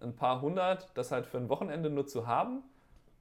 ein 0.00 0.14
paar 0.14 0.40
hundert, 0.40 0.90
das 0.94 1.10
halt 1.10 1.26
für 1.26 1.38
ein 1.38 1.48
Wochenende 1.48 1.90
nur 1.90 2.06
zu 2.06 2.26
haben. 2.26 2.62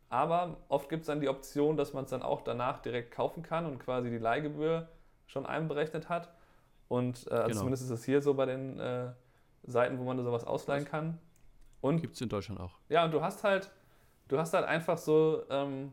Aber 0.09 0.57
oft 0.69 0.89
gibt 0.89 1.01
es 1.01 1.07
dann 1.07 1.19
die 1.19 1.27
Option, 1.27 1.75
dass 1.75 1.93
man 1.93 2.05
es 2.05 2.11
dann 2.11 2.21
auch 2.21 2.41
danach 2.41 2.79
direkt 2.79 3.11
kaufen 3.11 3.43
kann 3.43 3.65
und 3.65 3.79
quasi 3.79 4.09
die 4.09 4.17
Leihgebühr 4.17 4.87
schon 5.25 5.45
einberechnet 5.45 6.07
hat. 6.07 6.33
Und 6.87 7.27
äh, 7.27 7.31
also 7.31 7.47
genau. 7.47 7.59
zumindest 7.59 7.83
ist 7.83 7.89
es 7.89 8.05
hier 8.05 8.21
so 8.21 8.33
bei 8.33 8.45
den 8.45 8.79
äh, 8.79 9.11
Seiten, 9.63 9.99
wo 9.99 10.03
man 10.03 10.23
sowas 10.23 10.45
ausleihen 10.45 10.85
kann. 10.85 11.19
Und 11.81 12.01
gibt 12.01 12.15
es 12.15 12.21
in 12.21 12.29
Deutschland 12.29 12.59
auch. 12.61 12.79
Ja, 12.87 13.03
und 13.03 13.11
du 13.11 13.21
hast 13.21 13.43
halt, 13.43 13.69
du 14.29 14.37
hast 14.37 14.53
halt 14.53 14.65
einfach 14.65 14.97
so, 14.97 15.43
ähm, 15.49 15.91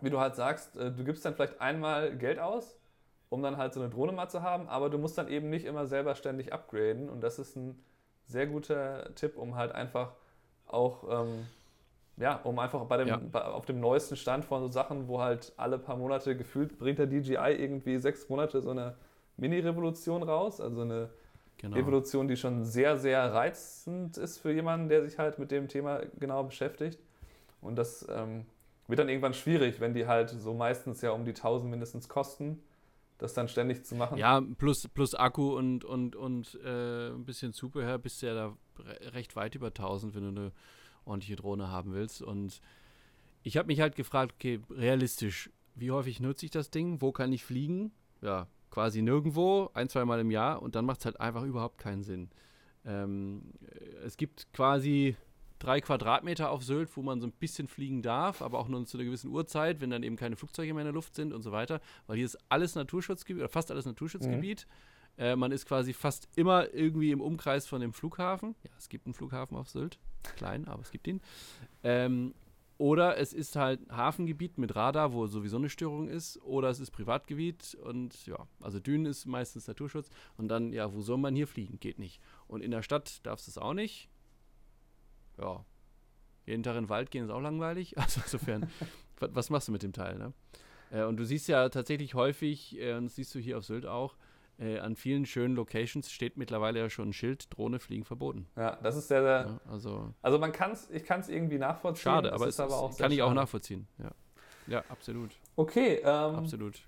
wie 0.00 0.10
du 0.10 0.18
halt 0.18 0.34
sagst, 0.36 0.76
äh, 0.76 0.90
du 0.90 1.04
gibst 1.04 1.24
dann 1.24 1.34
vielleicht 1.34 1.60
einmal 1.60 2.16
Geld 2.16 2.38
aus, 2.38 2.78
um 3.34 3.42
dann 3.42 3.56
halt 3.56 3.74
so 3.74 3.80
eine 3.80 3.90
Drohne 3.90 4.12
mal 4.12 4.28
zu 4.28 4.42
haben, 4.42 4.68
aber 4.68 4.88
du 4.88 4.96
musst 4.96 5.18
dann 5.18 5.28
eben 5.28 5.50
nicht 5.50 5.66
immer 5.66 5.86
selber 5.86 6.14
ständig 6.14 6.52
upgraden. 6.52 7.10
Und 7.10 7.20
das 7.20 7.38
ist 7.38 7.56
ein 7.56 7.78
sehr 8.26 8.46
guter 8.46 9.14
Tipp, 9.16 9.36
um 9.36 9.56
halt 9.56 9.72
einfach 9.72 10.12
auch, 10.66 11.04
ähm, 11.10 11.46
ja, 12.16 12.36
um 12.44 12.58
einfach 12.58 12.84
bei 12.84 12.96
dem, 12.96 13.08
ja. 13.08 13.16
bei, 13.16 13.42
auf 13.42 13.66
dem 13.66 13.80
neuesten 13.80 14.16
Stand 14.16 14.44
von 14.44 14.62
so 14.62 14.68
Sachen, 14.68 15.08
wo 15.08 15.20
halt 15.20 15.52
alle 15.56 15.78
paar 15.78 15.96
Monate 15.96 16.36
gefühlt 16.36 16.78
bringt 16.78 16.98
der 16.98 17.06
DJI 17.06 17.56
irgendwie 17.58 17.98
sechs 17.98 18.28
Monate 18.28 18.62
so 18.62 18.70
eine 18.70 18.94
Mini-Revolution 19.36 20.22
raus, 20.22 20.60
also 20.60 20.82
eine 20.82 21.10
genau. 21.58 21.76
Evolution, 21.76 22.28
die 22.28 22.36
schon 22.36 22.64
sehr, 22.64 22.98
sehr 22.98 23.34
reizend 23.34 24.16
ist 24.16 24.38
für 24.38 24.52
jemanden, 24.52 24.88
der 24.88 25.02
sich 25.02 25.18
halt 25.18 25.40
mit 25.40 25.50
dem 25.50 25.66
Thema 25.66 26.02
genau 26.20 26.44
beschäftigt. 26.44 27.00
Und 27.60 27.76
das 27.76 28.06
ähm, 28.08 28.46
wird 28.86 29.00
dann 29.00 29.08
irgendwann 29.08 29.34
schwierig, 29.34 29.80
wenn 29.80 29.92
die 29.92 30.06
halt 30.06 30.30
so 30.30 30.54
meistens 30.54 31.00
ja 31.00 31.10
um 31.10 31.24
die 31.24 31.32
1000 31.32 31.68
mindestens 31.68 32.08
kosten, 32.08 32.62
das 33.18 33.34
dann 33.34 33.48
ständig 33.48 33.84
zu 33.84 33.94
machen. 33.94 34.18
Ja, 34.18 34.40
plus, 34.40 34.88
plus 34.88 35.14
Akku 35.14 35.56
und, 35.56 35.84
und, 35.84 36.16
und 36.16 36.58
äh, 36.64 37.10
ein 37.10 37.24
bisschen 37.24 37.52
Zubehör 37.52 37.98
bist 37.98 38.22
du 38.22 38.26
ja 38.26 38.34
da 38.34 38.56
recht 39.12 39.36
weit 39.36 39.54
über 39.54 39.68
1000, 39.68 40.14
wenn 40.14 40.22
du 40.22 40.40
eine 40.40 40.52
ordentliche 41.04 41.36
Drohne 41.36 41.68
haben 41.68 41.92
willst. 41.92 42.22
Und 42.22 42.60
ich 43.42 43.56
habe 43.56 43.66
mich 43.66 43.80
halt 43.80 43.94
gefragt, 43.94 44.34
okay, 44.34 44.60
realistisch, 44.70 45.50
wie 45.74 45.90
häufig 45.90 46.20
nutze 46.20 46.46
ich 46.46 46.50
das 46.50 46.70
Ding? 46.70 47.00
Wo 47.00 47.12
kann 47.12 47.32
ich 47.32 47.44
fliegen? 47.44 47.92
Ja, 48.20 48.48
quasi 48.70 49.02
nirgendwo, 49.02 49.70
ein, 49.74 49.88
zweimal 49.88 50.20
im 50.20 50.30
Jahr 50.30 50.60
und 50.60 50.74
dann 50.74 50.84
macht 50.84 51.00
es 51.00 51.04
halt 51.04 51.20
einfach 51.20 51.44
überhaupt 51.44 51.78
keinen 51.78 52.02
Sinn. 52.02 52.30
Ähm, 52.84 53.52
es 54.04 54.16
gibt 54.16 54.52
quasi 54.52 55.16
drei 55.58 55.80
Quadratmeter 55.80 56.50
auf 56.50 56.64
Sylt, 56.64 56.96
wo 56.96 57.02
man 57.02 57.20
so 57.20 57.26
ein 57.26 57.32
bisschen 57.32 57.68
fliegen 57.68 58.02
darf, 58.02 58.42
aber 58.42 58.58
auch 58.58 58.68
nur 58.68 58.84
zu 58.86 58.96
einer 58.96 59.04
gewissen 59.04 59.30
Uhrzeit, 59.30 59.80
wenn 59.80 59.90
dann 59.90 60.02
eben 60.02 60.16
keine 60.16 60.36
Flugzeuge 60.36 60.74
mehr 60.74 60.82
in 60.82 60.86
der 60.86 60.94
Luft 60.94 61.14
sind 61.14 61.32
und 61.32 61.42
so 61.42 61.52
weiter, 61.52 61.80
weil 62.06 62.16
hier 62.16 62.26
ist 62.26 62.38
alles 62.48 62.74
Naturschutzgebiet, 62.74 63.42
oder 63.42 63.48
fast 63.48 63.70
alles 63.70 63.86
Naturschutzgebiet. 63.86 64.66
Mhm. 64.66 65.24
Äh, 65.24 65.36
man 65.36 65.52
ist 65.52 65.66
quasi 65.66 65.92
fast 65.92 66.28
immer 66.34 66.72
irgendwie 66.74 67.12
im 67.12 67.20
Umkreis 67.20 67.66
von 67.66 67.80
dem 67.80 67.92
Flughafen. 67.92 68.56
Ja, 68.64 68.70
es 68.78 68.88
gibt 68.88 69.06
einen 69.06 69.14
Flughafen 69.14 69.56
auf 69.56 69.68
Sylt. 69.68 69.98
Klein, 70.36 70.66
aber 70.66 70.82
es 70.82 70.90
gibt 70.90 71.06
ihn. 71.06 71.20
Ähm, 71.82 72.34
oder 72.76 73.18
es 73.18 73.32
ist 73.32 73.54
halt 73.54 73.80
Hafengebiet 73.88 74.58
mit 74.58 74.74
Radar, 74.74 75.12
wo 75.12 75.28
sowieso 75.28 75.58
eine 75.58 75.68
Störung 75.68 76.08
ist. 76.08 76.42
Oder 76.42 76.70
es 76.70 76.80
ist 76.80 76.90
Privatgebiet 76.90 77.76
und 77.82 78.26
ja, 78.26 78.48
also 78.60 78.80
Dünen 78.80 79.06
ist 79.06 79.26
meistens 79.26 79.68
Naturschutz. 79.68 80.10
Und 80.36 80.48
dann, 80.48 80.72
ja, 80.72 80.92
wo 80.92 81.00
soll 81.00 81.18
man 81.18 81.36
hier 81.36 81.46
fliegen? 81.46 81.78
Geht 81.78 82.00
nicht. 82.00 82.20
Und 82.48 82.62
in 82.62 82.72
der 82.72 82.82
Stadt 82.82 83.24
darfst 83.24 83.46
du 83.46 83.50
es 83.50 83.58
auch 83.58 83.74
nicht. 83.74 84.08
Ja. 85.38 85.64
Jeden 86.46 86.62
Tag 86.62 86.76
in 86.76 86.84
den 86.84 86.88
Wald 86.90 87.10
gehen 87.10 87.24
ist 87.24 87.30
auch 87.30 87.40
langweilig. 87.40 87.96
Also 87.96 88.20
insofern, 88.22 88.70
was 89.18 89.50
machst 89.50 89.68
du 89.68 89.72
mit 89.72 89.82
dem 89.82 89.92
Teil, 89.92 90.18
ne? 90.18 90.32
Äh, 90.90 91.04
und 91.04 91.16
du 91.16 91.24
siehst 91.24 91.48
ja 91.48 91.68
tatsächlich 91.68 92.14
häufig, 92.14 92.78
äh, 92.78 92.94
und 92.94 93.06
das 93.06 93.16
siehst 93.16 93.34
du 93.34 93.38
hier 93.38 93.58
auf 93.58 93.64
Sylt 93.64 93.86
auch, 93.86 94.16
äh, 94.58 94.78
an 94.78 94.94
vielen 94.94 95.26
schönen 95.26 95.56
Locations 95.56 96.10
steht 96.10 96.36
mittlerweile 96.36 96.78
ja 96.78 96.88
schon 96.88 97.08
ein 97.08 97.12
Schild, 97.12 97.52
Drohne 97.52 97.80
fliegen 97.80 98.04
verboten. 98.04 98.46
Ja, 98.56 98.76
das 98.82 98.96
ist 98.96 99.08
sehr, 99.08 99.22
sehr. 99.22 99.46
Ja, 99.46 99.72
also, 99.72 100.14
also 100.22 100.38
man 100.38 100.52
kann 100.52 100.72
es, 100.72 100.88
ich 100.90 101.04
kann 101.04 101.20
es 101.20 101.28
irgendwie 101.28 101.58
nachvollziehen. 101.58 102.02
Schade, 102.02 102.32
aber 102.32 102.44
es 102.44 102.54
ist 102.54 102.60
aber 102.60 102.76
auch 102.76 102.96
kann 102.96 103.10
ich 103.10 103.18
schade. 103.18 103.30
auch 103.30 103.34
nachvollziehen. 103.34 103.88
Ja, 103.98 104.10
ja 104.68 104.84
absolut. 104.88 105.32
Okay, 105.56 106.00
ähm, 106.04 106.36
absolut. 106.36 106.82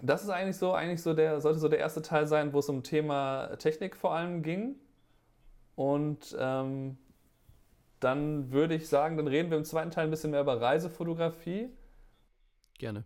Das 0.00 0.24
ist 0.24 0.30
eigentlich 0.30 0.56
so, 0.56 0.72
eigentlich 0.72 1.00
so 1.00 1.14
der, 1.14 1.40
sollte 1.40 1.60
so 1.60 1.68
der 1.68 1.78
erste 1.78 2.02
Teil 2.02 2.26
sein, 2.26 2.52
wo 2.52 2.58
es 2.58 2.68
um 2.68 2.82
Thema 2.82 3.54
Technik 3.58 3.94
vor 3.94 4.14
allem 4.14 4.42
ging. 4.42 4.74
Und 5.76 6.36
ähm, 6.38 6.98
dann 8.02 8.50
würde 8.50 8.74
ich 8.74 8.88
sagen, 8.88 9.16
dann 9.16 9.28
reden 9.28 9.50
wir 9.50 9.58
im 9.58 9.64
zweiten 9.64 9.90
Teil 9.90 10.04
ein 10.04 10.10
bisschen 10.10 10.32
mehr 10.32 10.40
über 10.40 10.60
Reisefotografie. 10.60 11.70
Gerne. 12.78 13.04